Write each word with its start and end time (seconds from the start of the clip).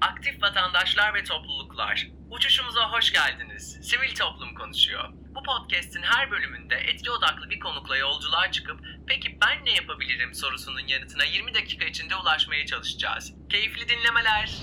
Aktif 0.00 0.42
vatandaşlar 0.42 1.14
ve 1.14 1.24
topluluklar, 1.24 2.08
uçuşumuza 2.30 2.92
hoş 2.92 3.12
geldiniz. 3.12 3.78
Sivil 3.82 4.14
toplum 4.14 4.54
konuşuyor. 4.54 5.04
Bu 5.34 5.42
podcast'in 5.42 6.02
her 6.02 6.30
bölümünde 6.30 6.74
etki 6.74 7.10
odaklı 7.10 7.50
bir 7.50 7.60
konukla 7.60 7.96
yolculuğa 7.96 8.50
çıkıp 8.50 8.80
peki 9.06 9.38
ben 9.42 9.64
ne 9.64 9.70
yapabilirim 9.70 10.34
sorusunun 10.34 10.86
yanıtına 10.86 11.24
20 11.24 11.54
dakika 11.54 11.84
içinde 11.84 12.16
ulaşmaya 12.16 12.66
çalışacağız. 12.66 13.32
Keyifli 13.48 13.88
dinlemeler. 13.88 14.58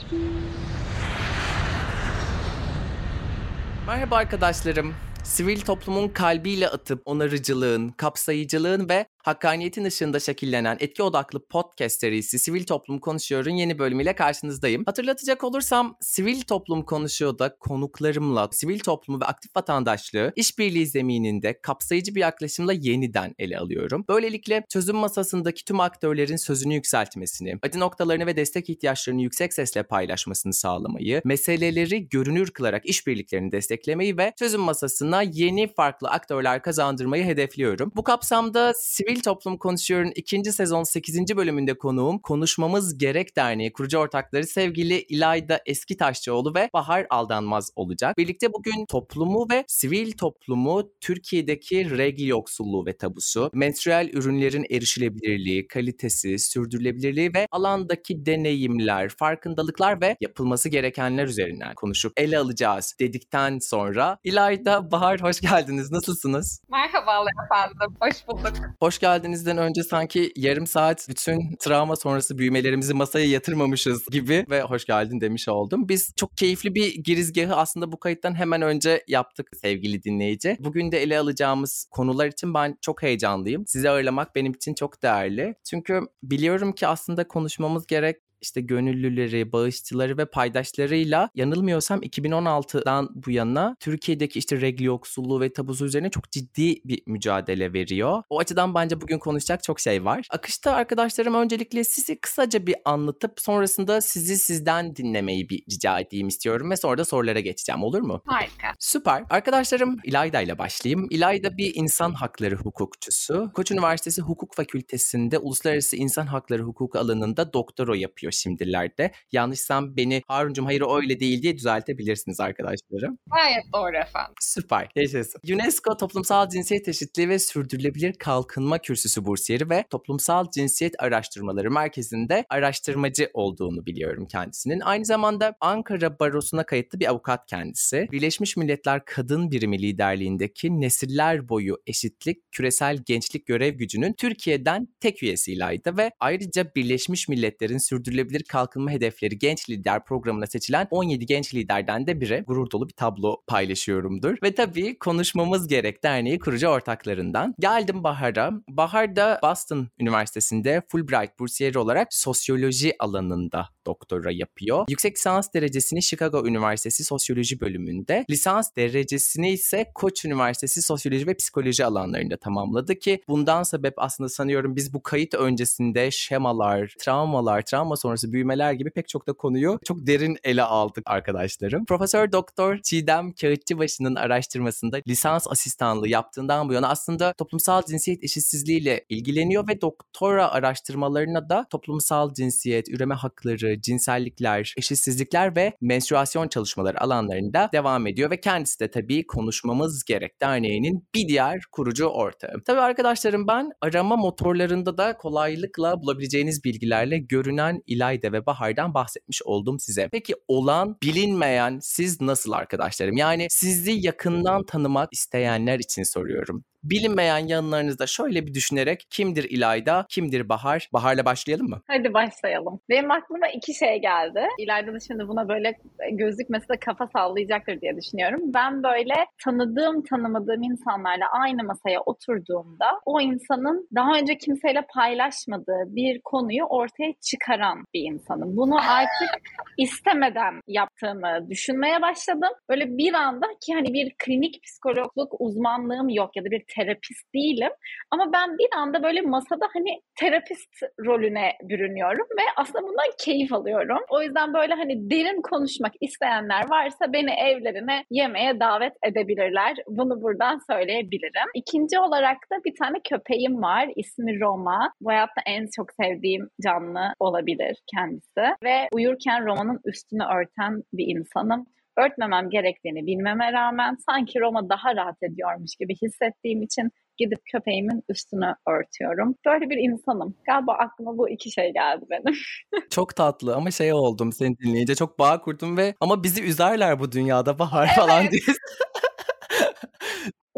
Merhaba 3.88 4.16
arkadaşlarım. 4.18 4.96
Sivil 5.24 5.62
toplumun 5.62 6.08
kalbiyle 6.08 6.70
atıp 6.70 7.02
onarıcılığın, 7.06 7.90
kapsayıcılığın 7.90 8.90
ve 8.90 9.06
hakkaniyetin 9.18 9.84
ışığında 9.84 10.20
şekillenen 10.20 10.78
etki 10.80 11.04
odaklı 11.04 11.48
podcast 11.48 12.00
serisi 12.00 12.40
Sivil 12.40 12.64
Toplum 12.64 13.00
Konuşuyor'un 13.00 13.52
yeni 13.52 13.80
bölümüyle 13.80 14.16
karşınızdayım. 14.16 14.84
Hatırlatacak 14.86 15.44
olursam 15.44 15.98
Sivil 16.02 16.42
Toplum 16.42 16.86
Konuşuyor'da 16.86 17.58
konuklarımla 17.60 18.50
sivil 18.52 18.80
toplumu 18.80 19.22
ve 19.22 19.26
aktif 19.26 19.56
vatandaşlığı 19.56 20.34
işbirliği 20.36 20.88
zemininde 20.88 21.62
kapsayıcı 21.62 22.16
bir 22.16 22.22
yaklaşımla 22.22 22.74
yeniden 22.74 23.36
ele 23.40 23.58
alıyorum. 23.58 24.06
Böylelikle 24.10 24.64
çözüm 24.70 24.96
masasındaki 24.96 25.66
tüm 25.66 25.80
aktörlerin 25.80 26.36
sözünü 26.36 26.74
yükseltmesini, 26.74 27.56
acı 27.62 27.80
noktalarını 27.80 28.26
ve 28.26 28.36
destek 28.36 28.70
ihtiyaçlarını 28.70 29.22
yüksek 29.22 29.54
sesle 29.54 29.84
paylaşmasını 29.84 30.54
sağlamayı, 30.54 31.22
meseleleri 31.26 32.10
görünür 32.10 32.52
kılarak 32.52 32.86
işbirliklerini 32.86 33.52
desteklemeyi 33.52 34.18
ve 34.18 34.34
çözüm 34.40 34.62
masasına 34.62 35.17
yeni 35.22 35.74
farklı 35.74 36.10
aktörler 36.10 36.62
kazandırmayı 36.62 37.24
hedefliyorum. 37.24 37.92
Bu 37.96 38.04
kapsamda 38.04 38.74
sivil 38.74 39.20
Toplum 39.20 39.58
Konuşuyor'un 39.58 40.12
ikinci 40.16 40.52
sezon 40.52 40.84
8. 40.84 41.38
bölümünde 41.38 41.78
konuğum 41.78 42.20
Konuşmamız 42.20 42.98
Gerek 42.98 43.36
Derneği 43.36 43.74
kurucu 43.74 43.98
ortakları 43.98 44.48
sevgili 44.48 45.02
İlayda 45.02 45.62
Eskitaşçıoğlu 45.66 46.56
ve 46.56 46.70
Bahar 46.74 47.08
Aldanmaz 47.10 47.72
olacak. 47.76 48.18
Birlikte 48.18 48.54
bugün 48.54 48.86
toplumu 48.86 49.48
ve 49.52 49.64
sivil 49.68 50.12
toplumu 50.12 50.92
Türkiye'deki 51.02 51.98
regl 51.98 52.24
yoksulluğu 52.24 52.86
ve 52.86 52.98
tabusu, 52.98 53.50
menstrual 53.54 54.10
ürünlerin 54.14 54.66
erişilebilirliği, 54.72 55.68
kalitesi, 55.68 56.40
sürdürülebilirliği 56.40 57.34
ve 57.34 57.48
alandaki 57.52 58.26
deneyimler, 58.26 59.10
farkındalıklar 59.10 60.02
ve 60.02 60.18
yapılması 60.22 60.70
gerekenler 60.70 61.26
üzerinden 61.26 61.76
konuşup 61.76 62.14
ele 62.18 62.38
alacağız 62.38 62.96
dedikten 63.00 63.60
sonra 63.60 64.18
İlayda, 64.24 64.92
Bahar 64.98 65.22
hoş 65.22 65.42
geldiniz. 65.42 65.92
Nasılsınız? 65.92 66.62
Merhabalar 66.70 67.32
efendim. 67.46 67.98
Hoş 68.02 68.28
bulduk. 68.28 68.54
Hoş 68.80 69.00
geldinizden 69.00 69.58
önce 69.58 69.84
sanki 69.84 70.32
yarım 70.36 70.68
saat 70.68 71.10
bütün 71.10 71.56
travma 71.60 71.96
sonrası 71.96 72.38
büyümelerimizi 72.38 72.94
masaya 72.94 73.26
yatırmamışız 73.26 74.06
gibi 74.06 74.46
ve 74.50 74.62
hoş 74.62 74.86
geldin 74.86 75.22
demiş 75.22 75.50
oldum. 75.50 75.90
Biz 75.90 76.14
çok 76.16 76.38
keyifli 76.38 76.76
bir 76.76 76.96
girizgahı 77.04 77.56
aslında 77.56 77.92
bu 77.92 78.00
kayıttan 78.00 78.36
hemen 78.36 78.62
önce 78.62 79.04
yaptık 79.08 79.50
sevgili 79.62 80.04
dinleyici. 80.04 80.58
Bugün 80.60 80.92
de 80.92 81.02
ele 81.02 81.20
alacağımız 81.20 81.88
konular 81.92 82.28
için 82.28 82.54
ben 82.54 82.78
çok 82.82 83.04
heyecanlıyım. 83.04 83.68
Sizi 83.68 83.90
ağırlamak 83.90 84.36
benim 84.36 84.52
için 84.52 84.74
çok 84.74 85.04
değerli. 85.04 85.56
Çünkü 85.70 86.02
biliyorum 86.24 86.72
ki 86.72 86.88
aslında 86.88 87.28
konuşmamız 87.28 87.88
gerek 87.88 88.18
işte 88.48 88.62
gönüllüleri, 88.62 89.52
bağışçıları 89.52 90.18
ve 90.18 90.26
paydaşlarıyla 90.26 91.30
yanılmıyorsam 91.36 92.02
2016'dan 92.02 93.10
bu 93.26 93.32
yana 93.32 93.76
Türkiye'deki 93.80 94.40
işte 94.40 94.62
regl 94.62 94.84
yoksulluğu 94.84 95.42
ve 95.42 95.54
tabusu 95.54 95.86
üzerine 95.86 96.10
çok 96.10 96.32
ciddi 96.32 96.76
bir 96.86 97.02
mücadele 97.06 97.74
veriyor. 97.74 98.24
O 98.30 98.40
açıdan 98.40 98.76
bence 98.76 99.02
bugün 99.02 99.20
konuşacak 99.20 99.64
çok 99.64 99.80
şey 99.80 100.06
var. 100.06 100.28
Akışta 100.32 100.72
arkadaşlarım 100.72 101.34
öncelikle 101.34 101.84
sizi 101.84 102.20
kısaca 102.20 102.68
bir 102.68 102.76
anlatıp 102.86 103.40
sonrasında 103.40 104.02
sizi 104.02 104.38
sizden 104.38 104.96
dinlemeyi 104.96 105.50
bir 105.50 105.64
rica 105.72 106.00
edeyim 106.00 106.28
istiyorum 106.28 106.72
ve 106.72 106.78
sonra 106.78 106.98
da 106.98 107.06
sorulara 107.06 107.40
geçeceğim 107.40 107.84
olur 107.84 108.02
mu? 108.02 108.22
Harika. 108.26 108.68
Süper. 108.80 109.24
Arkadaşlarım 109.30 109.98
İlayda 110.04 110.42
ile 110.42 110.58
başlayayım. 110.58 111.08
İlayda 111.10 111.58
bir 111.58 111.76
insan 111.76 112.14
hakları 112.14 112.56
hukukçusu. 112.56 113.52
Koç 113.54 113.72
Üniversitesi 113.72 114.22
Hukuk 114.22 114.56
Fakültesi'nde 114.56 115.38
uluslararası 115.38 115.96
insan 115.96 116.26
hakları 116.26 116.64
hukuku 116.64 117.00
alanında 117.00 117.54
doktora 117.54 117.98
yapıyor 117.98 118.32
şimdilerde. 118.38 119.12
Yanlışsam 119.32 119.98
beni 119.98 120.22
Haruncum 120.28 120.66
hayır 120.66 120.84
öyle 120.98 121.20
değil 121.20 121.42
diye 121.42 121.58
düzeltebilirsiniz 121.58 122.40
arkadaşlarım. 122.40 123.18
Gayet 123.34 123.64
doğru 123.74 123.98
efendim. 123.98 124.34
Süper. 124.42 124.90
Yaşasın. 124.96 125.42
UNESCO 125.54 125.98
Toplumsal 125.98 126.50
Cinsiyet 126.50 126.88
Eşitliği 126.88 127.30
ve 127.30 127.40
Sürdürülebilir 127.40 128.14
Kalkınma 128.14 128.78
Kürsüsü 128.78 129.26
bursiyeri 129.26 129.70
ve 129.70 129.86
Toplumsal 129.90 130.46
Cinsiyet 130.52 130.96
Araştırmaları 131.00 131.72
Merkezi'nde 131.72 132.46
araştırmacı 132.50 133.30
olduğunu 133.34 133.86
biliyorum 133.86 134.28
kendisinin. 134.28 134.80
Aynı 134.80 135.06
zamanda 135.06 135.56
Ankara 135.62 136.20
Barosu'na 136.20 136.66
kayıtlı 136.66 137.00
bir 137.00 137.10
avukat 137.10 137.46
kendisi. 137.46 138.08
Birleşmiş 138.12 138.58
Milletler 138.58 139.06
Kadın 139.06 139.52
Birimi 139.52 139.82
liderliğindeki 139.82 140.82
Nesiller 140.82 141.50
Boyu 141.50 141.78
Eşitlik 141.88 142.52
Küresel 142.52 142.98
Gençlik 143.06 143.46
Görev 143.46 143.74
Gücü'nün 143.74 144.14
Türkiye'den 144.14 144.88
tek 145.00 145.24
üyesiydi 145.24 145.98
ve 145.98 146.12
ayrıca 146.20 146.72
Birleşmiş 146.76 147.28
Milletler'in 147.28 147.78
sürdürülebilir 147.78 148.17
Sürdürülebilir 148.18 148.44
Kalkınma 148.44 148.92
Hedefleri 148.92 149.40
Genç 149.40 149.70
Lider 149.70 150.06
programına 150.06 150.48
seçilen 150.48 150.88
17 150.92 151.26
genç 151.26 151.54
liderden 151.54 152.08
de 152.08 152.22
biri. 152.22 152.44
Gurur 152.48 152.72
dolu 152.72 152.88
bir 152.88 152.94
tablo 152.94 153.42
paylaşıyorumdur. 153.48 154.36
Ve 154.44 154.56
tabii 154.56 155.00
Konuşmamız 155.00 155.68
Gerek 155.68 156.04
Derneği 156.04 156.40
kurucu 156.40 156.68
ortaklarından. 156.68 157.56
Geldim 157.60 158.04
Bahar'a. 158.04 158.52
Bahar 158.70 159.16
da 159.16 159.40
Boston 159.44 159.88
Üniversitesi'nde 160.00 160.82
Fulbright 160.88 161.40
bursiyeri 161.40 161.80
olarak 161.80 162.08
sosyoloji 162.12 162.94
alanında 163.00 163.70
doktora 163.88 164.32
yapıyor. 164.32 164.86
Yüksek 164.90 165.18
lisans 165.18 165.54
derecesini 165.54 166.04
Chicago 166.04 166.48
Üniversitesi 166.48 167.04
Sosyoloji 167.04 167.60
bölümünde, 167.62 168.26
lisans 168.30 168.76
derecesini 168.76 169.52
ise 169.52 169.92
Koç 169.96 170.26
Üniversitesi 170.26 170.82
Sosyoloji 170.82 171.28
ve 171.28 171.34
Psikoloji 171.34 171.86
alanlarında 171.86 172.38
tamamladı 172.38 172.96
ki 172.96 173.22
bundan 173.28 173.64
sebep 173.64 173.94
aslında 173.98 174.30
sanıyorum 174.30 174.76
biz 174.76 174.94
bu 174.94 175.04
kayıt 175.04 175.34
öncesinde 175.34 176.12
şemalar, 176.12 176.94
travmalar, 177.00 177.62
travma 177.62 177.96
sonrası 177.96 178.32
büyümeler 178.32 178.74
gibi 178.74 178.92
pek 178.92 179.08
çok 179.08 179.28
da 179.28 179.34
konuyu 179.34 179.80
çok 179.86 180.08
derin 180.08 180.38
ele 180.44 180.64
aldık 180.64 181.04
arkadaşlarım. 181.06 181.86
Profesör 181.86 182.32
Doktor 182.32 182.78
Çiğdem 182.84 183.32
Kağıtçıbaşı'nın 183.32 184.16
araştırmasında 184.16 185.00
lisans 185.08 185.48
asistanlığı 185.50 186.08
yaptığından 186.08 186.70
bu 186.70 186.74
yana 186.74 186.90
aslında 186.90 187.34
toplumsal 187.34 187.82
cinsiyet 187.86 188.24
eşitsizliğiyle 188.24 189.06
ilgileniyor 189.10 189.68
ve 189.68 189.82
doktora 189.82 190.52
araştırmalarına 190.52 191.50
da 191.50 191.66
toplumsal 191.70 192.34
cinsiyet, 192.34 192.90
üreme 192.90 193.16
hakları, 193.16 193.77
cinsellikler, 193.82 194.74
eşitsizlikler 194.78 195.56
ve 195.56 195.74
menstruasyon 195.82 196.48
çalışmaları 196.48 197.02
alanlarında 197.02 197.70
devam 197.74 198.08
ediyor 198.08 198.32
ve 198.32 198.40
kendisi 198.40 198.80
de 198.80 198.92
tabii 198.92 199.28
konuşmamız 199.28 200.04
gerek 200.04 200.42
derneğinin 200.42 201.08
bir 201.16 201.28
diğer 201.28 201.60
kurucu 201.72 202.06
ortağı. 202.06 202.64
Tabii 202.66 202.80
arkadaşlarım 202.80 203.48
ben 203.48 203.70
arama 203.82 204.16
motorlarında 204.16 204.98
da 204.98 205.18
kolaylıkla 205.18 206.02
bulabileceğiniz 206.02 206.64
bilgilerle 206.64 207.18
görünen 207.18 207.82
İlayda 207.88 208.32
ve 208.32 208.46
Bahar'dan 208.46 208.94
bahsetmiş 208.94 209.42
oldum 209.44 209.80
size. 209.80 210.10
Peki 210.12 210.34
olan 210.48 210.98
bilinmeyen 211.04 211.80
siz 211.82 212.22
nasıl 212.22 212.52
arkadaşlarım? 212.52 213.18
Yani 213.18 213.48
sizi 213.50 213.92
yakından 213.92 214.66
tanımak 214.66 215.10
isteyenler 215.14 215.80
için 215.80 216.04
soruyorum 216.04 216.64
bilinmeyen 216.90 217.48
yanlarınızda 217.48 218.08
şöyle 218.08 218.46
bir 218.46 218.54
düşünerek 218.54 219.08
kimdir 219.10 219.44
İlayda, 219.50 220.06
kimdir 220.10 220.50
Bahar? 220.50 220.90
Bahar'la 220.94 221.26
başlayalım 221.26 221.70
mı? 221.70 221.82
Hadi 221.88 222.14
başlayalım. 222.14 222.80
Benim 222.90 223.12
aklıma 223.12 223.48
iki 223.48 223.74
şey 223.74 224.02
geldi. 224.02 224.48
İlayda 224.58 224.94
da 224.94 225.00
şimdi 225.00 225.28
buna 225.28 225.50
böyle 225.50 225.74
gözükmesi 226.12 226.70
de 226.70 226.80
kafa 226.80 227.08
sallayacaktır 227.08 227.82
diye 227.82 227.98
düşünüyorum. 227.98 228.42
Ben 228.54 228.84
böyle 228.84 229.14
tanıdığım 229.44 230.04
tanımadığım 230.04 230.64
insanlarla 230.64 231.26
aynı 231.32 231.64
masaya 231.64 232.02
oturduğumda 232.02 232.86
o 233.06 233.22
insanın 233.22 233.88
daha 233.96 234.18
önce 234.18 234.38
kimseyle 234.38 234.86
paylaşmadığı 234.94 235.84
bir 235.88 236.22
konuyu 236.22 236.64
ortaya 236.64 237.14
çıkaran 237.22 237.84
bir 237.94 238.02
insanım. 238.12 238.58
Bunu 238.58 238.76
artık 238.76 239.44
istemeden 239.78 240.62
yaptığımı 240.68 241.50
düşünmeye 241.50 242.02
başladım. 242.02 242.50
Böyle 242.70 242.98
bir 242.98 243.14
anda 243.14 243.48
ki 243.62 243.74
hani 243.74 243.94
bir 243.94 244.14
klinik 244.18 244.64
psikologluk 244.64 245.34
uzmanlığım 245.40 246.10
yok 246.10 246.36
ya 246.36 246.46
da 246.46 246.52
bir 246.52 246.64
terapist 246.78 247.34
değilim. 247.36 247.72
Ama 248.12 248.34
ben 248.34 248.58
bir 248.58 248.68
anda 248.78 249.04
böyle 249.04 249.22
masada 249.22 249.66
hani 249.74 250.02
terapist 250.20 250.74
rolüne 251.06 251.52
bürünüyorum 251.64 252.28
ve 252.40 252.44
aslında 252.58 252.88
bundan 252.88 253.12
keyif 253.26 253.54
alıyorum. 253.54 254.00
O 254.10 254.22
yüzden 254.22 254.54
böyle 254.54 254.74
hani 254.74 255.10
derin 255.12 255.42
konuşmak 255.42 255.94
isteyenler 256.02 256.70
varsa 256.70 257.14
beni 257.14 257.32
evlerine 257.32 258.04
yemeğe 258.12 258.60
davet 258.60 258.94
edebilirler. 259.04 259.78
Bunu 259.88 260.22
buradan 260.22 260.60
söyleyebilirim. 260.72 261.50
İkinci 261.56 262.00
olarak 262.00 262.38
da 262.52 262.56
bir 262.66 262.76
tane 262.76 262.98
köpeğim 263.10 263.62
var. 263.62 263.90
İsmi 263.96 264.40
Roma. 264.40 264.94
Bu 265.02 265.10
hayatta 265.10 265.42
en 265.46 265.68
çok 265.76 265.88
sevdiğim 266.02 266.50
canlı 266.64 267.14
olabilir 267.20 267.78
kendisi. 267.96 268.56
Ve 268.64 268.88
uyurken 268.92 269.46
Roma'nın 269.46 269.80
üstünü 269.86 270.24
örten 270.24 270.84
bir 270.94 271.16
insanım 271.16 271.66
örtmemem 271.98 272.50
gerektiğini 272.50 273.06
bilmeme 273.06 273.54
rağmen 273.54 273.98
sanki 274.06 274.40
Roma 274.40 274.70
daha 274.70 274.96
rahat 274.96 275.24
ediyormuş 275.24 275.76
gibi 275.80 275.96
hissettiğim 275.96 276.62
için 276.62 276.92
gidip 277.18 277.40
köpeğimin 277.52 278.04
üstünü 278.10 278.56
örtüyorum. 278.68 279.36
Böyle 279.46 279.70
bir 279.70 279.78
insanım. 279.78 280.36
Galiba 280.46 280.74
aklıma 280.74 281.18
bu 281.18 281.30
iki 281.30 281.52
şey 281.52 281.74
geldi 281.74 282.06
benim. 282.10 282.38
çok 282.90 283.16
tatlı 283.16 283.56
ama 283.56 283.72
şey 283.72 283.94
oldum 283.94 284.32
seni 284.32 284.58
dinleyince 284.58 284.96
çok 284.96 285.20
bağ 285.20 285.42
kurdum 285.42 285.78
ve 285.78 285.94
ama 286.02 286.24
bizi 286.24 286.44
üzerler 286.44 287.00
bu 287.00 287.12
dünyada 287.12 287.60
Bahar 287.60 287.86
evet. 287.86 287.96
falan 287.96 288.32
diye. 288.32 288.42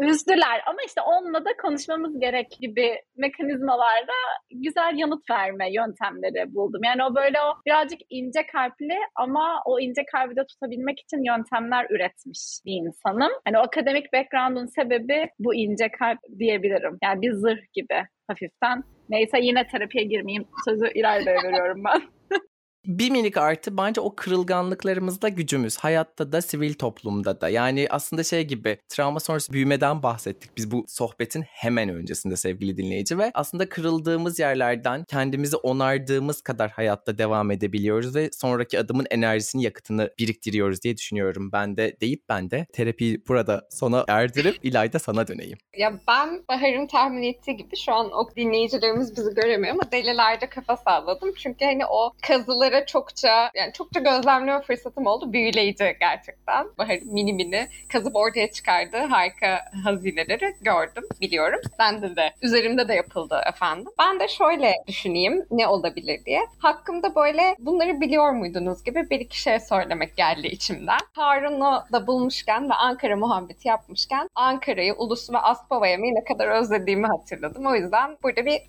üzdüler 0.00 0.62
ama 0.66 0.78
işte 0.86 1.00
onunla 1.00 1.44
da 1.44 1.50
konuşmamız 1.62 2.20
gerek 2.20 2.50
gibi 2.60 3.00
mekanizmalarda 3.16 4.12
güzel 4.50 4.92
yanıt 4.96 5.30
verme 5.30 5.72
yöntemleri 5.72 6.54
buldum. 6.54 6.80
Yani 6.84 7.04
o 7.04 7.14
böyle 7.14 7.40
o 7.40 7.54
birazcık 7.66 8.00
ince 8.10 8.46
kalpli 8.46 8.98
ama 9.14 9.62
o 9.66 9.80
ince 9.80 10.02
kalbi 10.12 10.36
de 10.36 10.46
tutabilmek 10.46 11.00
için 11.00 11.24
yöntemler 11.24 11.86
üretmiş 11.90 12.40
bir 12.66 12.72
insanım. 12.72 13.32
Hani 13.44 13.58
o 13.58 13.60
akademik 13.60 14.12
background'un 14.12 14.66
sebebi 14.66 15.28
bu 15.38 15.54
ince 15.54 15.88
kalp 15.88 16.18
diyebilirim. 16.38 16.98
Yani 17.02 17.22
bir 17.22 17.32
zırh 17.32 17.72
gibi 17.72 18.02
hafiften. 18.28 18.84
Neyse 19.08 19.38
yine 19.40 19.66
terapiye 19.66 20.04
girmeyeyim. 20.04 20.44
Sözü 20.64 20.90
ileride 20.94 21.34
veriyorum 21.34 21.82
ben. 21.84 22.02
Bir 22.86 23.10
minik 23.10 23.36
artı 23.36 23.76
bence 23.76 24.00
o 24.00 24.14
kırılganlıklarımızda 24.16 25.28
gücümüz. 25.28 25.78
Hayatta 25.78 26.32
da 26.32 26.42
sivil 26.42 26.74
toplumda 26.74 27.40
da. 27.40 27.48
Yani 27.48 27.86
aslında 27.90 28.22
şey 28.22 28.44
gibi 28.44 28.78
travma 28.88 29.20
sonrası 29.20 29.52
büyümeden 29.52 30.02
bahsettik 30.02 30.56
biz 30.56 30.70
bu 30.70 30.84
sohbetin 30.88 31.42
hemen 31.42 31.88
öncesinde 31.88 32.36
sevgili 32.36 32.76
dinleyici 32.76 33.18
ve 33.18 33.30
aslında 33.34 33.68
kırıldığımız 33.68 34.38
yerlerden 34.38 35.04
kendimizi 35.04 35.56
onardığımız 35.56 36.42
kadar 36.42 36.70
hayatta 36.70 37.18
devam 37.18 37.50
edebiliyoruz 37.50 38.16
ve 38.16 38.30
sonraki 38.32 38.78
adımın 38.78 39.06
enerjisini 39.10 39.62
yakıtını 39.62 40.10
biriktiriyoruz 40.18 40.82
diye 40.82 40.96
düşünüyorum. 40.96 41.52
Ben 41.52 41.76
de 41.76 41.96
deyip 42.00 42.28
ben 42.28 42.50
de 42.50 42.66
terapiyi 42.72 43.22
burada 43.28 43.68
sona 43.70 44.04
erdirip 44.08 44.58
İlayda 44.62 44.98
sana 44.98 45.28
döneyim. 45.28 45.58
Ya 45.76 45.92
ben 46.08 46.44
Bahar'ın 46.48 46.86
tahmin 46.86 47.22
ettiği 47.22 47.56
gibi 47.56 47.76
şu 47.76 47.92
an 47.92 48.12
o 48.12 48.36
dinleyicilerimiz 48.36 49.16
bizi 49.16 49.34
göremiyor 49.34 49.74
ama 49.74 49.92
delilerde 49.92 50.48
kafa 50.48 50.76
salladım. 50.76 51.32
Çünkü 51.36 51.64
hani 51.64 51.86
o 51.86 52.12
kazıları 52.26 52.69
Bahar'a 52.70 52.86
çokça 52.86 53.50
yani 53.54 53.72
çokça 53.72 54.00
gözlemleme 54.00 54.62
fırsatım 54.62 55.06
oldu. 55.06 55.32
Büyüleyici 55.32 55.96
gerçekten. 56.00 56.66
Bahar 56.78 56.98
mini 57.04 57.32
mini 57.32 57.66
kazıp 57.92 58.16
ortaya 58.16 58.50
çıkardığı 58.50 58.96
harika 58.96 59.64
hazineleri 59.84 60.54
gördüm, 60.60 61.04
biliyorum. 61.20 61.60
Bende 61.78 62.16
de, 62.16 62.32
üzerimde 62.42 62.88
de 62.88 62.94
yapıldı 62.94 63.40
efendim. 63.48 63.86
Ben 63.98 64.20
de 64.20 64.28
şöyle 64.28 64.74
düşüneyim 64.86 65.46
ne 65.50 65.66
olabilir 65.66 66.24
diye. 66.24 66.40
Hakkımda 66.58 67.14
böyle 67.14 67.56
bunları 67.58 68.00
biliyor 68.00 68.30
muydunuz 68.30 68.84
gibi 68.84 69.10
bir 69.10 69.20
iki 69.20 69.40
şey 69.40 69.60
söylemek 69.60 70.16
geldi 70.16 70.46
içimden. 70.46 70.98
Harun'u 71.12 71.82
da 71.92 72.06
bulmuşken 72.06 72.70
ve 72.70 72.74
Ankara 72.74 73.16
muhabbeti 73.16 73.68
yapmışken 73.68 74.28
Ankara'yı, 74.34 74.94
Ulus'u 74.94 75.32
ve 75.32 75.38
Aspava'ya 75.38 75.98
ne 75.98 76.24
kadar 76.24 76.48
özlediğimi 76.48 77.06
hatırladım. 77.06 77.66
O 77.66 77.74
yüzden 77.74 78.16
burada 78.22 78.46
bir 78.46 78.60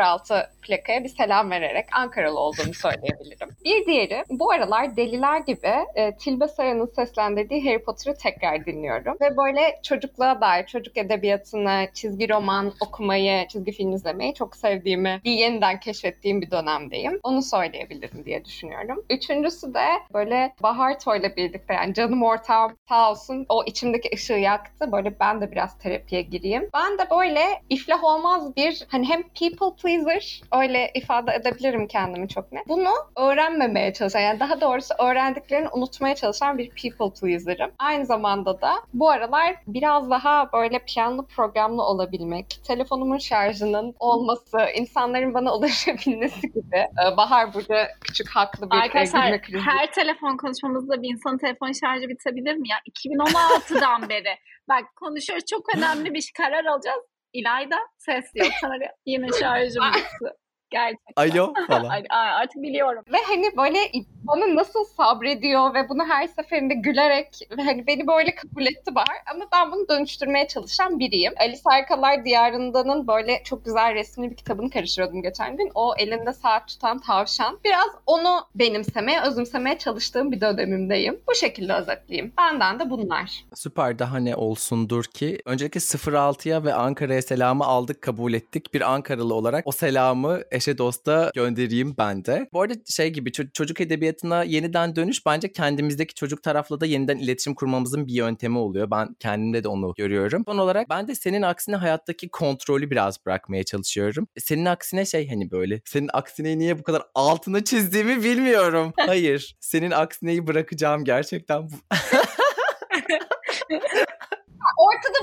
06 0.00 0.34
e, 0.34 0.46
plakaya 0.62 1.04
bir 1.04 1.08
selam 1.08 1.50
vererek 1.50 1.86
Ankaralı 1.92 2.40
olduğumu 2.40 2.74
söyleyebilirim 2.74 3.43
düşünüyorum. 3.44 3.56
Bir 3.64 3.86
diğeri 3.86 4.24
bu 4.30 4.50
aralar 4.50 4.96
deliler 4.96 5.38
gibi 5.38 5.72
e, 5.94 6.16
Tilbe 6.16 6.48
Sayın'ın 6.48 6.86
seslendirdiği 6.86 7.64
Harry 7.64 7.82
Potter'ı 7.84 8.14
tekrar 8.14 8.66
dinliyorum. 8.66 9.16
Ve 9.20 9.36
böyle 9.36 9.80
çocukluğa 9.82 10.40
dair 10.40 10.66
çocuk 10.66 10.96
edebiyatını, 10.96 11.86
çizgi 11.94 12.28
roman 12.28 12.72
okumayı, 12.80 13.48
çizgi 13.48 13.72
film 13.72 13.92
izlemeyi 13.92 14.34
çok 14.34 14.56
sevdiğimi 14.56 15.20
yeniden 15.24 15.80
keşfettiğim 15.80 16.40
bir 16.40 16.50
dönemdeyim. 16.50 17.20
Onu 17.22 17.42
söyleyebilirim 17.42 18.24
diye 18.24 18.44
düşünüyorum. 18.44 19.04
Üçüncüsü 19.10 19.74
de 19.74 19.84
böyle 20.14 20.54
Bahar 20.62 20.98
Toy'la 20.98 21.36
birlikte 21.36 21.74
yani 21.74 21.94
canım 21.94 22.22
ortağım 22.22 22.72
sağ 22.88 23.10
olsun 23.10 23.46
o 23.48 23.64
içimdeki 23.64 24.10
ışığı 24.14 24.32
yaktı. 24.32 24.92
Böyle 24.92 25.20
ben 25.20 25.40
de 25.40 25.52
biraz 25.52 25.78
terapiye 25.78 26.22
gireyim. 26.22 26.68
Ben 26.74 26.98
de 26.98 27.10
böyle 27.10 27.44
iflah 27.70 28.04
olmaz 28.04 28.56
bir 28.56 28.86
hani 28.88 29.08
hem 29.08 29.22
people 29.22 29.76
pleaser 29.82 30.40
öyle 30.52 30.90
ifade 30.94 31.34
edebilirim 31.34 31.86
kendimi 31.86 32.28
çok 32.28 32.52
net. 32.52 32.68
Bunu 32.68 32.90
öğrenmemeye 33.34 33.92
çalışan 33.92 34.20
yani 34.20 34.40
daha 34.40 34.60
doğrusu 34.60 34.94
öğrendiklerini 34.98 35.68
unutmaya 35.68 36.14
çalışan 36.14 36.58
bir 36.58 36.68
people 36.70 37.20
pleaser'ım. 37.20 37.70
Aynı 37.78 38.06
zamanda 38.06 38.60
da 38.60 38.74
bu 38.94 39.10
aralar 39.10 39.56
biraz 39.66 40.10
daha 40.10 40.52
böyle 40.52 40.78
planlı 40.78 41.26
programlı 41.26 41.82
olabilmek, 41.82 42.46
telefonumun 42.66 43.18
şarjının 43.18 43.94
olması, 43.98 44.58
insanların 44.74 45.34
bana 45.34 45.54
ulaşabilmesi 45.56 46.40
gibi. 46.52 46.76
Ee, 46.76 47.16
Bahar 47.16 47.54
burada 47.54 47.88
küçük 48.00 48.28
haklı 48.30 48.70
bir 48.70 48.76
Arkadaşlar 48.76 49.42
krizi. 49.42 49.58
her 49.60 49.92
telefon 49.92 50.36
konuşmamızda 50.36 51.02
bir 51.02 51.08
insanın 51.08 51.38
telefon 51.38 51.72
şarjı 51.72 52.08
bitebilir 52.08 52.54
mi 52.54 52.68
ya? 52.68 52.76
2016'dan 52.90 54.08
beri. 54.08 54.36
Bak 54.68 54.84
konuşuyoruz 54.96 55.44
çok 55.50 55.76
önemli 55.76 56.14
bir 56.14 56.30
karar 56.36 56.64
alacağız. 56.64 57.04
İlayda 57.32 57.76
ses 57.98 58.24
yok. 58.34 58.48
Sana 58.60 58.74
yine 59.06 59.26
şarjım 59.40 59.84
bitti. 59.94 60.34
Gerçekten. 60.74 61.30
Alo 61.30 61.52
falan. 61.66 62.02
Artık 62.10 62.62
biliyorum. 62.62 63.04
Ve 63.12 63.16
hani 63.26 63.56
böyle 63.56 63.78
bana 64.26 64.54
nasıl 64.54 64.84
sabrediyor 64.84 65.74
ve 65.74 65.88
bunu 65.88 66.04
her 66.08 66.26
seferinde 66.26 66.74
gülerek 66.74 67.48
hani 67.56 67.86
beni 67.86 68.06
böyle 68.06 68.34
kabul 68.34 68.66
etti 68.66 68.94
var. 68.94 69.16
Ama 69.34 69.44
ben 69.52 69.72
bunu 69.72 69.88
dönüştürmeye 69.88 70.48
çalışan 70.48 70.98
biriyim. 70.98 71.32
Ali 71.40 71.56
Sarkalar 71.56 72.24
Diyarında'nın 72.24 73.06
böyle 73.06 73.42
çok 73.44 73.64
güzel 73.64 73.94
resmini 73.94 74.30
bir 74.30 74.36
kitabını 74.36 74.70
karıştırıyordum 74.70 75.22
geçen 75.22 75.56
gün. 75.56 75.70
O 75.74 75.94
elinde 75.98 76.32
saat 76.32 76.68
tutan 76.68 76.98
tavşan. 76.98 77.58
Biraz 77.64 77.88
onu 78.06 78.40
benimsemeye, 78.54 79.22
özümsemeye 79.22 79.78
çalıştığım 79.78 80.32
bir 80.32 80.40
dönemimdeyim. 80.40 81.20
Bu 81.28 81.34
şekilde 81.34 81.74
özetleyeyim. 81.74 82.32
Benden 82.38 82.80
de 82.80 82.90
bunlar. 82.90 83.44
Süper 83.54 83.98
daha 83.98 84.18
ne 84.18 84.36
olsundur 84.36 85.04
ki. 85.04 85.38
Öncelikle 85.44 85.80
06'ya 85.80 86.64
ve 86.64 86.74
Ankara'ya 86.74 87.22
selamı 87.22 87.64
aldık, 87.64 88.02
kabul 88.02 88.32
ettik. 88.32 88.74
Bir 88.74 88.92
Ankaralı 88.92 89.34
olarak 89.34 89.66
o 89.66 89.72
selamı 89.72 90.40
eşe 90.50 90.78
dosta 90.78 91.30
göndereyim 91.34 91.94
ben 91.98 92.24
de. 92.24 92.48
Bu 92.52 92.62
arada 92.62 92.74
şey 92.86 93.10
gibi 93.10 93.32
çocuk 93.32 93.80
edebiyatına 94.14 94.44
yeniden 94.44 94.96
dönüş 94.96 95.26
bence 95.26 95.52
kendimizdeki 95.52 96.14
çocuk 96.14 96.42
tarafla 96.42 96.80
da 96.80 96.86
yeniden 96.86 97.18
iletişim 97.18 97.54
kurmamızın 97.54 98.06
bir 98.06 98.12
yöntemi 98.12 98.58
oluyor. 98.58 98.90
Ben 98.90 99.14
kendimde 99.20 99.64
de 99.64 99.68
onu 99.68 99.94
görüyorum. 99.96 100.42
Son 100.46 100.58
olarak 100.58 100.90
ben 100.90 101.08
de 101.08 101.14
senin 101.14 101.42
aksine 101.42 101.76
hayattaki 101.76 102.28
kontrolü 102.28 102.90
biraz 102.90 103.26
bırakmaya 103.26 103.64
çalışıyorum. 103.64 104.28
Senin 104.38 104.64
aksine 104.64 105.06
şey 105.06 105.28
hani 105.28 105.50
böyle 105.50 105.80
senin 105.84 106.10
aksine 106.12 106.58
niye 106.58 106.78
bu 106.78 106.82
kadar 106.82 107.02
altına 107.14 107.64
çizdiğimi 107.64 108.24
bilmiyorum. 108.24 108.92
Hayır. 109.06 109.56
Senin 109.60 109.90
aksineyi 109.90 110.46
bırakacağım 110.46 111.04
gerçekten. 111.04 111.68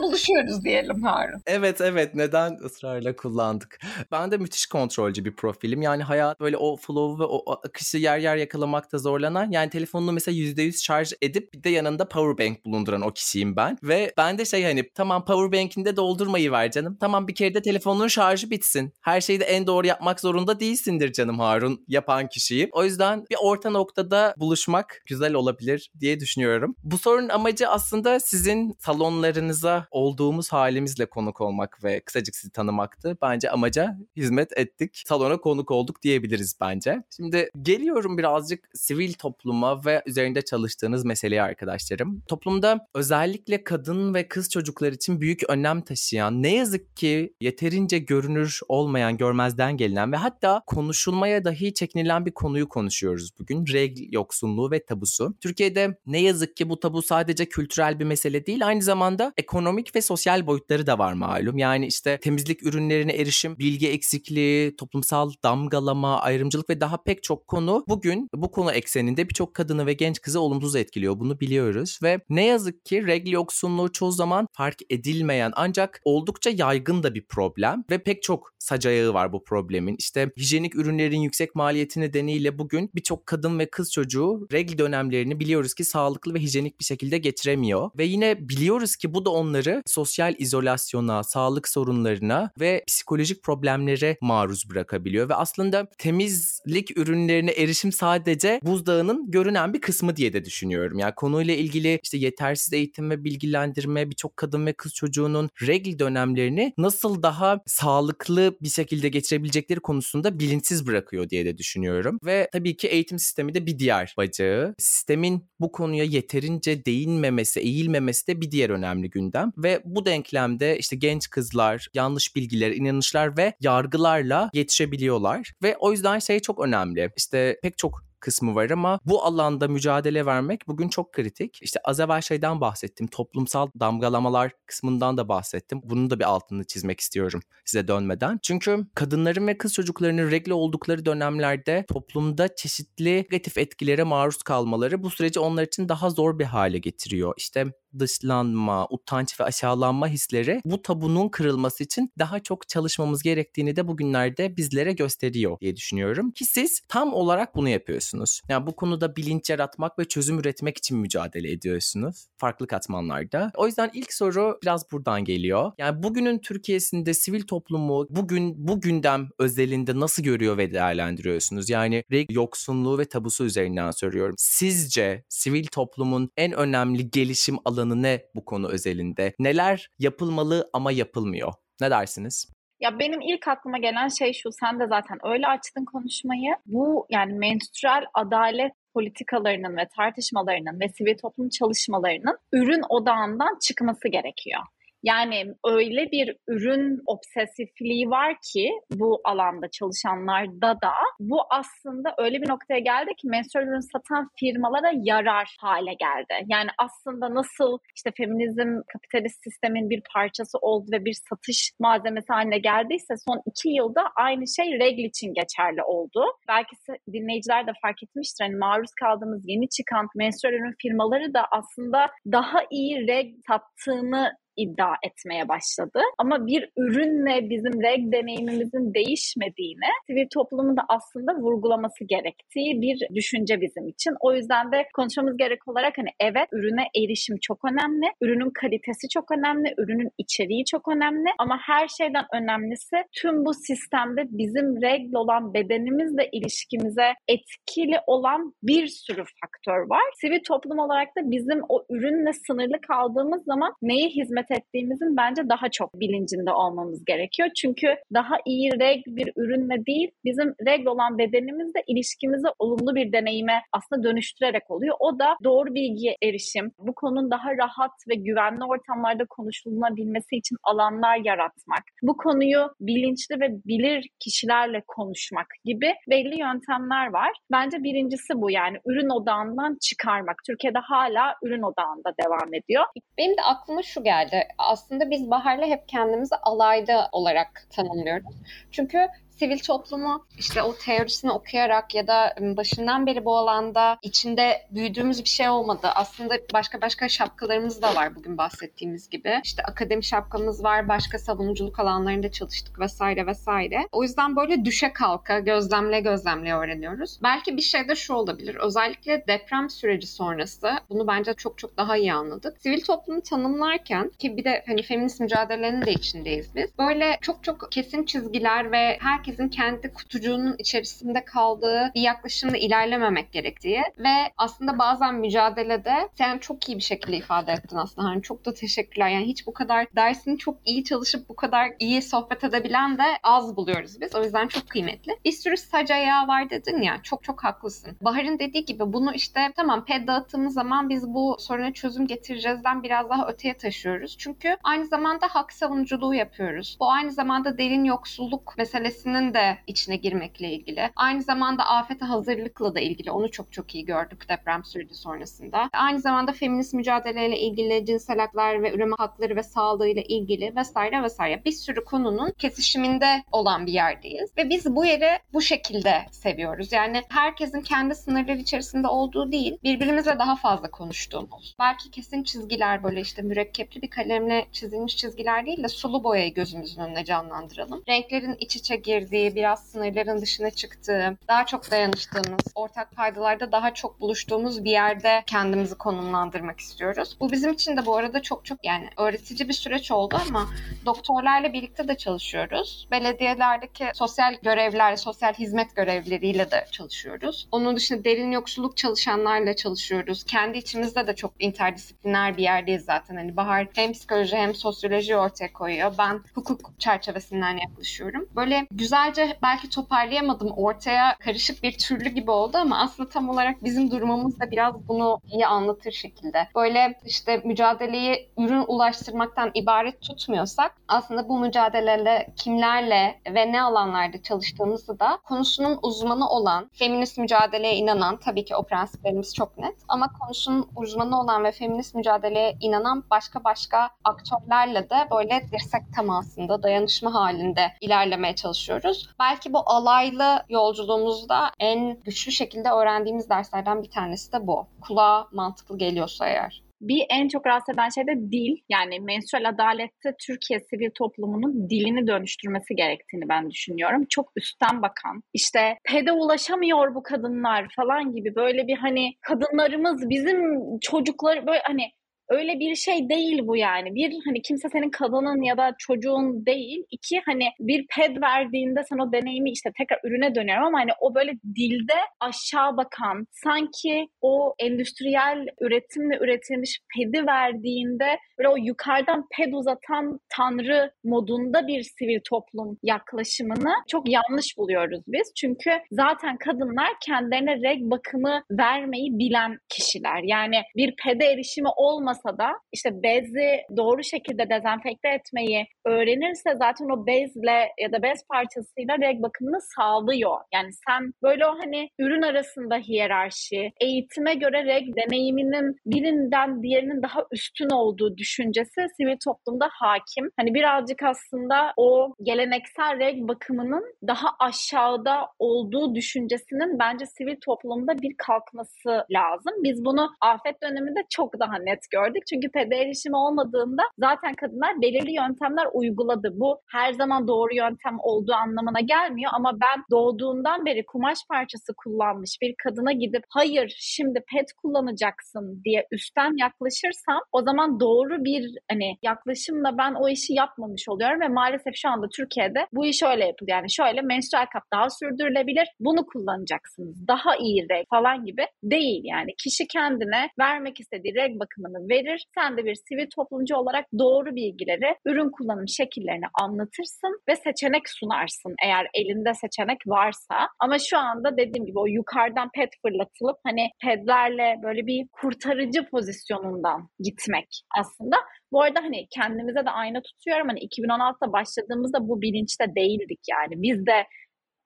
buluşuyoruz 0.02 0.64
diyelim 0.64 1.04
Harun. 1.04 1.42
Evet 1.48 1.82
evet 1.82 2.16
neden 2.16 2.58
ısrarla 2.66 3.16
kullandık. 3.16 3.80
Ben 4.12 4.32
de 4.32 4.38
müthiş 4.38 4.66
kontrolcü 4.66 5.26
bir 5.26 5.36
profilim. 5.36 5.82
Yani 5.82 6.04
hayat 6.04 6.40
böyle 6.40 6.58
o 6.58 6.78
flow 6.78 7.24
ve 7.24 7.28
o 7.28 7.52
akışı 7.52 7.98
yer 7.98 8.18
yer 8.18 8.36
yakalamakta 8.36 8.98
zorlanan 8.98 9.52
yani 9.52 9.70
telefonunu 9.70 10.12
mesela 10.12 10.38
%100 10.38 10.84
şarj 10.84 11.14
edip 11.22 11.54
bir 11.54 11.64
de 11.64 11.70
yanında 11.70 12.08
powerbank 12.08 12.66
bulunduran 12.66 13.02
o 13.02 13.14
kişiyim 13.14 13.56
ben. 13.56 13.78
Ve 13.84 14.14
ben 14.18 14.38
de 14.38 14.46
şey 14.46 14.64
hani 14.64 14.90
tamam 14.96 15.26
powerbank'inde 15.26 15.96
doldurmayı 15.96 16.52
ver 16.52 16.72
canım. 16.72 16.98
Tamam 17.00 17.28
bir 17.28 17.36
kere 17.36 17.54
de 17.54 17.62
telefonun 17.62 18.08
şarjı 18.08 18.50
bitsin. 18.50 18.94
Her 19.02 19.22
şeyi 19.22 19.40
de 19.40 19.46
en 19.46 19.68
doğru 19.68 19.88
yapmak 19.88 20.20
zorunda 20.20 20.60
değilsindir 20.60 21.14
canım 21.14 21.40
Harun 21.40 21.86
yapan 21.88 22.28
kişiyim. 22.28 22.70
O 22.72 22.84
yüzden 22.84 23.26
bir 23.32 23.38
orta 23.42 23.70
noktada 23.70 24.34
buluşmak 24.38 25.02
güzel 25.06 25.34
olabilir 25.34 25.92
diye 26.00 26.20
düşünüyorum. 26.20 26.76
Bu 26.84 26.98
sorunun 26.98 27.30
amacı 27.30 27.70
aslında 27.70 28.20
sizin 28.20 28.74
salonlarınıza 28.80 29.88
olduğumuz 29.92 30.54
halimizle 30.54 31.06
konuk 31.06 31.42
olmak 31.42 31.84
ve 31.84 32.00
kısacık 32.00 32.36
sizi 32.36 32.52
tanımaktı. 32.52 33.18
Bence 33.22 33.52
amaca 33.52 33.98
hizmet 34.16 34.58
ettik. 34.58 35.04
Salona 35.06 35.38
konuk 35.38 35.72
olduk 35.72 36.02
diyebiliriz 36.02 36.56
bence. 36.62 37.04
Şimdi 37.16 37.50
geliyorum 37.62 38.18
birazcık 38.18 38.70
sivil 38.74 39.14
topluma 39.14 39.86
ve 39.86 40.04
üzerinde 40.06 40.42
çalıştığınız 40.42 41.06
meseleye 41.06 41.42
arkadaşlarım. 41.42 42.22
Toplumda 42.28 42.88
özellikle 42.96 43.64
kadın 43.64 44.14
ve 44.14 44.28
kız 44.28 44.50
çocuklar 44.50 44.92
için 44.92 45.22
büyük 45.22 45.50
önem 45.50 45.82
taşıyan, 45.82 46.44
ne 46.44 46.56
yazık 46.56 46.98
ki 46.98 47.34
yeterince 47.42 48.00
görünür 48.00 48.60
olmayan, 48.68 49.18
görmezden 49.18 49.78
gelinen 49.78 50.12
ve 50.12 50.16
hatta 50.16 50.64
konuşulmaya 50.68 51.46
dahi 51.46 51.74
çekinilen 51.74 52.26
bir 52.26 52.32
konuyu 52.32 52.70
konuşuyoruz 52.70 53.32
bugün. 53.40 53.66
Regl 53.68 54.14
yoksunluğu 54.14 54.72
ve 54.72 54.86
tabusu. 54.86 55.36
Türkiye'de 55.42 55.98
ne 56.06 56.22
yazık 56.22 56.58
ki 56.58 56.70
bu 56.70 56.80
tabu 56.80 57.02
sadece 57.02 57.46
kültürel 57.46 58.00
bir 58.00 58.06
mesele 58.06 58.46
değil, 58.46 58.68
aynı 58.68 58.82
zamanda 58.82 59.34
ekonomik 59.38 59.81
ekonomik 59.82 59.96
ve 59.96 60.02
sosyal 60.02 60.48
boyutları 60.48 60.88
da 60.88 61.00
var 61.00 61.14
malum. 61.14 61.58
Yani 61.58 61.88
işte 61.88 62.20
temizlik 62.20 62.64
ürünlerine 62.64 63.14
erişim, 63.14 63.58
bilgi 63.58 63.90
eksikliği, 63.90 64.76
toplumsal 64.76 65.32
damgalama, 65.44 66.20
ayrımcılık 66.20 66.70
ve 66.70 66.82
daha 66.82 67.04
pek 67.04 67.24
çok 67.24 67.48
konu 67.48 67.84
bugün 67.88 68.28
bu 68.36 68.52
konu 68.52 68.72
ekseninde 68.72 69.30
birçok 69.30 69.54
kadını 69.54 69.86
ve 69.86 69.94
genç 69.94 70.22
kızı 70.22 70.40
olumsuz 70.40 70.76
etkiliyor. 70.76 71.20
Bunu 71.20 71.40
biliyoruz 71.40 72.00
ve 72.04 72.20
ne 72.30 72.46
yazık 72.46 72.86
ki 72.86 73.08
regl 73.08 73.30
yoksunluğu 73.30 73.92
çoğu 73.92 74.12
zaman 74.12 74.48
fark 74.54 74.78
edilmeyen 74.90 75.52
ancak 75.56 76.02
oldukça 76.06 76.50
yaygın 76.50 77.04
da 77.04 77.14
bir 77.14 77.26
problem 77.26 77.84
ve 77.90 78.04
pek 78.04 78.24
çok 78.24 78.52
sac 78.60 78.86
ayağı 78.86 79.14
var 79.14 79.34
bu 79.34 79.44
problemin. 79.44 79.96
İşte 80.00 80.32
hijyenik 80.38 80.76
ürünlerin 80.76 81.20
yüksek 81.20 81.56
maliyeti 81.56 82.00
nedeniyle 82.00 82.58
bugün 82.58 82.90
birçok 82.96 83.26
kadın 83.26 83.60
ve 83.60 83.70
kız 83.70 83.92
çocuğu 83.92 84.48
regl 84.52 84.78
dönemlerini 84.78 85.40
biliyoruz 85.40 85.74
ki 85.74 85.84
sağlıklı 85.84 86.34
ve 86.34 86.40
hijyenik 86.40 86.80
bir 86.80 86.86
şekilde 86.86 87.18
geçiremiyor 87.18 87.90
ve 87.98 88.06
yine 88.06 88.50
biliyoruz 88.50 88.96
ki 88.96 89.14
bu 89.14 89.26
da 89.26 89.30
onları 89.30 89.61
çocukları 89.62 89.84
sosyal 89.86 90.36
izolasyona, 90.38 91.24
sağlık 91.24 91.68
sorunlarına 91.68 92.52
ve 92.60 92.84
psikolojik 92.88 93.44
problemlere 93.44 94.18
maruz 94.22 94.70
bırakabiliyor 94.70 95.30
ve 95.30 95.36
aslında 95.36 95.88
temizlik 95.98 96.98
ürünlerine 96.98 97.52
erişim 97.52 97.92
sadece 97.92 98.60
buzdağının 98.64 99.32
görünen 99.32 99.74
bir 99.74 99.82
kısmı 99.82 100.16
diye 100.16 100.34
de 100.34 100.46
düşünüyorum. 100.46 101.00
Yani 101.00 101.16
konuyla 101.16 101.54
ilgili 101.54 102.00
işte 102.04 102.18
yetersiz 102.18 102.74
eğitim 102.74 103.10
ve 103.10 103.24
bilgilendirme 103.24 104.10
birçok 104.10 104.38
kadın 104.38 104.66
ve 104.66 104.74
kız 104.74 104.94
çocuğunun 104.94 105.50
regl 105.62 106.00
dönemlerini 106.00 106.74
nasıl 106.78 107.24
daha 107.24 107.60
sağlıklı 107.66 108.58
bir 108.62 108.70
şekilde 108.70 109.10
geçirebilecekleri 109.10 109.80
konusunda 109.80 110.40
bilinçsiz 110.40 110.88
bırakıyor 110.88 111.30
diye 111.30 111.46
de 111.46 111.58
düşünüyorum. 111.58 112.20
Ve 112.26 112.50
tabii 112.54 112.78
ki 112.78 112.88
eğitim 112.88 113.20
sistemi 113.20 113.54
de 113.54 113.66
bir 113.66 113.80
diğer 113.80 114.14
bacağı. 114.18 114.76
Sistemin 114.80 115.50
bu 115.60 115.72
konuya 115.72 116.04
yeterince 116.04 116.86
değinmemesi, 116.86 117.60
eğilmemesi 117.60 118.28
de 118.28 118.42
bir 118.42 118.52
diğer 118.52 118.70
önemli 118.70 119.10
gündem. 119.12 119.51
Ve 119.58 119.82
bu 119.86 120.06
denklemde 120.06 120.78
işte 120.78 120.96
genç 120.96 121.30
kızlar 121.30 121.88
yanlış 121.94 122.36
bilgiler, 122.36 122.72
inanışlar 122.72 123.38
ve 123.38 123.54
yargılarla 123.60 124.50
yetişebiliyorlar. 124.54 125.54
Ve 125.64 125.78
o 125.80 125.92
yüzden 125.92 126.20
şey 126.20 126.40
çok 126.40 126.60
önemli. 126.60 127.12
İşte 127.18 127.60
pek 127.64 127.78
çok 127.78 128.12
kısmı 128.22 128.56
var 128.56 128.70
ama 128.70 129.00
bu 129.06 129.24
alanda 129.24 129.68
mücadele 129.68 130.26
vermek 130.26 130.68
bugün 130.68 130.90
çok 130.90 131.14
kritik. 131.14 131.60
İşte 131.62 131.80
az 131.84 132.00
evvel 132.00 132.22
şeyden 132.22 132.62
bahsettim. 132.62 133.08
Toplumsal 133.08 133.70
damgalamalar 133.80 134.52
kısmından 134.66 135.18
da 135.18 135.28
bahsettim. 135.28 135.82
Bunun 135.84 136.10
da 136.10 136.20
bir 136.20 136.24
altını 136.24 136.64
çizmek 136.64 137.00
istiyorum 137.00 137.42
size 137.66 137.88
dönmeden. 137.88 138.40
Çünkü 138.42 138.88
kadınların 138.96 139.48
ve 139.48 139.58
kız 139.58 139.74
çocuklarının 139.74 140.32
regle 140.32 140.54
oldukları 140.54 141.06
dönemlerde 141.06 141.86
toplumda 141.88 142.56
çeşitli 142.56 143.16
negatif 143.16 143.58
etkilere 143.58 144.04
maruz 144.04 144.44
kalmaları 144.44 145.04
bu 145.04 145.10
süreci 145.10 145.40
onlar 145.40 145.64
için 145.64 145.90
daha 145.90 146.10
zor 146.10 146.40
bir 146.40 146.46
hale 146.46 146.78
getiriyor. 146.78 147.34
İşte 147.38 147.66
dışlanma, 148.00 148.88
utanç 148.90 149.40
ve 149.40 149.44
aşağılanma 149.44 150.08
hisleri 150.08 150.62
bu 150.66 150.82
tabunun 150.82 151.30
kırılması 151.30 151.84
için 151.84 152.12
daha 152.20 152.40
çok 152.40 152.68
çalışmamız 152.70 153.24
gerektiğini 153.24 153.76
de 153.76 153.88
bugünlerde 153.88 154.58
bizlere 154.58 154.94
gösteriyor 154.94 155.60
diye 155.60 155.76
düşünüyorum. 155.76 156.32
Ki 156.32 156.46
siz 156.46 156.82
tam 156.88 157.14
olarak 157.14 157.56
bunu 157.56 157.70
yapıyorsunuz. 157.70 158.42
Yani 158.50 158.68
bu 158.68 158.76
konuda 158.76 159.16
bilinç 159.16 159.50
yaratmak 159.50 160.00
ve 160.00 160.06
çözüm 160.06 160.40
üretmek 160.40 160.78
için 160.78 160.98
mücadele 160.98 161.52
ediyorsunuz. 161.52 162.28
Farklı 162.38 162.68
katmanlarda. 162.68 163.52
O 163.56 163.68
yüzden 163.68 163.90
ilk 163.94 164.14
soru 164.14 164.60
biraz 164.64 164.92
buradan 164.92 165.26
geliyor. 165.26 165.72
Yani 165.78 166.04
bugünün 166.04 166.40
Türkiye'sinde 166.40 167.14
sivil 167.14 167.42
toplumu 167.42 168.08
bugün 168.10 168.68
bu 168.68 168.82
gündem 168.82 169.30
özelinde 169.40 170.00
nasıl 170.00 170.24
görüyor 170.24 170.58
ve 170.58 170.72
değerlendiriyorsunuz? 170.72 171.70
Yani 171.70 172.04
yoksunluğu 172.30 173.00
ve 173.00 173.06
tabusu 173.06 173.44
üzerinden 173.44 173.92
soruyorum. 173.92 174.36
Sizce 174.38 175.26
sivil 175.30 175.66
toplumun 175.66 176.32
en 176.38 176.52
önemli 176.52 177.12
gelişim 177.12 177.58
alanı 177.66 177.81
alanı 177.82 178.04
ne 178.04 178.22
bu 178.36 178.46
konu 178.46 178.68
özelinde? 178.68 179.34
Neler 179.40 179.90
yapılmalı 180.00 180.70
ama 180.74 180.92
yapılmıyor? 180.92 181.54
Ne 181.82 181.92
dersiniz? 181.92 182.52
Ya 182.80 183.00
benim 183.00 183.22
ilk 183.22 183.48
aklıma 183.48 183.78
gelen 183.78 184.08
şey 184.08 184.34
şu, 184.34 184.50
sen 184.52 184.80
de 184.80 184.88
zaten 184.88 185.18
öyle 185.24 185.48
açtın 185.48 185.86
konuşmayı. 185.86 186.56
Bu 186.66 187.06
yani 187.10 187.34
menstrüel 187.34 188.04
adalet 188.14 188.72
politikalarının 188.94 189.78
ve 189.78 189.88
tartışmalarının 189.98 190.80
ve 190.80 190.90
sivil 190.90 191.18
toplum 191.18 191.50
çalışmalarının 191.50 192.38
ürün 192.54 192.82
odağından 192.90 193.60
çıkması 193.68 194.08
gerekiyor. 194.08 194.62
Yani 195.04 195.54
öyle 195.66 196.12
bir 196.12 196.38
ürün 196.48 197.00
obsesifliği 197.08 198.10
var 198.10 198.36
ki 198.54 198.72
bu 198.92 199.22
alanda 199.24 199.68
çalışanlarda 199.72 200.68
da 200.82 200.94
bu 201.20 201.40
aslında 201.50 202.16
öyle 202.18 202.42
bir 202.42 202.50
noktaya 202.50 202.80
geldi 202.80 203.12
ki 203.18 203.28
menstrual 203.28 203.64
ürün 203.64 203.92
satan 203.94 204.30
firmalara 204.40 204.92
yarar 204.96 205.56
hale 205.60 205.94
geldi. 205.94 206.46
Yani 206.48 206.70
aslında 206.78 207.36
nasıl 207.36 207.78
işte 207.96 208.12
feminizm 208.18 208.82
kapitalist 208.94 209.44
sistemin 209.44 209.90
bir 209.90 210.02
parçası 210.14 210.58
oldu 210.58 210.86
ve 210.92 211.06
bir 211.06 211.18
satış 211.30 211.72
malzemesi 211.80 212.34
haline 212.34 212.58
geldiyse 212.58 213.14
son 213.28 213.42
iki 213.46 213.70
yılda 213.70 214.02
aynı 214.16 214.48
şey 214.48 214.80
regl 214.80 215.00
için 215.00 215.34
geçerli 215.34 215.84
oldu. 215.84 216.26
Belki 216.48 216.76
dinleyiciler 217.14 217.68
de 217.68 217.72
fark 217.82 218.04
etmiştir. 218.04 218.46
Hani 218.46 218.56
maruz 218.56 218.92
kaldığımız 219.00 219.42
yeni 219.48 219.70
çıkan 219.70 220.08
menstrual 220.16 220.54
ürün 220.54 220.76
firmaları 220.82 221.34
da 221.34 221.46
aslında 221.52 222.10
daha 222.32 222.60
iyi 222.72 223.08
reg 223.08 223.34
sattığını 223.48 224.32
iddia 224.58 224.94
etmeye 225.08 225.48
başladı. 225.50 226.00
Ama 226.18 226.48
bir 226.48 226.70
ürünle 226.78 227.50
bizim 227.50 227.82
reg 227.82 228.12
deneyimimizin 228.14 228.94
değişmediğini 228.94 229.90
sivil 230.08 230.28
toplumun 230.34 230.78
da 230.78 230.82
aslında 230.90 231.36
vurgulaması 231.36 232.04
gerektiği 232.04 232.82
bir 232.82 233.16
düşünce 233.16 233.62
bizim 233.62 233.88
için. 233.88 234.14
O 234.20 234.34
yüzden 234.34 234.72
de 234.72 234.88
konuşmamız 234.96 235.38
gerek 235.38 235.68
olarak 235.68 235.98
hani 235.98 236.10
evet 236.20 236.48
ürüne 236.52 236.86
erişim 237.04 237.36
çok 237.42 237.60
önemli. 237.66 238.06
Ürünün 238.22 238.50
kalitesi 238.50 239.10
çok 239.10 239.32
önemli. 239.32 239.74
Ürünün 239.78 240.10
içeriği 240.18 240.66
çok 240.66 240.88
önemli. 240.88 241.30
Ama 241.40 241.58
her 241.62 241.88
şeyden 241.88 242.26
önemlisi 242.34 242.96
tüm 243.22 243.46
bu 243.46 243.54
sistemde 243.54 244.22
bizim 244.30 244.82
regl 244.82 245.16
olan 245.16 245.54
bedenimizle 245.54 246.30
ilişkimize 246.32 247.08
etkili 247.28 247.98
olan 248.08 248.54
bir 248.64 248.88
sürü 248.88 249.24
faktör 249.42 249.90
var. 249.90 250.04
Sivil 250.22 250.40
toplum 250.48 250.80
olarak 250.80 251.08
da 251.08 251.22
bizim 251.32 251.62
o 251.70 251.86
ürünle 251.90 252.34
sınırlı 252.34 252.82
kaldığımız 252.88 253.44
zaman 253.44 253.74
neye 253.82 254.08
hizmet 254.10 254.41
ettiğimizin 254.52 255.18
bence 255.18 255.50
daha 255.50 255.70
çok 255.70 256.00
bilincinde 256.00 256.52
olmamız 256.52 257.06
gerekiyor. 257.06 257.50
Çünkü 257.62 257.88
daha 258.14 258.36
iyi 258.46 258.72
reg 258.80 259.02
bir 259.08 259.32
ürünle 259.36 259.86
değil, 259.86 260.12
bizim 260.26 260.56
reg 260.68 260.88
olan 260.88 261.18
bedenimizle 261.18 261.84
ilişkimizi 261.88 262.48
olumlu 262.60 262.96
bir 262.96 263.12
deneyime 263.12 263.62
aslında 263.74 264.04
dönüştürerek 264.04 264.72
oluyor. 264.72 264.96
O 265.00 265.20
da 265.20 265.36
doğru 265.44 265.76
bilgiye 265.76 266.18
erişim, 266.24 266.72
bu 266.78 266.94
konunun 266.96 267.32
daha 267.32 267.58
rahat 267.58 267.92
ve 268.10 268.16
güvenli 268.16 268.64
ortamlarda 268.66 269.26
konuşulabilmesi 269.30 270.36
için 270.36 270.58
alanlar 270.64 271.18
yaratmak, 271.26 271.84
bu 272.04 272.18
konuyu 272.18 272.70
bilinçli 272.80 273.40
ve 273.40 273.48
bilir 273.66 274.10
kişilerle 274.20 274.84
konuşmak 274.88 275.48
gibi 275.66 275.94
belli 276.10 276.40
yöntemler 276.40 277.08
var. 277.14 277.32
Bence 277.52 277.78
birincisi 277.84 278.34
bu 278.36 278.52
yani 278.52 278.78
ürün 278.86 279.10
odağından 279.10 279.78
çıkarmak. 279.82 280.36
Türkiye'de 280.48 280.80
hala 280.80 281.36
ürün 281.44 281.62
odağında 281.62 282.10
devam 282.24 282.54
ediyor. 282.54 282.86
Benim 283.18 283.38
de 283.38 283.42
aklıma 283.42 283.82
şu 283.84 284.04
geldi 284.04 284.31
aslında 284.58 285.10
biz 285.10 285.32
Bahar'la 285.32 285.66
hep 285.66 285.88
kendimizi 285.88 286.36
alayda 286.36 287.10
olarak 287.12 287.68
tanımlıyoruz. 287.70 288.36
Çünkü 288.72 289.08
sivil 289.42 289.60
toplumu 289.60 290.26
işte 290.38 290.62
o 290.62 290.76
teorisini 290.76 291.32
okuyarak 291.32 291.96
ya 291.96 292.08
da 292.08 292.36
başından 292.42 293.06
beri 293.06 293.26
bu 293.26 293.38
alanda 293.38 293.98
içinde 294.02 294.68
büyüdüğümüz 294.72 295.24
bir 295.24 295.30
şey 295.30 295.50
olmadı. 295.50 295.88
Aslında 295.96 296.36
başka 296.54 296.82
başka 296.82 297.10
şapkalarımız 297.10 297.82
da 297.82 297.96
var 297.96 298.16
bugün 298.16 298.38
bahsettiğimiz 298.38 299.10
gibi. 299.10 299.42
İşte 299.44 299.64
akademi 299.64 300.04
şapkamız 300.04 300.64
var, 300.64 300.88
başka 300.88 301.20
savunuculuk 301.20 301.80
alanlarında 301.80 302.32
çalıştık 302.32 302.80
vesaire 302.80 303.28
vesaire. 303.28 303.88
O 303.92 304.04
yüzden 304.04 304.36
böyle 304.36 304.66
düşe 304.66 304.94
kalka, 304.94 305.40
gözlemle 305.40 306.00
gözlemle 306.00 306.54
öğreniyoruz. 306.54 307.20
Belki 307.24 307.58
bir 307.58 307.62
şey 307.62 307.88
de 307.88 307.96
şu 307.96 308.14
olabilir. 308.14 308.56
Özellikle 308.56 309.24
deprem 309.28 309.70
süreci 309.70 310.08
sonrası 310.08 310.72
bunu 310.90 311.08
bence 311.08 311.34
çok 311.34 311.58
çok 311.58 311.78
daha 311.78 311.98
iyi 311.98 312.14
anladık. 312.14 312.58
Sivil 312.58 312.82
toplumu 312.82 313.22
tanımlarken 313.22 314.12
ki 314.20 314.38
bir 314.38 314.44
de 314.44 314.64
hani 314.68 314.84
feminist 314.84 315.20
mücadelenin 315.20 315.86
de 315.86 315.92
içindeyiz 315.92 316.56
biz. 316.56 316.78
Böyle 316.78 317.18
çok 317.22 317.44
çok 317.44 317.72
kesin 317.72 318.04
çizgiler 318.04 318.72
ve 318.72 318.98
herkes 319.02 319.31
herkesin 319.32 319.50
kendi 319.50 319.94
kutucuğunun 319.94 320.56
içerisinde 320.58 321.26
kaldığı 321.26 321.92
bir 321.96 322.02
yaklaşımla 322.02 322.58
ilerlememek 322.58 323.32
gerektiği 323.32 323.82
ve 323.98 324.32
aslında 324.38 324.80
bazen 324.80 325.16
mücadelede 325.16 326.10
sen 326.18 326.38
çok 326.38 326.70
iyi 326.70 326.78
bir 326.78 326.84
şekilde 326.84 327.18
ifade 327.18 327.52
ettin 327.52 327.76
aslında. 327.78 328.08
Hani 328.08 328.22
çok 328.22 328.46
da 328.46 328.54
teşekkürler. 328.54 329.10
Yani 329.10 329.26
hiç 329.26 329.48
bu 329.48 329.54
kadar 329.54 329.88
dersini 329.96 330.38
çok 330.38 330.58
iyi 330.66 330.84
çalışıp 330.84 331.30
bu 331.30 331.36
kadar 331.36 331.70
iyi 331.80 332.02
sohbet 332.02 332.44
edebilen 332.44 332.98
de 332.98 333.04
az 333.24 333.56
buluyoruz 333.56 334.02
biz. 334.02 334.16
O 334.16 334.24
yüzden 334.24 334.48
çok 334.48 334.70
kıymetli. 334.70 335.18
Bir 335.26 335.32
sürü 335.32 335.58
sac 335.58 335.94
ayağı 335.94 336.28
var 336.28 336.50
dedin 336.50 336.82
ya. 336.82 337.00
Çok 337.04 337.24
çok 337.24 337.44
haklısın. 337.44 337.98
Bahar'ın 338.02 338.40
dediği 338.40 338.66
gibi 338.66 338.94
bunu 338.94 339.14
işte 339.14 339.40
tamam 339.56 339.86
ped 339.86 340.08
dağıttığımız 340.08 340.54
zaman 340.54 340.90
biz 340.90 341.08
bu 341.08 341.38
soruna 341.40 341.74
çözüm 341.74 342.08
getireceğizden 342.08 342.84
biraz 342.84 343.10
daha 343.10 343.28
öteye 343.28 343.54
taşıyoruz. 343.54 344.16
Çünkü 344.18 344.58
aynı 344.64 344.86
zamanda 344.86 345.28
hak 345.30 345.54
savunuculuğu 345.54 346.14
yapıyoruz. 346.14 346.78
Bu 346.80 346.92
aynı 346.92 347.12
zamanda 347.12 347.58
derin 347.58 347.84
yoksulluk 347.84 348.58
meselesinin 348.58 349.21
sürecinin 349.22 349.34
de 349.34 349.58
içine 349.68 349.96
girmekle 349.96 350.52
ilgili. 350.52 350.90
Aynı 350.96 351.24
zamanda 351.24 351.66
afete 351.66 352.06
hazırlıkla 352.06 352.76
da 352.76 352.80
ilgili. 352.80 353.12
Onu 353.12 353.32
çok 353.32 353.54
çok 353.54 353.76
iyi 353.76 353.86
gördük 353.86 354.30
deprem 354.30 354.64
süreci 354.64 354.96
sonrasında. 354.96 355.70
Aynı 355.74 356.00
zamanda 356.00 356.32
feminist 356.32 356.74
mücadeleyle 356.74 357.40
ilgili, 357.40 357.86
cinsel 357.86 358.20
haklar 358.20 358.64
ve 358.64 358.74
üreme 358.74 358.96
hakları 358.98 359.36
ve 359.36 359.44
sağlığıyla 359.44 360.02
ilgili 360.02 360.56
vesaire 360.56 361.04
vesaire 361.04 361.42
bir 361.46 361.52
sürü 361.52 361.84
konunun 361.84 362.32
kesişiminde 362.32 363.24
olan 363.32 363.66
bir 363.66 363.74
yerdeyiz. 363.74 364.30
Ve 364.38 364.50
biz 364.50 364.76
bu 364.76 364.86
yeri 364.86 365.20
bu 365.34 365.42
şekilde 365.42 366.06
seviyoruz. 366.12 366.72
Yani 366.72 367.02
herkesin 367.10 367.62
kendi 367.62 367.96
sınırları 367.96 368.38
içerisinde 368.38 368.88
olduğu 368.88 369.32
değil, 369.32 369.58
birbirimizle 369.64 370.20
daha 370.20 370.36
fazla 370.36 370.72
konuştuğumuz. 370.72 371.56
Belki 371.60 371.92
kesin 371.92 372.24
çizgiler 372.24 372.84
böyle 372.84 373.02
işte 373.02 373.22
mürekkepli 373.22 373.82
bir 373.82 373.90
kalemle 373.90 374.46
çizilmiş 374.52 374.98
çizgiler 374.98 375.46
değil 375.46 375.64
de 375.64 375.68
sulu 375.68 376.04
boyayı 376.04 376.34
gözümüzün 376.34 376.82
önüne 376.82 377.06
canlandıralım. 377.06 377.84
Renklerin 377.90 378.36
iç 378.40 378.56
içe 378.56 378.76
girdiği 378.76 379.01
gerektirdiği, 379.02 379.36
biraz 379.36 379.64
sınırların 379.64 380.22
dışına 380.22 380.50
çıktığı, 380.52 381.18
daha 381.28 381.46
çok 381.46 381.72
dayanıştığımız, 381.72 382.42
ortak 382.56 382.96
paydalarda 382.96 383.52
daha 383.52 383.74
çok 383.74 384.02
buluştuğumuz 384.02 384.64
bir 384.64 384.72
yerde 384.72 385.24
kendimizi 385.26 385.76
konumlandırmak 385.76 386.60
istiyoruz. 386.60 387.18
Bu 387.20 387.32
bizim 387.32 387.54
için 387.54 387.78
de 387.78 387.86
bu 387.86 387.98
arada 387.98 388.22
çok 388.22 388.46
çok 388.46 388.66
yani 388.66 388.90
öğretici 388.98 389.50
bir 389.50 389.54
süreç 389.54 389.92
oldu 389.92 390.18
ama 390.28 390.48
doktorlarla 390.86 391.54
birlikte 391.54 391.88
de 391.88 391.98
çalışıyoruz. 391.98 392.88
Belediyelerdeki 392.92 393.86
sosyal 393.94 394.36
görevler, 394.44 394.96
sosyal 394.96 395.34
hizmet 395.34 395.76
görevlileriyle 395.76 396.52
de 396.52 396.66
çalışıyoruz. 396.72 397.48
Onun 397.52 397.76
dışında 397.76 398.04
derin 398.04 398.32
yoksulluk 398.32 398.78
çalışanlarla 398.78 399.56
çalışıyoruz. 399.56 400.24
Kendi 400.24 400.58
içimizde 400.58 401.08
de 401.08 401.16
çok 401.16 401.34
interdisipliner 401.40 402.38
bir 402.38 402.44
yerdeyiz 402.44 402.86
zaten. 402.86 403.16
Hani 403.16 403.38
Bahar 403.38 403.68
hem 403.76 403.92
psikoloji 403.92 404.36
hem 404.36 404.56
sosyoloji 404.56 405.16
ortaya 405.16 405.54
koyuyor. 405.54 405.94
Ben 405.98 406.22
hukuk 406.36 406.80
çerçevesinden 406.80 407.58
yaklaşıyorum. 407.58 408.30
Böyle 408.36 408.68
güzelce 408.92 409.38
belki 409.42 409.70
toparlayamadım. 409.70 410.52
Ortaya 410.52 411.18
karışık 411.20 411.64
bir 411.64 411.78
türlü 411.78 412.10
gibi 412.10 412.32
oldu 412.32 412.58
ama 412.58 412.80
aslında 412.80 413.10
tam 413.10 413.30
olarak 413.30 413.64
bizim 413.64 413.92
durumumuz 413.92 414.40
da 414.40 414.52
biraz 414.52 414.88
bunu 414.88 415.22
iyi 415.32 415.48
anlatır 415.48 415.92
şekilde. 415.92 416.48
Böyle 416.56 417.00
işte 417.06 417.42
mücadeleyi 417.46 418.30
ürün 418.38 418.64
ulaştırmaktan 418.68 419.52
ibaret 419.54 420.02
tutmuyorsak 420.02 420.76
aslında 420.88 421.30
bu 421.30 421.40
mücadeleyle 421.40 422.34
kimlerle 422.36 423.22
ve 423.34 423.52
ne 423.52 423.62
alanlarda 423.62 424.22
çalıştığımızı 424.22 425.00
da 425.00 425.20
konusunun 425.24 425.80
uzmanı 425.82 426.30
olan, 426.30 426.70
feminist 426.74 427.18
mücadeleye 427.18 427.76
inanan, 427.76 428.18
tabii 428.18 428.46
ki 428.46 428.56
o 428.56 428.64
prensiplerimiz 428.64 429.36
çok 429.36 429.58
net 429.58 429.76
ama 429.88 430.08
konusunun 430.20 430.70
uzmanı 430.76 431.20
olan 431.20 431.44
ve 431.44 431.52
feminist 431.52 431.96
mücadeleye 431.96 432.58
inanan 432.60 433.04
başka 433.12 433.44
başka 433.44 433.90
aktörlerle 434.04 434.90
de 434.90 435.08
böyle 435.12 435.42
dirsek 435.52 435.82
temasında, 435.96 436.64
dayanışma 436.64 437.14
halinde 437.14 437.62
ilerlemeye 437.82 438.36
çalışıyoruz. 438.36 438.81
Belki 439.20 439.54
bu 439.54 439.60
alaylı 439.66 440.44
yolculuğumuzda 440.50 441.52
en 441.60 442.00
güçlü 442.06 442.32
şekilde 442.32 442.70
öğrendiğimiz 442.70 443.30
derslerden 443.30 443.84
bir 443.84 443.90
tanesi 443.90 444.34
de 444.34 444.48
bu. 444.48 444.68
Kulağa 444.82 445.28
mantıklı 445.32 445.78
geliyorsa 445.78 446.28
eğer 446.28 446.62
bir 446.82 447.06
en 447.10 447.28
çok 447.28 447.48
rahatsız 447.48 447.76
eden 447.76 447.90
şey 447.90 448.08
de 448.08 448.32
dil. 448.32 448.58
Yani 448.70 449.00
menstrual 449.00 449.50
adalette 449.50 450.16
Türkiye 450.28 450.60
sivil 450.60 450.90
toplumunun 450.96 451.70
dilini 451.70 452.08
dönüştürmesi 452.08 452.76
gerektiğini 452.76 453.30
ben 453.30 453.52
düşünüyorum. 453.52 454.06
Çok 454.10 454.32
üstten 454.36 454.82
bakan, 454.82 455.24
işte 455.34 455.78
pede 455.84 456.12
ulaşamıyor 456.12 456.96
bu 456.96 457.04
kadınlar 457.04 457.68
falan 457.76 458.16
gibi 458.16 458.36
böyle 458.36 458.68
bir 458.68 458.78
hani 458.78 459.14
kadınlarımız 459.22 460.10
bizim 460.10 460.40
çocuklar 460.80 461.48
böyle 461.48 461.62
hani 461.64 461.92
öyle 462.32 462.60
bir 462.60 462.76
şey 462.76 463.10
değil 463.10 463.40
bu 463.48 463.58
yani. 463.58 463.96
Bir 463.96 464.14
hani 464.26 464.42
kimse 464.42 464.70
senin 464.70 464.90
kadının 464.90 465.42
ya 465.42 465.58
da 465.58 465.76
çocuğun 465.80 466.46
değil. 466.46 466.84
İki 466.92 467.22
hani 467.26 467.46
bir 467.60 467.86
ped 467.96 468.22
verdiğinde 468.22 468.84
sen 468.90 468.98
o 468.98 469.12
deneyimi 469.12 469.52
işte 469.52 469.72
tekrar 469.78 470.00
ürüne 470.04 470.36
dönüyorum 470.36 470.66
ama 470.66 470.80
hani 470.80 470.92
o 471.00 471.16
böyle 471.16 471.32
dilde 471.56 472.00
aşağı 472.20 472.78
bakan 472.78 473.28
sanki 473.32 474.08
o 474.22 474.54
endüstriyel 474.60 475.46
üretimle 475.62 476.18
üretilmiş 476.22 476.80
pedi 476.98 477.28
verdiğinde 477.28 478.18
böyle 478.38 478.50
o 478.50 478.58
yukarıdan 478.58 479.28
ped 479.38 479.54
uzatan 479.54 480.20
tanrı 480.30 480.92
modunda 481.04 481.68
bir 481.68 481.84
sivil 481.84 482.20
toplum 482.30 482.78
yaklaşımını 482.84 483.74
çok 483.88 484.10
yanlış 484.10 484.58
buluyoruz 484.58 485.02
biz. 485.08 485.34
Çünkü 485.38 485.72
zaten 485.92 486.38
kadınlar 486.38 486.90
kendilerine 487.06 487.56
reg 487.56 487.82
bakımı 487.82 488.44
vermeyi 488.52 489.20
bilen 489.20 489.58
kişiler. 489.70 490.22
Yani 490.24 490.56
bir 490.78 490.96
pede 491.04 491.26
erişimi 491.26 491.70
olmasa 491.78 492.21
olmasa 492.26 492.38
da 492.38 492.60
işte 492.72 492.90
bezi 493.04 493.62
doğru 493.78 494.04
şekilde 494.04 494.50
dezenfekte 494.50 495.10
etmeyi 495.10 495.68
öğrenirse 495.86 496.56
zaten 496.58 496.90
o 496.90 497.08
bezle 497.08 497.70
ya 497.80 497.92
da 497.92 498.04
bez 498.04 498.28
parçasıyla 498.28 498.98
reg 499.02 499.22
bakımını 499.22 499.62
sağlıyor. 499.76 500.38
Yani 500.54 500.70
sen 500.88 501.14
böyle 501.24 501.46
o 501.46 501.60
hani 501.60 501.90
ürün 502.00 502.22
arasında 502.22 502.76
hiyerarşi, 502.78 503.72
eğitime 503.82 504.34
göre 504.34 504.66
reg 504.66 504.96
deneyiminin 504.96 505.76
birinden 505.86 506.64
diğerinin 506.64 507.04
daha 507.04 507.26
üstün 507.32 507.70
olduğu 507.70 508.18
düşüncesi 508.18 508.82
sivil 508.98 509.18
toplumda 509.26 509.70
hakim. 509.72 510.30
Hani 510.40 510.54
birazcık 510.54 511.04
aslında 511.04 511.74
o 511.78 512.14
geleneksel 512.24 513.00
reg 513.00 513.28
bakımının 513.28 513.84
daha 514.08 514.28
aşağıda 514.40 515.28
olduğu 515.40 515.96
düşüncesinin 515.96 516.80
bence 516.80 517.06
sivil 517.06 517.36
toplumda 517.46 518.02
bir 518.02 518.16
kalkması 518.18 519.06
lazım. 519.12 519.54
Biz 519.64 519.86
bunu 519.86 520.10
afet 520.22 520.64
döneminde 520.64 521.00
çok 521.10 521.40
daha 521.40 521.58
net 521.60 521.80
gördük 521.92 522.11
gördük. 522.12 522.24
Çünkü 522.30 522.52
pede 522.52 522.76
erişimi 522.76 523.18
olmadığında 523.18 523.84
zaten 523.98 524.34
kadınlar 524.36 524.82
belirli 524.82 525.14
yöntemler 525.16 525.68
uyguladı. 525.74 526.30
Bu 526.34 526.60
her 526.72 526.94
zaman 526.94 527.28
doğru 527.28 527.56
yöntem 527.56 527.98
olduğu 528.00 528.34
anlamına 528.34 528.80
gelmiyor 528.80 529.32
ama 529.34 529.52
ben 529.54 529.84
doğduğundan 529.92 530.66
beri 530.66 530.86
kumaş 530.86 531.20
parçası 531.30 531.74
kullanmış 531.84 532.38
bir 532.42 532.56
kadına 532.64 532.92
gidip 532.92 533.24
hayır 533.30 533.76
şimdi 533.80 534.20
pet 534.34 534.54
kullanacaksın 534.62 535.62
diye 535.66 535.88
üstten 535.92 536.34
yaklaşırsam 536.46 537.22
o 537.32 537.42
zaman 537.42 537.80
doğru 537.80 538.24
bir 538.24 538.44
hani 538.72 538.90
yaklaşımla 539.04 539.78
ben 539.78 539.94
o 539.94 540.10
işi 540.10 540.34
yapmamış 540.34 540.90
oluyorum 540.90 541.22
ve 541.22 541.28
maalesef 541.28 541.74
şu 541.76 541.90
anda 541.90 542.08
Türkiye'de 542.18 542.62
bu 542.74 542.86
iş 542.86 543.04
öyle 543.04 543.26
yapılıyor. 543.26 543.58
Yani 543.58 543.72
şöyle 543.72 544.02
menstrual 544.02 544.46
kap 544.54 544.64
daha 544.74 544.90
sürdürülebilir 544.90 545.68
bunu 545.80 546.06
kullanacaksınız. 546.06 547.08
Daha 547.08 547.36
iyi 547.36 547.62
reg 547.72 547.86
falan 547.90 548.26
gibi 548.26 548.46
değil 548.64 549.02
yani. 549.04 549.32
Kişi 549.44 549.68
kendine 549.68 550.22
vermek 550.40 550.80
istediği 550.80 551.14
reg 551.16 551.40
bakımını 551.40 551.90
verir. 551.94 552.20
Sen 552.36 552.58
de 552.58 552.66
bir 552.66 552.76
sivil 552.88 553.08
toplumcu 553.16 553.56
olarak 553.56 553.86
doğru 554.00 554.30
bilgileri, 554.36 554.90
ürün 555.06 555.32
kullanım 555.32 555.68
şekillerini 555.68 556.26
anlatırsın 556.44 557.14
ve 557.30 557.36
seçenek 557.36 557.90
sunarsın 557.90 558.54
eğer 558.66 558.88
elinde 558.94 559.34
seçenek 559.34 559.80
varsa. 559.88 560.38
Ama 560.60 560.78
şu 560.80 560.98
anda 560.98 561.38
dediğim 561.38 561.66
gibi 561.66 561.80
o 561.80 561.88
yukarıdan 561.88 562.50
pet 562.56 562.70
fırlatılıp 562.82 563.38
hani 563.48 563.70
pedlerle 563.84 564.56
böyle 564.64 564.82
bir 564.88 565.08
kurtarıcı 565.12 565.90
pozisyonundan 565.92 566.90
gitmek 567.00 567.48
aslında. 567.80 568.18
Bu 568.52 568.64
arada 568.64 568.80
hani 568.84 569.08
kendimize 569.16 569.66
de 569.66 569.70
ayna 569.70 570.02
tutuyorum. 570.02 570.48
Hani 570.48 570.60
2016'da 570.60 571.34
başladığımızda 571.34 571.98
bu 572.08 572.22
bilinçte 572.22 572.66
değildik 572.76 573.20
yani. 573.32 573.62
Biz 573.62 573.86
de 573.86 574.06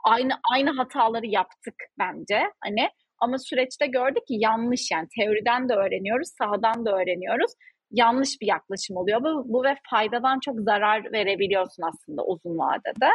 aynı 0.05 0.33
aynı 0.53 0.71
hataları 0.71 1.25
yaptık 1.25 1.75
bence. 1.99 2.39
Hani 2.63 2.89
ama 3.19 3.37
süreçte 3.37 3.87
gördük 3.87 4.27
ki 4.27 4.35
yanlış 4.39 4.91
yani 4.91 5.07
teoriden 5.19 5.69
de 5.69 5.73
öğreniyoruz, 5.73 6.29
sahadan 6.37 6.85
da 6.85 6.91
öğreniyoruz. 6.91 7.51
Yanlış 7.91 8.41
bir 8.41 8.47
yaklaşım 8.47 8.97
oluyor. 8.97 9.23
Bu, 9.23 9.53
bu 9.53 9.63
ve 9.63 9.75
faydadan 9.89 10.39
çok 10.39 10.59
zarar 10.59 11.11
verebiliyorsun 11.13 11.83
aslında 11.83 12.25
uzun 12.25 12.57
vadede. 12.57 13.09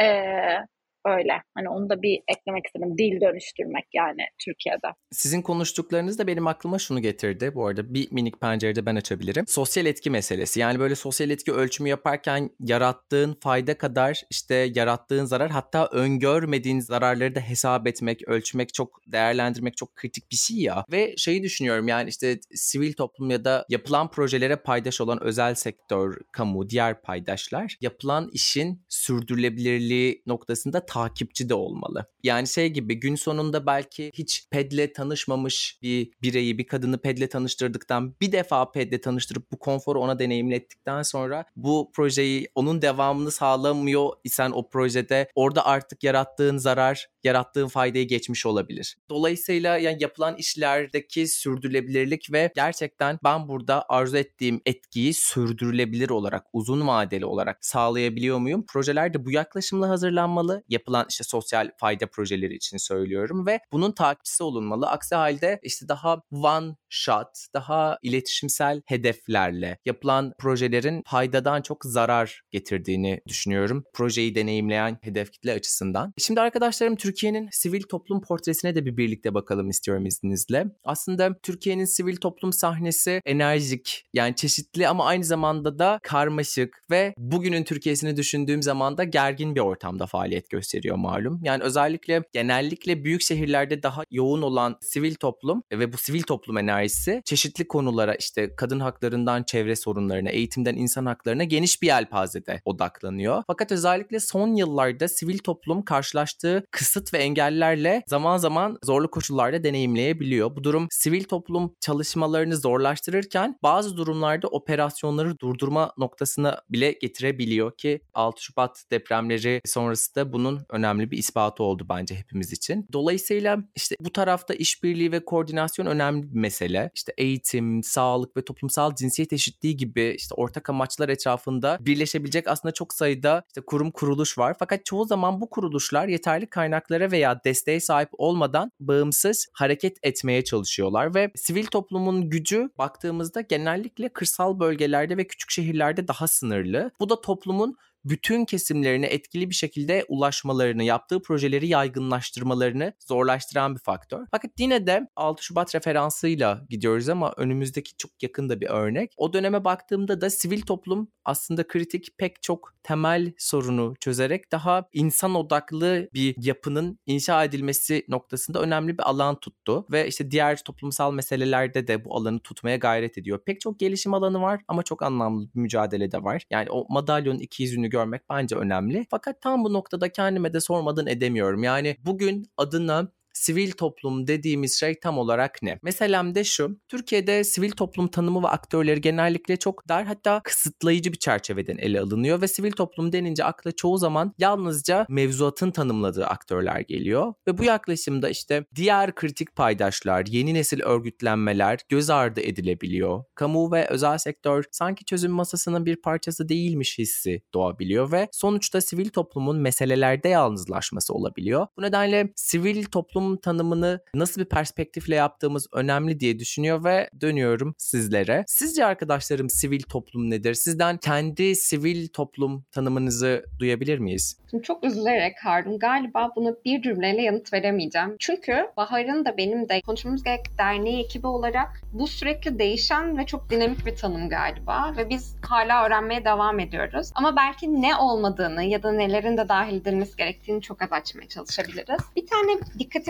Ee, 0.00 0.66
öyle. 1.06 1.42
Hani 1.54 1.68
onu 1.68 1.90
da 1.90 2.02
bir 2.02 2.20
eklemek 2.28 2.66
istedim. 2.66 2.98
Dil 2.98 3.20
dönüştürmek 3.20 3.84
yani 3.94 4.22
Türkiye'de. 4.44 4.86
Sizin 5.12 5.42
konuştuklarınız 5.42 6.18
da 6.18 6.26
benim 6.26 6.46
aklıma 6.46 6.78
şunu 6.78 7.00
getirdi. 7.00 7.52
Bu 7.54 7.66
arada 7.66 7.94
bir 7.94 8.12
minik 8.12 8.40
pencerede 8.40 8.86
ben 8.86 8.96
açabilirim. 8.96 9.44
Sosyal 9.48 9.86
etki 9.86 10.10
meselesi. 10.10 10.60
Yani 10.60 10.78
böyle 10.78 10.94
sosyal 10.94 11.30
etki 11.30 11.52
ölçümü 11.52 11.88
yaparken 11.88 12.50
yarattığın 12.60 13.36
fayda 13.40 13.78
kadar 13.78 14.22
işte 14.30 14.54
yarattığın 14.74 15.24
zarar 15.24 15.50
hatta 15.50 15.86
öngörmediğin 15.92 16.80
zararları 16.80 17.34
da 17.34 17.40
hesap 17.40 17.86
etmek, 17.86 18.28
ölçmek 18.28 18.74
çok 18.74 19.00
değerlendirmek 19.06 19.76
çok 19.76 19.96
kritik 19.96 20.30
bir 20.30 20.36
şey 20.36 20.56
ya. 20.56 20.84
Ve 20.92 21.14
şeyi 21.16 21.42
düşünüyorum 21.42 21.88
yani 21.88 22.08
işte 22.08 22.38
sivil 22.54 22.92
toplum 22.92 23.30
ya 23.30 23.44
da 23.44 23.66
yapılan 23.68 24.10
projelere 24.10 24.56
paydaş 24.56 25.00
olan 25.00 25.22
özel 25.22 25.54
sektör, 25.54 26.16
kamu, 26.32 26.70
diğer 26.70 27.02
paydaşlar 27.02 27.76
yapılan 27.80 28.30
işin 28.32 28.82
sürdürülebilirliği 28.88 30.22
noktasında 30.26 30.86
takipçi 30.94 31.48
de 31.48 31.54
olmalı. 31.54 32.06
Yani 32.22 32.48
şey 32.48 32.68
gibi 32.68 33.00
gün 33.00 33.14
sonunda 33.14 33.66
belki 33.66 34.10
hiç 34.14 34.46
pedle 34.50 34.92
tanışmamış 34.92 35.78
bir 35.82 36.12
bireyi, 36.22 36.58
bir 36.58 36.66
kadını 36.66 36.98
pedle 36.98 37.28
tanıştırdıktan 37.28 38.14
bir 38.20 38.32
defa 38.32 38.70
pedle 38.70 39.00
tanıştırıp 39.00 39.52
bu 39.52 39.58
konforu 39.58 40.00
ona 40.00 40.18
deneyimlettikten 40.18 41.02
sonra 41.02 41.44
bu 41.56 41.90
projeyi 41.94 42.48
onun 42.54 42.82
devamını 42.82 43.30
sağlamıyor 43.30 44.08
isen 44.24 44.50
o 44.50 44.68
projede 44.68 45.28
orada 45.34 45.66
artık 45.66 46.04
yarattığın 46.04 46.56
zarar, 46.56 47.06
yarattığın 47.24 47.68
faydayı 47.68 48.08
geçmiş 48.08 48.46
olabilir. 48.46 48.96
Dolayısıyla 49.10 49.78
yani 49.78 49.96
yapılan 50.00 50.36
işlerdeki 50.36 51.28
sürdürülebilirlik 51.28 52.32
ve 52.32 52.52
gerçekten 52.54 53.18
ben 53.24 53.48
burada 53.48 53.84
arzu 53.88 54.16
ettiğim 54.16 54.60
etkiyi 54.66 55.14
sürdürülebilir 55.14 56.10
olarak, 56.10 56.46
uzun 56.52 56.86
vadeli 56.86 57.26
olarak 57.26 57.64
sağlayabiliyor 57.64 58.38
muyum? 58.38 58.64
Projeler 58.68 59.14
de 59.14 59.24
bu 59.24 59.30
yaklaşımla 59.30 59.88
hazırlanmalı. 59.88 60.62
Yap 60.68 60.83
yapılan 60.84 61.06
işte 61.10 61.24
sosyal 61.24 61.70
fayda 61.76 62.06
projeleri 62.06 62.54
için 62.54 62.76
söylüyorum 62.76 63.46
ve 63.46 63.60
bunun 63.72 63.92
takipçisi 63.92 64.42
olunmalı. 64.42 64.86
Aksi 64.86 65.14
halde 65.14 65.60
işte 65.62 65.88
daha 65.88 66.20
one 66.30 66.76
shot, 66.88 67.28
daha 67.54 67.98
iletişimsel 68.02 68.82
hedeflerle 68.86 69.78
yapılan 69.84 70.32
projelerin 70.38 71.02
faydadan 71.06 71.62
çok 71.62 71.84
zarar 71.84 72.40
getirdiğini 72.50 73.20
düşünüyorum. 73.28 73.84
Projeyi 73.94 74.34
deneyimleyen 74.34 74.98
hedef 75.02 75.32
kitle 75.32 75.52
açısından. 75.52 76.12
Şimdi 76.18 76.40
arkadaşlarım 76.40 76.96
Türkiye'nin 76.96 77.48
sivil 77.52 77.82
toplum 77.82 78.20
portresine 78.20 78.74
de 78.74 78.86
bir 78.86 78.96
birlikte 78.96 79.34
bakalım 79.34 79.70
istiyorum 79.70 80.06
izninizle. 80.06 80.64
Aslında 80.84 81.38
Türkiye'nin 81.42 81.84
sivil 81.84 82.16
toplum 82.16 82.52
sahnesi 82.52 83.20
enerjik 83.24 84.04
yani 84.14 84.36
çeşitli 84.36 84.88
ama 84.88 85.06
aynı 85.06 85.24
zamanda 85.24 85.78
da 85.78 86.00
karmaşık 86.02 86.82
ve 86.90 87.14
bugünün 87.18 87.64
Türkiye'sini 87.64 88.16
düşündüğüm 88.16 88.62
zaman 88.62 88.98
da 88.98 89.04
gergin 89.04 89.54
bir 89.54 89.60
ortamda 89.60 90.06
faaliyet 90.06 90.50
gösteriyor 90.50 90.73
malum. 90.82 91.40
Yani 91.42 91.62
özellikle 91.62 92.22
genellikle 92.32 93.04
büyük 93.04 93.22
şehirlerde 93.22 93.82
daha 93.82 94.02
yoğun 94.10 94.42
olan 94.42 94.76
sivil 94.80 95.14
toplum 95.14 95.62
ve 95.72 95.92
bu 95.92 95.96
sivil 95.96 96.22
toplum 96.22 96.58
enerjisi 96.58 97.22
çeşitli 97.24 97.68
konulara 97.68 98.14
işte 98.14 98.56
kadın 98.56 98.80
haklarından 98.80 99.42
çevre 99.42 99.76
sorunlarına, 99.76 100.30
eğitimden 100.30 100.76
insan 100.76 101.06
haklarına 101.06 101.44
geniş 101.44 101.82
bir 101.82 101.86
yelpazede 101.86 102.60
odaklanıyor. 102.64 103.42
Fakat 103.46 103.72
özellikle 103.72 104.20
son 104.20 104.54
yıllarda 104.54 105.08
sivil 105.08 105.38
toplum 105.38 105.82
karşılaştığı 105.82 106.64
kısıt 106.70 107.14
ve 107.14 107.18
engellerle 107.18 108.02
zaman 108.06 108.36
zaman 108.36 108.78
zorlu 108.84 109.10
koşullarda 109.10 109.64
deneyimleyebiliyor. 109.64 110.56
Bu 110.56 110.64
durum 110.64 110.88
sivil 110.90 111.24
toplum 111.24 111.74
çalışmalarını 111.80 112.56
zorlaştırırken 112.56 113.58
bazı 113.62 113.96
durumlarda 113.96 114.48
operasyonları 114.48 115.38
durdurma 115.38 115.92
noktasına 115.98 116.60
bile 116.70 116.92
getirebiliyor 116.92 117.76
ki 117.76 118.00
6 118.14 118.42
Şubat 118.42 118.84
depremleri 118.90 119.60
sonrası 119.64 120.14
da 120.14 120.32
bunun 120.32 120.63
önemli 120.70 121.10
bir 121.10 121.18
ispatı 121.18 121.62
oldu 121.62 121.86
bence 121.88 122.14
hepimiz 122.14 122.52
için. 122.52 122.86
Dolayısıyla 122.92 123.58
işte 123.76 123.96
bu 124.00 124.12
tarafta 124.12 124.54
işbirliği 124.54 125.12
ve 125.12 125.24
koordinasyon 125.24 125.86
önemli 125.86 126.32
bir 126.32 126.40
mesele. 126.40 126.90
İşte 126.94 127.12
eğitim, 127.18 127.82
sağlık 127.82 128.36
ve 128.36 128.44
toplumsal 128.44 128.94
cinsiyet 128.94 129.32
eşitliği 129.32 129.76
gibi 129.76 130.14
işte 130.18 130.34
ortak 130.34 130.70
amaçlar 130.70 131.08
etrafında 131.08 131.78
birleşebilecek 131.80 132.48
aslında 132.48 132.74
çok 132.74 132.92
sayıda 132.92 133.42
işte 133.48 133.60
kurum 133.66 133.90
kuruluş 133.90 134.38
var. 134.38 134.56
Fakat 134.58 134.84
çoğu 134.84 135.04
zaman 135.04 135.40
bu 135.40 135.50
kuruluşlar 135.50 136.08
yeterli 136.08 136.46
kaynaklara 136.46 137.10
veya 137.10 137.40
desteğe 137.44 137.80
sahip 137.80 138.08
olmadan 138.12 138.70
bağımsız 138.80 139.46
hareket 139.52 139.96
etmeye 140.02 140.44
çalışıyorlar 140.44 141.14
ve 141.14 141.30
sivil 141.34 141.66
toplumun 141.66 142.30
gücü 142.30 142.70
baktığımızda 142.78 143.40
genellikle 143.40 144.08
kırsal 144.08 144.60
bölgelerde 144.60 145.16
ve 145.16 145.26
küçük 145.26 145.50
şehirlerde 145.50 146.08
daha 146.08 146.26
sınırlı. 146.26 146.90
Bu 147.00 147.08
da 147.08 147.20
toplumun 147.20 147.76
bütün 148.04 148.44
kesimlerine 148.44 149.06
etkili 149.06 149.50
bir 149.50 149.54
şekilde 149.54 150.04
ulaşmalarını, 150.08 150.84
yaptığı 150.84 151.22
projeleri 151.22 151.68
yaygınlaştırmalarını 151.68 152.92
zorlaştıran 153.06 153.74
bir 153.74 153.80
faktör. 153.80 154.26
Fakat 154.30 154.50
yine 154.58 154.86
de 154.86 155.08
6 155.16 155.44
Şubat 155.44 155.74
referansıyla 155.74 156.66
gidiyoruz 156.70 157.08
ama 157.08 157.34
önümüzdeki 157.36 157.96
çok 157.96 158.22
yakında 158.22 158.60
bir 158.60 158.66
örnek. 158.66 159.12
O 159.16 159.32
döneme 159.32 159.64
baktığımda 159.64 160.20
da 160.20 160.30
sivil 160.30 160.62
toplum 160.62 161.08
aslında 161.24 161.66
kritik 161.66 162.18
pek 162.18 162.42
çok 162.42 162.74
temel 162.82 163.32
sorunu 163.38 163.94
çözerek 164.00 164.52
daha 164.52 164.88
insan 164.92 165.34
odaklı 165.34 166.08
bir 166.14 166.34
yapının 166.38 166.98
inşa 167.06 167.44
edilmesi 167.44 168.04
noktasında 168.08 168.60
önemli 168.60 168.98
bir 168.98 169.02
alan 169.10 169.40
tuttu 169.40 169.86
ve 169.90 170.08
işte 170.08 170.30
diğer 170.30 170.64
toplumsal 170.64 171.12
meselelerde 171.12 171.86
de 171.86 172.04
bu 172.04 172.16
alanı 172.16 172.40
tutmaya 172.40 172.76
gayret 172.76 173.18
ediyor. 173.18 173.40
Pek 173.46 173.60
çok 173.60 173.80
gelişim 173.80 174.14
alanı 174.14 174.42
var 174.42 174.60
ama 174.68 174.82
çok 174.82 175.02
anlamlı 175.02 175.48
bir 175.54 175.60
mücadele 175.60 176.12
de 176.12 176.22
var. 176.22 176.42
Yani 176.50 176.70
o 176.70 176.86
madalyonun 176.88 177.38
iki 177.38 177.62
yüzünü 177.62 177.88
görmek 177.94 178.22
bence 178.30 178.56
önemli. 178.56 179.06
Fakat 179.10 179.40
tam 179.42 179.64
bu 179.64 179.72
noktada 179.72 180.12
kendime 180.12 180.52
de 180.52 180.60
sormadan 180.60 181.06
edemiyorum. 181.06 181.62
Yani 181.62 181.96
bugün 182.04 182.46
adına 182.56 183.08
sivil 183.34 183.70
toplum 183.70 184.26
dediğimiz 184.26 184.80
şey 184.80 185.00
tam 185.00 185.18
olarak 185.18 185.62
ne? 185.62 185.78
Meselem 185.82 186.34
de 186.34 186.44
şu. 186.44 186.78
Türkiye'de 186.88 187.44
sivil 187.44 187.70
toplum 187.70 188.08
tanımı 188.08 188.42
ve 188.42 188.48
aktörleri 188.48 189.00
genellikle 189.00 189.56
çok 189.56 189.88
dar 189.88 190.04
hatta 190.04 190.40
kısıtlayıcı 190.44 191.12
bir 191.12 191.18
çerçeveden 191.18 191.78
ele 191.78 192.00
alınıyor 192.00 192.40
ve 192.40 192.48
sivil 192.48 192.72
toplum 192.72 193.12
denince 193.12 193.44
akla 193.44 193.72
çoğu 193.72 193.98
zaman 193.98 194.34
yalnızca 194.38 195.06
mevzuatın 195.08 195.70
tanımladığı 195.70 196.26
aktörler 196.26 196.80
geliyor 196.80 197.34
ve 197.48 197.58
bu 197.58 197.64
yaklaşımda 197.64 198.28
işte 198.28 198.64
diğer 198.74 199.14
kritik 199.14 199.56
paydaşlar, 199.56 200.26
yeni 200.26 200.54
nesil 200.54 200.80
örgütlenmeler 200.82 201.80
göz 201.88 202.10
ardı 202.10 202.40
edilebiliyor. 202.40 203.24
Kamu 203.34 203.72
ve 203.72 203.86
özel 203.88 204.18
sektör 204.18 204.64
sanki 204.72 205.04
çözüm 205.04 205.32
masasının 205.32 205.86
bir 205.86 205.96
parçası 205.96 206.48
değilmiş 206.48 206.98
hissi 206.98 207.42
doğabiliyor 207.54 208.12
ve 208.12 208.28
sonuçta 208.32 208.80
sivil 208.80 209.08
toplumun 209.08 209.56
meselelerde 209.56 210.28
yalnızlaşması 210.28 211.14
olabiliyor. 211.14 211.66
Bu 211.76 211.82
nedenle 211.82 212.32
sivil 212.36 212.84
toplum 212.84 213.23
toplum 213.24 213.36
tanımını 213.36 214.00
nasıl 214.14 214.40
bir 214.40 214.48
perspektifle 214.48 215.14
yaptığımız 215.14 215.66
önemli 215.72 216.20
diye 216.20 216.38
düşünüyor 216.38 216.84
ve 216.84 217.08
dönüyorum 217.20 217.74
sizlere. 217.78 218.44
Sizce 218.46 218.84
arkadaşlarım 218.84 219.50
sivil 219.50 219.82
toplum 219.82 220.30
nedir? 220.30 220.54
Sizden 220.54 220.96
kendi 220.96 221.56
sivil 221.56 222.08
toplum 222.08 222.64
tanımınızı 222.72 223.44
duyabilir 223.58 223.98
miyiz? 223.98 224.38
Şimdi 224.50 224.62
çok 224.62 224.84
üzülerek 224.84 225.36
Harun 225.44 225.78
galiba 225.78 226.30
bunu 226.36 226.56
bir 226.64 226.82
cümleyle 226.82 227.22
yanıt 227.22 227.52
veremeyeceğim. 227.52 228.16
Çünkü 228.18 228.66
Bahar'ın 228.76 229.24
da 229.24 229.36
benim 229.36 229.68
de 229.68 229.80
konuşmamız 229.80 230.22
gerek 230.22 230.58
derneği 230.58 231.04
ekibi 231.04 231.26
olarak 231.26 231.80
bu 231.92 232.06
sürekli 232.06 232.58
değişen 232.58 233.18
ve 233.18 233.26
çok 233.26 233.50
dinamik 233.50 233.86
bir 233.86 233.96
tanım 233.96 234.28
galiba 234.28 234.94
ve 234.96 235.08
biz 235.08 235.36
hala 235.42 235.86
öğrenmeye 235.86 236.24
devam 236.24 236.60
ediyoruz. 236.60 237.10
Ama 237.14 237.36
belki 237.36 237.82
ne 237.82 237.96
olmadığını 237.96 238.64
ya 238.64 238.82
da 238.82 238.92
nelerin 238.92 239.36
de 239.36 239.48
dahil 239.48 239.76
edilmesi 239.76 240.16
gerektiğini 240.16 240.62
çok 240.62 240.82
az 240.82 240.92
açmaya 240.92 241.28
çalışabiliriz. 241.28 242.00
Bir 242.16 242.26
tane 242.26 242.52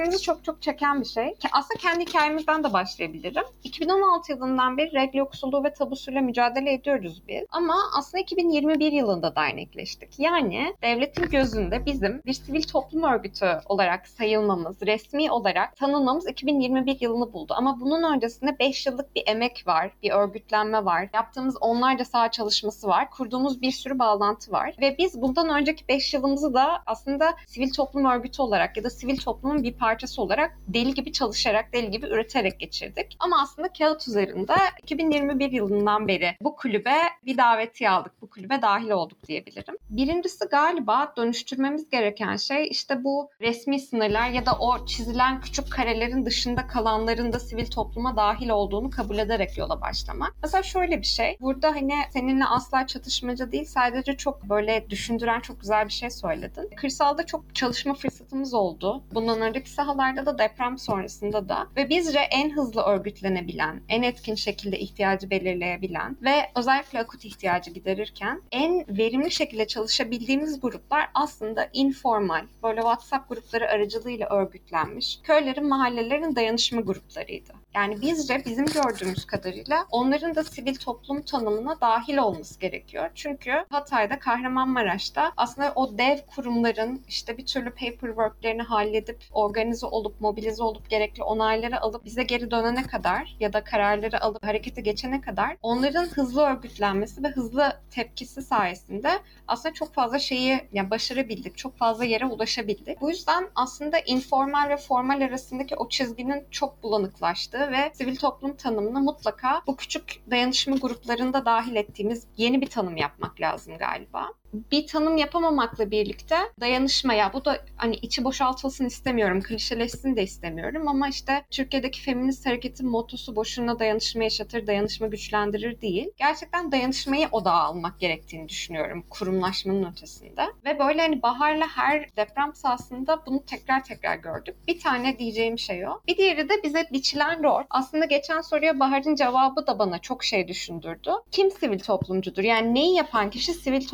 dikkatimizi 0.04 0.22
çok 0.22 0.44
çok 0.44 0.62
çeken 0.62 1.00
bir 1.00 1.06
şey. 1.06 1.34
Aslında 1.52 1.80
kendi 1.80 2.06
hikayemizden 2.06 2.64
de 2.64 2.72
başlayabilirim. 2.72 3.44
2016 3.64 4.32
yılından 4.32 4.78
beri 4.78 4.92
regl 4.92 5.16
yoksulluğu 5.16 5.64
ve 5.64 5.72
tabusuyla 5.72 6.20
mücadele 6.20 6.72
ediyoruz 6.72 7.22
biz. 7.28 7.42
Ama 7.50 7.74
aslında 7.98 8.22
2021 8.22 8.92
yılında 8.92 9.36
dernekleştik. 9.36 10.18
Yani 10.18 10.74
devletin 10.82 11.30
gözünde 11.30 11.86
bizim 11.86 12.22
bir 12.26 12.32
sivil 12.32 12.62
toplum 12.62 13.02
örgütü 13.02 13.46
olarak 13.66 14.08
sayılmamız, 14.08 14.82
resmi 14.82 15.30
olarak 15.30 15.76
tanınmamız 15.76 16.28
2021 16.28 17.00
yılını 17.00 17.32
buldu. 17.32 17.54
Ama 17.56 17.80
bunun 17.80 18.14
öncesinde 18.14 18.58
5 18.58 18.86
yıllık 18.86 19.14
bir 19.14 19.22
emek 19.26 19.62
var, 19.66 19.90
bir 20.02 20.10
örgütlenme 20.10 20.84
var. 20.84 21.08
Yaptığımız 21.14 21.56
onlarca 21.60 22.04
saha 22.04 22.30
çalışması 22.30 22.88
var. 22.88 23.10
Kurduğumuz 23.10 23.62
bir 23.62 23.72
sürü 23.72 23.98
bağlantı 23.98 24.52
var. 24.52 24.76
Ve 24.80 24.98
biz 24.98 25.22
bundan 25.22 25.48
önceki 25.48 25.88
5 25.88 26.14
yılımızı 26.14 26.54
da 26.54 26.82
aslında 26.86 27.34
sivil 27.46 27.72
toplum 27.72 28.04
örgütü 28.04 28.42
olarak 28.42 28.76
ya 28.76 28.84
da 28.84 28.90
sivil 28.90 29.16
toplumun 29.16 29.62
bir 29.62 29.72
parçası 29.72 29.93
olarak 30.18 30.58
deli 30.68 30.94
gibi 30.94 31.12
çalışarak, 31.12 31.72
deli 31.72 31.90
gibi 31.90 32.06
üreterek 32.06 32.60
geçirdik. 32.60 33.16
Ama 33.18 33.42
aslında 33.42 33.68
kağıt 33.72 34.08
üzerinde 34.08 34.54
2021 34.82 35.52
yılından 35.52 36.08
beri 36.08 36.36
bu 36.40 36.56
kulübe 36.56 36.96
bir 37.26 37.36
davetiye 37.36 37.90
aldık. 37.90 38.12
Bu 38.22 38.30
kulübe 38.30 38.62
dahil 38.62 38.90
olduk 38.90 39.28
diyebilirim. 39.28 39.76
Birincisi 39.90 40.44
galiba 40.50 41.14
dönüştürmemiz 41.16 41.90
gereken 41.90 42.36
şey 42.36 42.68
işte 42.70 43.04
bu 43.04 43.30
resmi 43.40 43.80
sınırlar 43.80 44.30
ya 44.30 44.46
da 44.46 44.52
o 44.58 44.86
çizilen 44.86 45.40
küçük 45.40 45.72
karelerin 45.72 46.26
dışında 46.26 46.66
kalanların 46.66 47.32
da 47.32 47.38
sivil 47.38 47.66
topluma 47.66 48.16
dahil 48.16 48.48
olduğunu 48.48 48.90
kabul 48.90 49.18
ederek 49.18 49.58
yola 49.58 49.80
başlamak. 49.80 50.34
Mesela 50.42 50.62
şöyle 50.62 50.98
bir 50.98 51.06
şey. 51.06 51.36
Burada 51.40 51.68
hani 51.68 51.94
seninle 52.12 52.44
asla 52.44 52.86
çatışmacı 52.86 53.52
değil 53.52 53.64
sadece 53.64 54.16
çok 54.16 54.42
böyle 54.42 54.90
düşündüren 54.90 55.40
çok 55.40 55.60
güzel 55.60 55.86
bir 55.86 55.92
şey 55.92 56.10
söyledin. 56.10 56.70
Kırsalda 56.76 57.26
çok 57.26 57.54
çalışma 57.54 57.94
fırsatımız 57.94 58.54
oldu. 58.54 59.02
Bundan 59.14 59.40
önceki 59.40 59.70
sahalarda 59.84 60.26
da 60.26 60.38
deprem 60.38 60.78
sonrasında 60.78 61.48
da 61.48 61.66
ve 61.76 61.88
bizce 61.88 62.18
en 62.18 62.50
hızlı 62.50 62.82
örgütlenebilen, 62.82 63.82
en 63.88 64.02
etkin 64.02 64.34
şekilde 64.34 64.78
ihtiyacı 64.78 65.30
belirleyebilen 65.30 66.16
ve 66.22 66.50
özellikle 66.56 67.00
akut 67.00 67.24
ihtiyacı 67.24 67.70
giderirken 67.70 68.42
en 68.52 68.84
verimli 68.88 69.30
şekilde 69.30 69.66
çalışabildiğimiz 69.66 70.60
gruplar 70.60 71.08
aslında 71.14 71.68
informal, 71.72 72.46
böyle 72.62 72.80
WhatsApp 72.80 73.28
grupları 73.28 73.68
aracılığıyla 73.70 74.28
örgütlenmiş 74.28 75.18
köylerin, 75.22 75.68
mahallelerin 75.68 76.36
dayanışma 76.36 76.80
gruplarıydı. 76.80 77.63
Yani 77.74 78.00
bizce 78.02 78.42
bizim 78.46 78.66
gördüğümüz 78.66 79.24
kadarıyla 79.24 79.86
onların 79.90 80.34
da 80.34 80.44
sivil 80.44 80.74
toplum 80.74 81.22
tanımına 81.22 81.80
dahil 81.80 82.16
olması 82.16 82.60
gerekiyor. 82.60 83.10
Çünkü 83.14 83.52
Hatay'da, 83.70 84.18
Kahramanmaraş'ta 84.18 85.32
aslında 85.36 85.72
o 85.74 85.98
dev 85.98 86.18
kurumların 86.36 87.02
işte 87.08 87.38
bir 87.38 87.46
türlü 87.46 87.70
paperworklerini 87.70 88.62
halledip 88.62 89.24
organize 89.32 89.86
olup, 89.86 90.20
mobilize 90.20 90.62
olup 90.62 90.90
gerekli 90.90 91.22
onayları 91.22 91.80
alıp 91.80 92.04
bize 92.04 92.22
geri 92.22 92.50
dönene 92.50 92.82
kadar 92.82 93.36
ya 93.40 93.52
da 93.52 93.64
kararları 93.64 94.22
alıp 94.22 94.44
harekete 94.46 94.80
geçene 94.80 95.20
kadar 95.20 95.56
onların 95.62 96.06
hızlı 96.06 96.42
örgütlenmesi 96.42 97.22
ve 97.22 97.28
hızlı 97.28 97.80
tepkisi 97.90 98.42
sayesinde 98.42 99.10
aslında 99.48 99.74
çok 99.74 99.94
fazla 99.94 100.18
şeyi 100.18 100.60
yani 100.72 100.90
başarabildik. 100.90 101.56
Çok 101.56 101.76
fazla 101.76 102.04
yere 102.04 102.26
ulaşabildik. 102.26 103.00
Bu 103.00 103.10
yüzden 103.10 103.48
aslında 103.54 103.98
informal 103.98 104.68
ve 104.68 104.76
formal 104.76 105.20
arasındaki 105.20 105.76
o 105.76 105.88
çizginin 105.88 106.46
çok 106.50 106.82
bulanıklaştığı 106.82 107.63
ve 107.72 107.92
sivil 107.94 108.16
toplum 108.16 108.56
tanımını 108.56 109.00
mutlaka 109.00 109.62
bu 109.66 109.76
küçük 109.76 110.22
dayanışma 110.30 110.76
gruplarında 110.76 111.44
dahil 111.44 111.76
ettiğimiz 111.76 112.26
yeni 112.36 112.60
bir 112.60 112.66
tanım 112.66 112.96
yapmak 112.96 113.40
lazım 113.40 113.78
galiba. 113.78 114.30
Bir 114.72 114.86
tanım 114.86 115.16
yapamamakla 115.16 115.90
birlikte 115.90 116.36
dayanışmaya 116.60 117.32
bu 117.32 117.44
da 117.44 117.64
hani 117.76 117.94
içi 117.94 118.24
boşaltılsın 118.24 118.84
istemiyorum, 118.84 119.42
klişeleşsin 119.42 120.16
de 120.16 120.22
istemiyorum 120.22 120.88
ama 120.88 121.08
işte 121.08 121.44
Türkiye'deki 121.50 122.00
feminist 122.00 122.46
hareketin 122.46 122.88
motosu 122.88 123.36
boşuna 123.36 123.78
dayanışma 123.78 124.24
yaşatır, 124.24 124.66
dayanışma 124.66 125.06
güçlendirir 125.06 125.80
değil. 125.80 126.10
Gerçekten 126.16 126.72
dayanışmayı 126.72 127.28
odağa 127.32 127.52
almak 127.52 128.00
gerektiğini 128.00 128.48
düşünüyorum 128.48 129.04
kurumlaşmanın 129.10 129.92
ötesinde. 129.92 130.42
Ve 130.64 130.78
böyle 130.78 131.00
hani 131.00 131.22
Bahar'la 131.22 131.66
her 131.68 132.16
deprem 132.16 132.54
sahasında 132.54 133.26
bunu 133.26 133.44
tekrar 133.44 133.84
tekrar 133.84 134.16
gördük. 134.16 134.56
Bir 134.68 134.80
tane 134.80 135.18
diyeceğim 135.18 135.58
şey 135.58 135.88
o. 135.88 136.00
Bir 136.06 136.16
diğeri 136.16 136.48
de 136.48 136.62
bize 136.62 136.86
biçilen 136.92 137.42
rol. 137.42 137.62
Aslında 137.70 138.04
geçen 138.04 138.40
soruya 138.40 138.80
Bahar'ın 138.80 139.14
cevabı 139.14 139.66
da 139.66 139.78
bana 139.78 139.98
çok 139.98 140.24
şey 140.24 140.48
düşündürdü. 140.48 141.10
Kim 141.30 141.50
sivil 141.50 141.78
toplumcudur? 141.78 142.42
Yani 142.42 142.74
neyi 142.74 142.96
yapan 142.96 143.30
kişi 143.30 143.54
sivil 143.54 143.86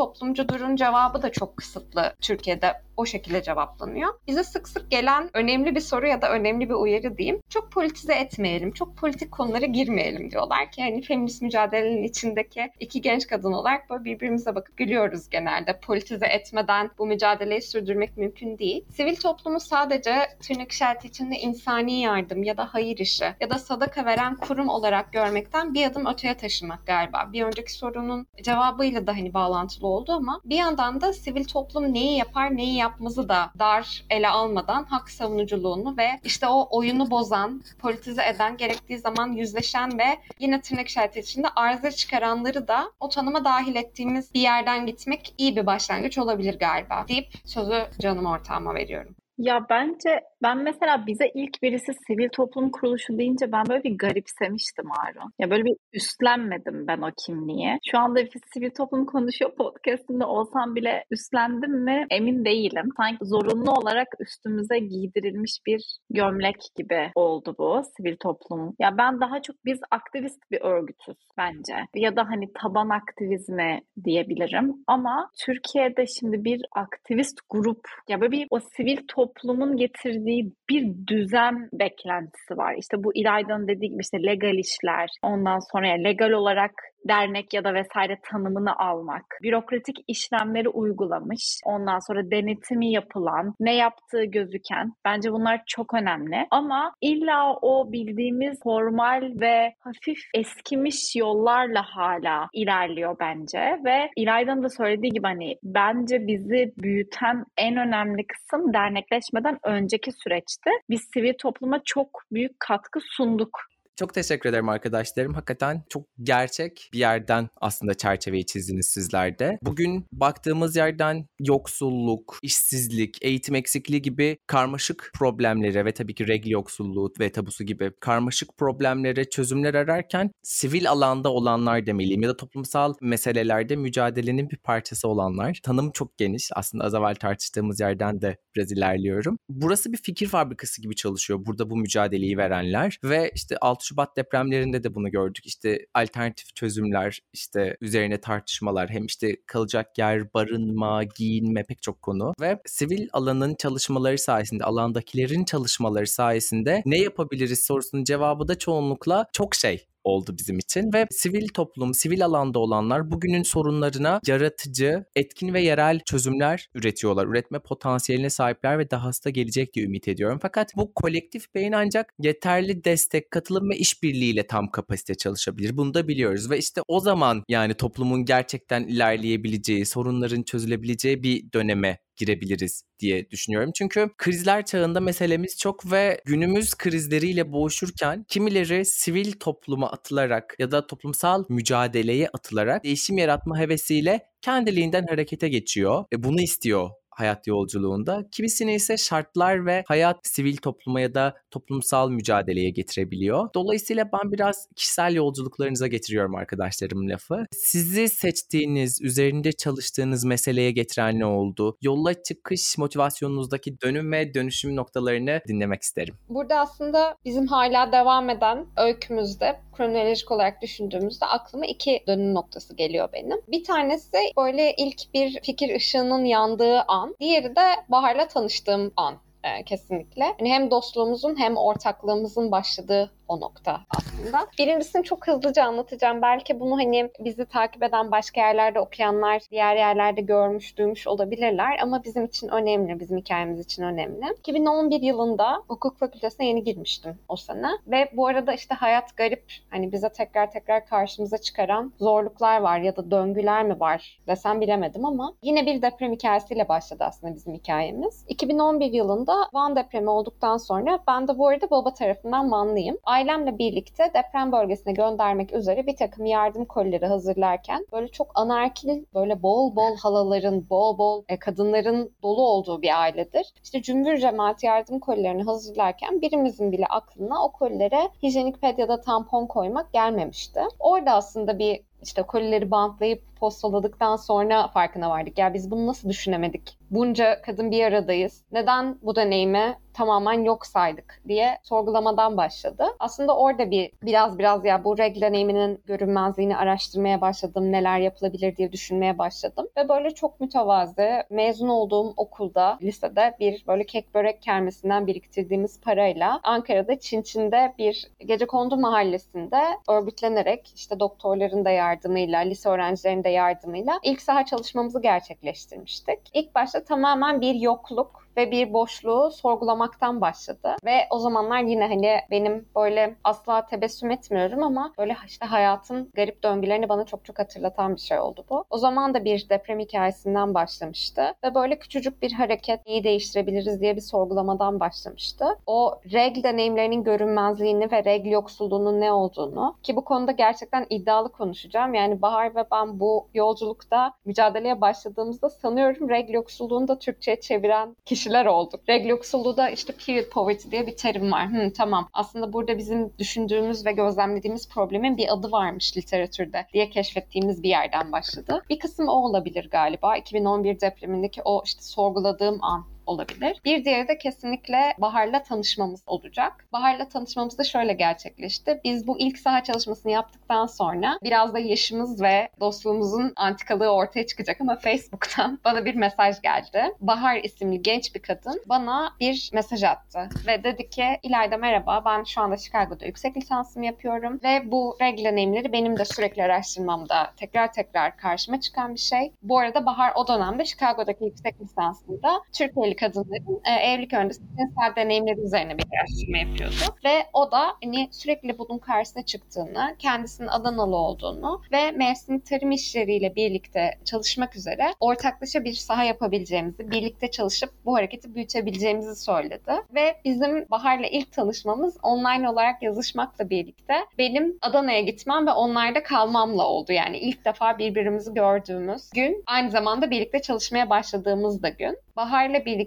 toplumcudurun 0.50 0.76
cevabı 0.76 1.22
da 1.22 1.32
çok 1.32 1.56
kısıtlı 1.56 2.14
Türkiye'de 2.20 2.82
o 3.00 3.06
şekilde 3.06 3.42
cevaplanıyor. 3.42 4.08
Bize 4.26 4.44
sık 4.44 4.68
sık 4.68 4.90
gelen 4.90 5.30
önemli 5.34 5.74
bir 5.74 5.80
soru 5.80 6.06
ya 6.06 6.22
da 6.22 6.30
önemli 6.30 6.68
bir 6.68 6.74
uyarı 6.74 7.18
diyeyim. 7.18 7.40
Çok 7.48 7.72
politize 7.72 8.14
etmeyelim, 8.14 8.72
çok 8.72 8.96
politik 8.96 9.32
konulara 9.32 9.66
girmeyelim 9.66 10.30
diyorlar 10.30 10.70
ki 10.70 10.82
hani 10.82 11.02
feminist 11.02 11.42
mücadelenin 11.42 12.02
içindeki 12.02 12.70
iki 12.80 13.00
genç 13.00 13.26
kadın 13.26 13.52
olarak 13.52 13.90
böyle 13.90 14.04
birbirimize 14.04 14.54
bakıp 14.54 14.76
gülüyoruz 14.76 15.28
genelde. 15.30 15.80
Politize 15.80 16.26
etmeden 16.26 16.90
bu 16.98 17.06
mücadeleyi 17.06 17.62
sürdürmek 17.62 18.16
mümkün 18.16 18.58
değil. 18.58 18.84
Sivil 18.90 19.16
toplumu 19.16 19.60
sadece 19.60 20.14
tırnak 20.42 20.72
işareti 20.72 21.08
içinde 21.08 21.36
insani 21.36 22.00
yardım 22.00 22.42
ya 22.42 22.56
da 22.56 22.68
hayır 22.74 22.98
işi 22.98 23.24
ya 23.40 23.50
da 23.50 23.58
sadaka 23.58 24.04
veren 24.04 24.36
kurum 24.36 24.68
olarak 24.68 25.12
görmekten 25.12 25.74
bir 25.74 25.86
adım 25.86 26.06
öteye 26.06 26.36
taşımak 26.36 26.86
galiba. 26.86 27.28
Bir 27.32 27.42
önceki 27.42 27.72
sorunun 27.72 28.26
cevabıyla 28.42 29.06
da 29.06 29.12
hani 29.12 29.34
bağlantılı 29.34 29.86
oldu 29.86 30.12
ama 30.12 30.40
bir 30.44 30.56
yandan 30.56 31.00
da 31.00 31.12
sivil 31.12 31.44
toplum 31.44 31.94
neyi 31.94 32.18
yapar, 32.18 32.56
neyi 32.56 32.76
yapar 32.76 32.89
yapmamızı 32.90 33.29
da 33.29 33.50
dar 33.59 34.05
ele 34.11 34.29
almadan 34.29 34.85
hak 34.85 35.11
savunuculuğunu 35.11 35.96
ve 35.96 36.20
işte 36.24 36.46
o 36.46 36.68
oyunu 36.70 37.11
bozan, 37.11 37.62
politize 37.79 38.22
eden, 38.29 38.57
gerektiği 38.57 38.98
zaman 38.98 39.33
yüzleşen 39.33 39.98
ve 39.98 40.18
yine 40.38 40.61
tırnak 40.61 40.88
işareti 40.88 41.20
içinde 41.20 41.48
arıza 41.57 41.90
çıkaranları 41.90 42.68
da 42.68 42.92
o 43.00 43.09
tanıma 43.09 43.44
dahil 43.44 43.76
ettiğimiz 43.76 44.35
bir 44.35 44.40
yerden 44.40 44.87
gitmek 44.87 45.35
iyi 45.38 45.57
bir 45.57 45.66
başlangıç 45.66 46.18
olabilir 46.18 46.59
galiba 46.59 47.05
deyip 47.09 47.29
sözü 47.44 47.87
canım 48.00 48.26
ortağıma 48.26 48.74
veriyorum. 48.74 49.14
Ya 49.40 49.66
bence 49.70 50.20
ben 50.42 50.59
mesela 50.59 51.07
bize 51.07 51.31
ilk 51.35 51.62
birisi 51.62 51.92
sivil 52.07 52.29
toplum 52.29 52.70
kuruluşu 52.70 53.18
deyince 53.18 53.53
ben 53.53 53.64
böyle 53.68 53.85
bir 53.85 53.98
garipsemiştim 53.98 54.85
Harun. 54.90 55.33
Ya 55.38 55.50
böyle 55.50 55.64
bir 55.64 55.76
üstlenmedim 55.92 56.87
ben 56.87 56.98
o 56.98 57.11
kimliği. 57.26 57.79
Şu 57.90 57.98
anda 57.98 58.20
bir 58.20 58.40
sivil 58.55 58.70
toplum 58.70 59.07
konuşuyor 59.07 59.55
podcastinde 59.55 60.24
olsam 60.24 60.74
bile 60.74 61.05
üstlendim 61.11 61.85
mi 61.85 62.07
emin 62.11 62.44
değilim. 62.44 62.88
Sanki 62.96 63.24
zorunlu 63.24 63.72
olarak 63.72 64.09
üstümüze 64.20 64.79
giydirilmiş 64.79 65.59
bir 65.66 65.98
gömlek 66.11 66.57
gibi 66.76 67.11
oldu 67.14 67.55
bu 67.59 67.83
sivil 67.96 68.16
toplum. 68.16 68.74
Ya 68.79 68.98
ben 68.98 69.20
daha 69.20 69.42
çok 69.42 69.57
biz 69.64 69.79
aktivist 69.90 70.50
bir 70.50 70.61
örgütüz 70.61 71.16
bence. 71.38 71.74
Ya 71.94 72.16
da 72.16 72.29
hani 72.29 72.53
taban 72.53 72.88
aktivizmi 72.88 73.81
diyebilirim. 74.05 74.74
Ama 74.87 75.31
Türkiye'de 75.44 76.07
şimdi 76.07 76.44
bir 76.44 76.62
aktivist 76.72 77.40
grup 77.50 77.88
ya 78.09 78.20
böyle 78.20 78.33
bir 78.33 78.46
o 78.50 78.61
sivil 78.61 78.96
toplumun 79.35 79.77
getirdiği 79.77 80.53
bir 80.71 81.07
düzen 81.07 81.69
beklentisi 81.73 82.57
var. 82.57 82.75
İşte 82.79 83.05
bu 83.05 83.14
İlayda'nın 83.14 83.69
dediği 83.69 83.90
gibi 83.90 84.01
işte 84.03 84.23
legal 84.23 84.55
işler, 84.55 85.09
ondan 85.23 85.59
sonra 85.73 85.87
yani 85.88 86.05
legal 86.05 86.31
olarak 86.31 86.73
dernek 87.08 87.54
ya 87.54 87.64
da 87.64 87.74
vesaire 87.74 88.18
tanımını 88.30 88.78
almak, 88.78 89.24
bürokratik 89.42 89.96
işlemleri 90.08 90.68
uygulamış, 90.68 91.60
ondan 91.64 91.98
sonra 91.98 92.30
denetimi 92.30 92.92
yapılan, 92.92 93.54
ne 93.60 93.76
yaptığı 93.76 94.24
gözüken 94.24 94.92
bence 95.04 95.32
bunlar 95.32 95.62
çok 95.66 95.94
önemli. 95.94 96.46
Ama 96.50 96.92
illa 97.00 97.54
o 97.62 97.92
bildiğimiz 97.92 98.60
formal 98.62 99.32
ve 99.40 99.74
hafif 99.78 100.18
eskimiş 100.34 101.16
yollarla 101.16 101.82
hala 101.82 102.48
ilerliyor 102.52 103.16
bence 103.20 103.78
ve 103.84 104.10
İlayda'nın 104.16 104.62
da 104.62 104.68
söylediği 104.68 105.12
gibi 105.12 105.26
hani 105.26 105.56
bence 105.62 106.26
bizi 106.26 106.72
büyüten 106.78 107.44
en 107.56 107.76
önemli 107.76 108.26
kısım 108.26 108.72
dernekleşmeden 108.74 109.58
önceki 109.64 110.12
süreçti. 110.12 110.70
Biz 110.90 111.00
sivil 111.14 111.34
topluma 111.38 111.80
çok 111.84 112.08
büyük 112.32 112.60
katkı 112.60 113.00
sunduk 113.02 113.69
çok 114.00 114.14
teşekkür 114.14 114.50
ederim 114.50 114.68
arkadaşlarım. 114.68 115.34
Hakikaten 115.34 115.82
çok 115.88 116.06
gerçek 116.22 116.90
bir 116.92 116.98
yerden 116.98 117.48
aslında 117.60 117.94
çerçeveyi 117.94 118.46
çizdiniz 118.46 118.86
sizler 118.86 119.38
de. 119.38 119.58
Bugün 119.62 120.06
baktığımız 120.12 120.76
yerden 120.76 121.26
yoksulluk, 121.40 122.38
işsizlik, 122.42 123.18
eğitim 123.22 123.54
eksikliği 123.54 124.02
gibi 124.02 124.38
karmaşık 124.46 125.10
problemlere 125.14 125.84
ve 125.84 125.92
tabii 125.92 126.14
ki 126.14 126.28
regl 126.28 126.48
yoksulluğu 126.48 127.12
ve 127.20 127.32
tabusu 127.32 127.64
gibi 127.64 127.92
karmaşık 128.00 128.56
problemlere 128.58 129.30
çözümler 129.30 129.74
ararken 129.74 130.30
sivil 130.42 130.90
alanda 130.90 131.32
olanlar 131.32 131.86
demeliyim 131.86 132.22
ya 132.22 132.28
da 132.28 132.36
toplumsal 132.36 132.94
meselelerde 133.00 133.76
mücadelenin 133.76 134.50
bir 134.50 134.56
parçası 134.56 135.08
olanlar. 135.08 135.60
Tanım 135.62 135.90
çok 135.90 136.18
geniş. 136.18 136.50
Aslında 136.54 136.84
az 136.84 136.94
evvel 136.94 137.14
tartıştığımız 137.14 137.80
yerden 137.80 138.20
de 138.20 138.36
biraz 138.56 138.72
ilerliyorum. 138.72 139.38
Burası 139.48 139.92
bir 139.92 139.98
fikir 139.98 140.26
fabrikası 140.26 140.82
gibi 140.82 140.96
çalışıyor. 140.96 141.46
Burada 141.46 141.70
bu 141.70 141.76
mücadeleyi 141.76 142.36
verenler 142.36 142.98
ve 143.04 143.30
işte 143.34 143.56
6 143.60 143.86
Şubat 143.86 144.16
depremlerinde 144.16 144.84
de 144.84 144.94
bunu 144.94 145.10
gördük. 145.10 145.46
İşte 145.46 145.86
alternatif 145.94 146.54
çözümler, 146.56 147.20
işte 147.32 147.76
üzerine 147.80 148.20
tartışmalar, 148.20 148.90
hem 148.90 149.06
işte 149.06 149.36
kalacak 149.46 149.98
yer, 149.98 150.34
barınma, 150.34 151.04
giyinme 151.04 151.64
pek 151.64 151.82
çok 151.82 152.02
konu 152.02 152.34
ve 152.40 152.60
sivil 152.66 153.08
alanın 153.12 153.54
çalışmaları 153.54 154.18
sayesinde, 154.18 154.64
alandakilerin 154.64 155.44
çalışmaları 155.44 156.06
sayesinde 156.06 156.82
ne 156.86 156.98
yapabiliriz 156.98 157.64
sorusunun 157.64 158.04
cevabı 158.04 158.48
da 158.48 158.58
çoğunlukla 158.58 159.26
çok 159.32 159.54
şey 159.54 159.86
oldu 160.11 160.35
bizim 160.38 160.59
için 160.59 160.92
ve 160.94 161.07
sivil 161.11 161.49
toplum, 161.49 161.94
sivil 161.94 162.25
alanda 162.25 162.59
olanlar 162.59 163.11
bugünün 163.11 163.42
sorunlarına 163.42 164.20
yaratıcı, 164.27 165.05
etkin 165.16 165.55
ve 165.55 165.61
yerel 165.61 166.01
çözümler 166.01 166.68
üretiyorlar. 166.75 167.27
Üretme 167.27 167.59
potansiyeline 167.59 168.31
sahipler 168.31 168.79
ve 168.79 168.90
dahası 168.90 169.25
da 169.25 169.31
gelecek 169.31 169.75
diye 169.75 169.87
ümit 169.87 170.09
ediyorum. 170.09 170.38
Fakat 170.42 170.77
bu 170.77 170.94
kolektif 170.94 171.55
beyin 171.55 171.73
ancak 171.73 172.14
yeterli 172.18 172.85
destek, 172.85 173.31
katılım 173.31 173.70
ve 173.70 173.77
işbirliğiyle 173.77 174.46
tam 174.46 174.70
kapasite 174.70 175.14
çalışabilir. 175.14 175.77
Bunu 175.77 175.94
da 175.94 176.09
biliyoruz 176.09 176.51
ve 176.51 176.59
işte 176.59 176.81
o 176.88 177.01
zaman 177.01 177.42
yani 177.49 177.75
toplumun 177.75 178.25
gerçekten 178.25 178.85
ilerleyebileceği, 178.85 179.87
sorunların 179.87 180.42
çözülebileceği 180.42 181.23
bir 181.23 181.53
döneme 181.53 181.99
girebiliriz 182.20 182.83
diye 182.98 183.30
düşünüyorum. 183.30 183.70
Çünkü 183.74 184.11
krizler 184.18 184.64
çağında 184.64 185.00
meselemiz 185.00 185.59
çok 185.59 185.92
ve 185.92 186.20
günümüz 186.24 186.74
krizleriyle 186.74 187.52
boğuşurken 187.52 188.24
kimileri 188.28 188.85
sivil 188.85 189.33
topluma 189.33 189.90
atılarak 189.90 190.56
ya 190.59 190.70
da 190.70 190.87
toplumsal 190.87 191.44
mücadeleye 191.48 192.28
atılarak 192.28 192.85
değişim 192.85 193.18
yaratma 193.18 193.59
hevesiyle 193.59 194.20
kendiliğinden 194.42 195.06
harekete 195.06 195.48
geçiyor. 195.48 196.04
ve 196.12 196.22
bunu 196.22 196.40
istiyor 196.40 196.90
hayat 197.20 197.46
yolculuğunda. 197.46 198.24
Kimisini 198.33 198.74
ise 198.74 198.96
şartlar 198.96 199.66
ve 199.66 199.85
hayat 199.87 200.18
sivil 200.22 200.56
topluma 200.56 201.00
ya 201.00 201.14
da 201.14 201.35
toplumsal 201.50 202.11
mücadeleye 202.11 202.70
getirebiliyor. 202.70 203.48
Dolayısıyla 203.54 204.04
ben 204.12 204.33
biraz 204.33 204.68
kişisel 204.76 205.14
yolculuklarınıza 205.14 205.87
getiriyorum 205.87 206.35
arkadaşlarım 206.35 207.09
lafı. 207.09 207.46
Sizi 207.52 208.09
seçtiğiniz, 208.09 209.02
üzerinde 209.02 209.52
çalıştığınız 209.52 210.24
meseleye 210.24 210.70
getiren 210.70 211.18
ne 211.18 211.26
oldu? 211.26 211.76
Yolla 211.83 212.22
çıkış 212.22 212.78
motivasyonunuzdaki 212.78 213.80
dönüm 213.80 214.12
ve 214.12 214.35
dönüşüm 214.35 214.76
noktalarını 214.76 215.40
dinlemek 215.48 215.83
isterim. 215.83 216.14
Burada 216.28 216.59
aslında 216.61 217.16
bizim 217.24 217.46
hala 217.46 217.92
devam 217.92 218.30
eden 218.30 218.66
öykümüzde 218.76 219.61
kronolojik 219.81 220.31
olarak 220.31 220.62
düşündüğümüzde 220.62 221.27
aklıma 221.27 221.66
iki 221.66 222.05
dönüm 222.07 222.35
noktası 222.35 222.77
geliyor 222.77 223.09
benim. 223.12 223.40
Bir 223.49 223.64
tanesi 223.64 224.19
böyle 224.37 224.75
ilk 224.75 225.14
bir 225.14 225.40
fikir 225.43 225.75
ışığının 225.77 226.25
yandığı 226.25 226.81
an. 226.81 227.16
Diğeri 227.21 227.57
de 227.57 227.66
Bahar'la 227.88 228.29
tanıştığım 228.29 228.93
an 228.97 229.14
e, 229.45 229.64
kesinlikle. 229.64 230.25
Yani 230.25 230.51
hem 230.53 230.71
dostluğumuzun 230.71 231.38
hem 231.38 231.57
ortaklığımızın 231.57 232.51
başladığı 232.51 233.12
o 233.31 233.40
nokta 233.40 233.81
aslında. 233.90 234.47
Birincisini 234.59 235.05
çok 235.05 235.29
hızlıca 235.29 235.64
anlatacağım. 235.64 236.23
Belki 236.23 236.61
bunu 236.61 236.79
hani 236.79 237.11
bizi 237.21 237.47
takip 237.47 237.83
eden 237.83 238.11
başka 238.11 238.40
yerlerde 238.40 238.81
okuyanlar 238.81 239.43
diğer 239.51 239.77
yerlerde 239.77 240.21
görmüş, 240.21 240.79
duymuş 240.79 241.07
olabilirler 241.07 241.79
ama 241.83 242.05
bizim 242.05 242.25
için 242.25 242.49
önemli, 242.49 243.01
bizim 243.01 243.19
hikayemiz 243.19 243.61
için 243.61 243.83
önemli. 243.83 244.25
2011 244.38 245.03
yılında 245.03 245.62
hukuk 245.69 245.99
fakültesine 245.99 246.47
yeni 246.47 246.64
girmiştim 246.64 247.19
o 247.29 247.37
sene 247.37 247.69
ve 247.87 248.11
bu 248.12 248.27
arada 248.27 248.53
işte 248.53 248.75
hayat 248.75 249.16
garip 249.16 249.45
hani 249.71 249.93
bize 249.93 250.09
tekrar 250.09 250.51
tekrar 250.51 250.87
karşımıza 250.87 251.38
çıkaran 251.38 251.93
zorluklar 251.99 252.61
var 252.61 252.79
ya 252.79 252.97
da 252.97 253.11
döngüler 253.11 253.64
mi 253.64 253.81
var 253.81 254.21
desem 254.27 254.61
bilemedim 254.61 255.05
ama 255.05 255.35
yine 255.43 255.66
bir 255.66 255.83
deprem 255.83 256.12
hikayesiyle 256.12 256.69
başladı 256.69 257.05
aslında 257.07 257.35
bizim 257.35 257.55
hikayemiz. 257.55 258.25
2011 258.29 258.93
yılında 258.93 259.35
Van 259.53 259.77
depremi 259.77 260.11
olduktan 260.11 260.57
sonra 260.57 260.99
ben 261.09 261.29
de 261.29 261.38
bu 261.38 261.49
arada 261.49 261.71
baba 261.71 261.95
tarafından 261.95 262.51
Vanlıyım 262.51 262.99
ailemle 263.20 263.59
birlikte 263.59 264.11
deprem 264.14 264.52
bölgesine 264.52 264.92
göndermek 264.92 265.52
üzere 265.52 265.87
bir 265.87 265.96
takım 265.96 266.26
yardım 266.26 266.64
kolileri 266.64 267.06
hazırlarken 267.06 267.87
böyle 267.92 268.09
çok 268.09 268.33
anarkil, 268.35 269.04
böyle 269.14 269.42
bol 269.42 269.76
bol 269.76 269.96
halaların, 269.96 270.70
bol 270.70 270.98
bol 270.98 271.24
e, 271.28 271.38
kadınların 271.38 272.12
dolu 272.22 272.42
olduğu 272.42 272.83
bir 272.83 273.00
ailedir. 273.00 273.52
İşte 273.64 273.83
cümbür 273.83 274.18
cemaat 274.18 274.64
yardım 274.64 274.98
kolilerini 274.98 275.42
hazırlarken 275.42 276.22
birimizin 276.22 276.72
bile 276.72 276.87
aklına 276.87 277.44
o 277.44 277.52
kolilere 277.52 278.09
hijyenik 278.22 278.61
ped 278.61 278.78
ya 278.78 278.88
da 278.88 279.00
tampon 279.00 279.46
koymak 279.46 279.92
gelmemişti. 279.92 280.61
Orada 280.78 281.12
aslında 281.12 281.59
bir 281.59 281.80
işte 282.02 282.22
kolileri 282.22 282.70
bantlayıp 282.70 283.22
postaladıktan 283.40 284.16
sonra 284.16 284.68
farkına 284.68 285.11
vardık. 285.11 285.38
Ya 285.38 285.54
biz 285.54 285.70
bunu 285.70 285.87
nasıl 285.87 286.09
düşünemedik? 286.09 286.80
Bunca 286.90 287.42
kadın 287.42 287.70
bir 287.70 287.85
aradayız. 287.85 288.44
Neden 288.53 288.98
bu 289.03 289.16
deneyimi 289.16 289.76
tamamen 289.94 290.44
yok 290.44 290.66
saydık 290.66 291.22
diye 291.29 291.59
sorgulamadan 291.62 292.37
başladı. 292.37 292.85
Aslında 292.98 293.37
orada 293.37 293.70
bir 293.70 293.92
biraz 294.03 294.38
biraz 294.38 294.64
ya 294.64 294.85
bu 294.85 294.98
reg 294.98 295.20
deneyiminin 295.20 295.83
görünmezliğini 295.87 296.57
araştırmaya 296.57 297.20
başladım. 297.20 297.72
Neler 297.72 297.98
yapılabilir 297.98 298.57
diye 298.57 298.72
düşünmeye 298.72 299.18
başladım. 299.18 299.68
Ve 299.76 299.88
böyle 299.88 300.11
çok 300.11 300.40
mütevazı 300.40 301.22
mezun 301.31 301.68
olduğum 301.68 302.14
okulda, 302.16 302.79
lisede 302.83 303.37
bir 303.40 303.64
böyle 303.66 303.87
kek 303.87 304.14
börek 304.14 304.42
kermesinden 304.42 305.07
biriktirdiğimiz 305.07 305.81
parayla 305.81 306.40
Ankara'da 306.42 306.98
Çinçin'de 306.98 307.74
bir 307.79 308.11
gece 308.18 308.46
kondu 308.46 308.76
mahallesinde 308.76 309.61
örgütlenerek 309.88 310.72
işte 310.76 311.00
doktorların 311.00 311.64
da 311.64 311.70
yardımıyla, 311.70 312.40
lise 312.40 312.68
öğrencilerinin 312.68 313.24
de 313.24 313.29
yardımıyla 313.29 313.98
ilk 314.03 314.22
saha 314.22 314.44
çalışmamızı 314.44 315.03
gerçekleştirmiştik. 315.03 316.18
İlk 316.35 316.55
başta 316.55 316.80
tamamen 316.85 317.40
bir 317.40 317.55
yokluk 317.55 318.30
ve 318.40 318.50
bir 318.50 318.72
boşluğu 318.72 319.31
sorgulamaktan 319.31 320.20
başladı. 320.20 320.76
Ve 320.85 321.07
o 321.11 321.18
zamanlar 321.18 321.62
yine 321.62 321.87
hani 321.87 322.20
benim 322.31 322.68
böyle 322.76 323.14
asla 323.24 323.66
tebessüm 323.66 324.11
etmiyorum 324.11 324.62
ama 324.62 324.92
böyle 324.98 325.16
işte 325.26 325.46
hayatın 325.46 326.11
garip 326.14 326.42
döngülerini 326.42 326.88
bana 326.88 327.05
çok 327.05 327.24
çok 327.24 327.38
hatırlatan 327.38 327.94
bir 327.96 328.00
şey 328.00 328.18
oldu 328.18 328.44
bu. 328.50 328.64
O 328.70 328.79
zaman 328.79 329.14
da 329.14 329.24
bir 329.24 329.48
deprem 329.48 329.79
hikayesinden 329.79 330.55
başlamıştı 330.55 331.35
ve 331.44 331.55
böyle 331.55 331.79
küçücük 331.79 332.22
bir 332.22 332.33
hareket 332.33 332.81
iyi 332.87 333.05
değiştirebiliriz 333.05 333.81
diye 333.81 333.96
bir 333.96 334.00
sorgulamadan 334.00 334.81
başlamıştı. 334.81 335.44
O 335.66 336.00
reg 336.12 336.44
deneyimlerinin 336.44 337.05
görünmezliğini 337.05 337.92
ve 337.92 338.05
reg 338.05 338.26
yoksulluğunun 338.26 339.00
ne 339.00 339.12
olduğunu 339.12 339.76
ki 339.83 339.96
bu 339.96 340.05
konuda 340.05 340.33
gerçekten 340.33 340.87
iddialı 340.90 341.33
konuşacağım. 341.33 341.94
Yani 341.94 342.22
Bahar 342.22 342.55
ve 342.55 342.64
ben 342.72 343.00
bu 343.00 343.29
yolculukta 343.35 344.12
mücadeleye 344.24 344.81
başladığımızda 344.81 345.50
sanıyorum 345.50 346.11
reg 346.11 346.31
yoksulluğunu 346.31 346.88
da 346.88 346.98
Türkçe'ye 346.98 347.40
çeviren 347.40 347.96
kişi 348.05 348.30
kişiler 348.31 348.47
olduk. 348.47 348.81
Reg 348.88 349.07
yoksulluğu 349.07 349.57
işte 349.73 349.93
period 350.07 350.31
poverty 350.31 350.71
diye 350.71 350.87
bir 350.87 350.97
terim 350.97 351.33
var. 351.33 351.53
Hı, 351.53 351.73
tamam 351.73 352.09
aslında 352.12 352.53
burada 352.53 352.79
bizim 352.79 353.12
düşündüğümüz 353.19 353.87
ve 353.87 353.93
gözlemlediğimiz 353.93 354.69
problemin 354.69 355.16
bir 355.16 355.33
adı 355.33 355.53
varmış 355.53 355.97
literatürde 355.97 356.66
diye 356.73 356.90
keşfettiğimiz 356.90 357.62
bir 357.62 357.69
yerden 357.69 358.12
başladı. 358.12 358.62
Bir 358.71 358.79
kısım 358.79 359.09
o 359.09 359.12
olabilir 359.12 359.69
galiba. 359.71 360.16
2011 360.16 360.81
depremindeki 360.81 361.43
o 361.45 361.62
işte 361.64 361.83
sorguladığım 361.83 362.59
an 362.64 362.85
olabilir. 363.11 363.61
Bir 363.64 363.85
diğeri 363.85 364.09
de 364.09 364.18
kesinlikle 364.18 364.94
Bahar'la 364.99 365.42
tanışmamız 365.42 366.03
olacak. 366.07 366.66
Bahar'la 366.73 367.09
tanışmamız 367.09 367.59
da 367.59 367.64
şöyle 367.64 367.92
gerçekleşti. 367.92 368.81
Biz 368.85 369.07
bu 369.07 369.18
ilk 369.18 369.38
saha 369.38 369.64
çalışmasını 369.64 370.12
yaptıktan 370.12 370.66
sonra 370.66 371.18
biraz 371.23 371.55
da 371.55 371.59
yaşımız 371.59 372.23
ve 372.23 372.49
dostluğumuzun 372.61 373.33
antikalığı 373.37 373.88
ortaya 373.88 374.27
çıkacak 374.27 374.61
ama 374.61 374.77
Facebook'tan 374.77 375.59
bana 375.64 375.85
bir 375.85 375.94
mesaj 375.94 376.40
geldi. 376.42 376.83
Bahar 377.01 377.37
isimli 377.37 377.83
genç 377.83 378.14
bir 378.14 378.23
kadın 378.23 378.62
bana 378.66 379.12
bir 379.20 379.51
mesaj 379.53 379.83
attı 379.83 380.29
ve 380.46 380.64
dedi 380.64 380.90
ki 380.90 381.05
İlayda 381.23 381.57
merhaba 381.57 382.03
ben 382.05 382.25
şu 382.25 382.40
anda 382.40 382.57
Chicago'da 382.57 383.07
yüksek 383.07 383.37
lisansımı 383.37 383.87
yapıyorum 383.87 384.40
ve 384.44 384.70
bu 384.70 384.96
regl 385.01 385.25
deneyimleri 385.25 385.73
benim 385.73 385.99
de 385.99 386.05
sürekli 386.05 386.42
araştırmamda 386.44 387.33
tekrar 387.37 387.73
tekrar 387.73 388.16
karşıma 388.16 388.61
çıkan 388.61 388.94
bir 388.94 389.01
şey. 389.01 389.33
Bu 389.42 389.59
arada 389.59 389.87
Bahar 389.87 390.12
o 390.14 390.29
dönemde 390.29 390.64
Chicago'daki 390.64 391.25
yüksek 391.25 391.61
lisansında 391.61 392.42
Türkiye'li 392.53 392.96
kadınların 393.00 393.60
e, 393.64 393.72
evlilik 393.72 394.12
öncesi 394.12 394.40
cinsel 394.40 394.96
deneyimleri 394.96 395.40
üzerine 395.40 395.78
bir 395.78 395.84
araştırma 396.00 396.38
yapıyordu. 396.38 396.96
Ve 397.04 397.26
o 397.32 397.52
da 397.52 397.62
hani 397.84 398.08
sürekli 398.12 398.58
bunun 398.58 398.78
karşısına 398.78 399.22
çıktığını, 399.22 399.96
kendisinin 399.98 400.48
Adanalı 400.48 400.96
olduğunu 400.96 401.62
ve 401.72 401.90
mevsim 401.90 402.40
tarım 402.40 402.70
işleriyle 402.70 403.36
birlikte 403.36 403.98
çalışmak 404.04 404.56
üzere 404.56 404.84
ortaklaşa 405.00 405.64
bir 405.64 405.72
saha 405.72 406.04
yapabileceğimizi, 406.04 406.90
birlikte 406.90 407.30
çalışıp 407.30 407.70
bu 407.84 407.94
hareketi 407.94 408.34
büyütebileceğimizi 408.34 409.24
söyledi. 409.24 409.72
Ve 409.94 410.16
bizim 410.24 410.66
Bahar'la 410.70 411.06
ilk 411.06 411.32
tanışmamız 411.32 411.96
online 412.02 412.48
olarak 412.48 412.82
yazışmakla 412.82 413.50
birlikte 413.50 413.94
benim 414.18 414.58
Adana'ya 414.62 415.00
gitmem 415.00 415.46
ve 415.46 415.52
onlarda 415.52 416.02
kalmamla 416.02 416.66
oldu. 416.66 416.92
Yani 416.92 417.18
ilk 417.18 417.44
defa 417.44 417.78
birbirimizi 417.78 418.34
gördüğümüz 418.34 419.10
gün, 419.10 419.42
aynı 419.46 419.70
zamanda 419.70 420.10
birlikte 420.10 420.42
çalışmaya 420.42 420.90
başladığımız 420.90 421.62
da 421.62 421.68
gün. 421.68 421.98
Bahar'la 422.16 422.64
birlikte 422.64 422.80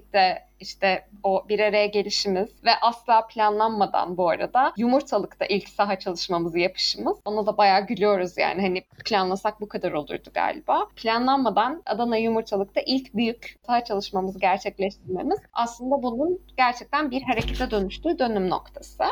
işte 0.60 1.08
o 1.24 1.46
bir 1.50 1.60
araya 1.60 1.86
gelişimiz 1.86 2.50
ve 2.66 2.72
asla 2.82 3.28
planlanmadan 3.28 4.18
bu 4.18 4.30
arada 4.30 4.74
yumurtalıkta 4.78 5.46
ilk 5.46 5.70
saha 5.70 6.00
çalışmamızı 6.00 6.60
yapışımız. 6.60 7.18
Ona 7.26 7.46
da 7.46 7.58
bayağı 7.58 7.88
gülüyoruz 7.88 8.38
yani 8.38 8.62
hani 8.62 8.84
planlasak 9.06 9.62
bu 9.62 9.68
kadar 9.68 9.92
olurdu 9.92 10.30
galiba. 10.34 10.88
Planlanmadan 10.96 11.84
Adana 11.86 12.18
yumurtalıkta 12.18 12.82
ilk 12.86 13.14
büyük 13.14 13.56
saha 13.66 13.84
çalışmamızı 13.84 14.40
gerçekleştirmemiz 14.40 15.40
aslında 15.54 16.04
bunun 16.04 16.42
gerçekten 16.58 17.12
bir 17.12 17.22
harekete 17.22 17.72
dönüştüğü 17.72 18.20
dönüm 18.20 18.50
noktası. 18.50 19.04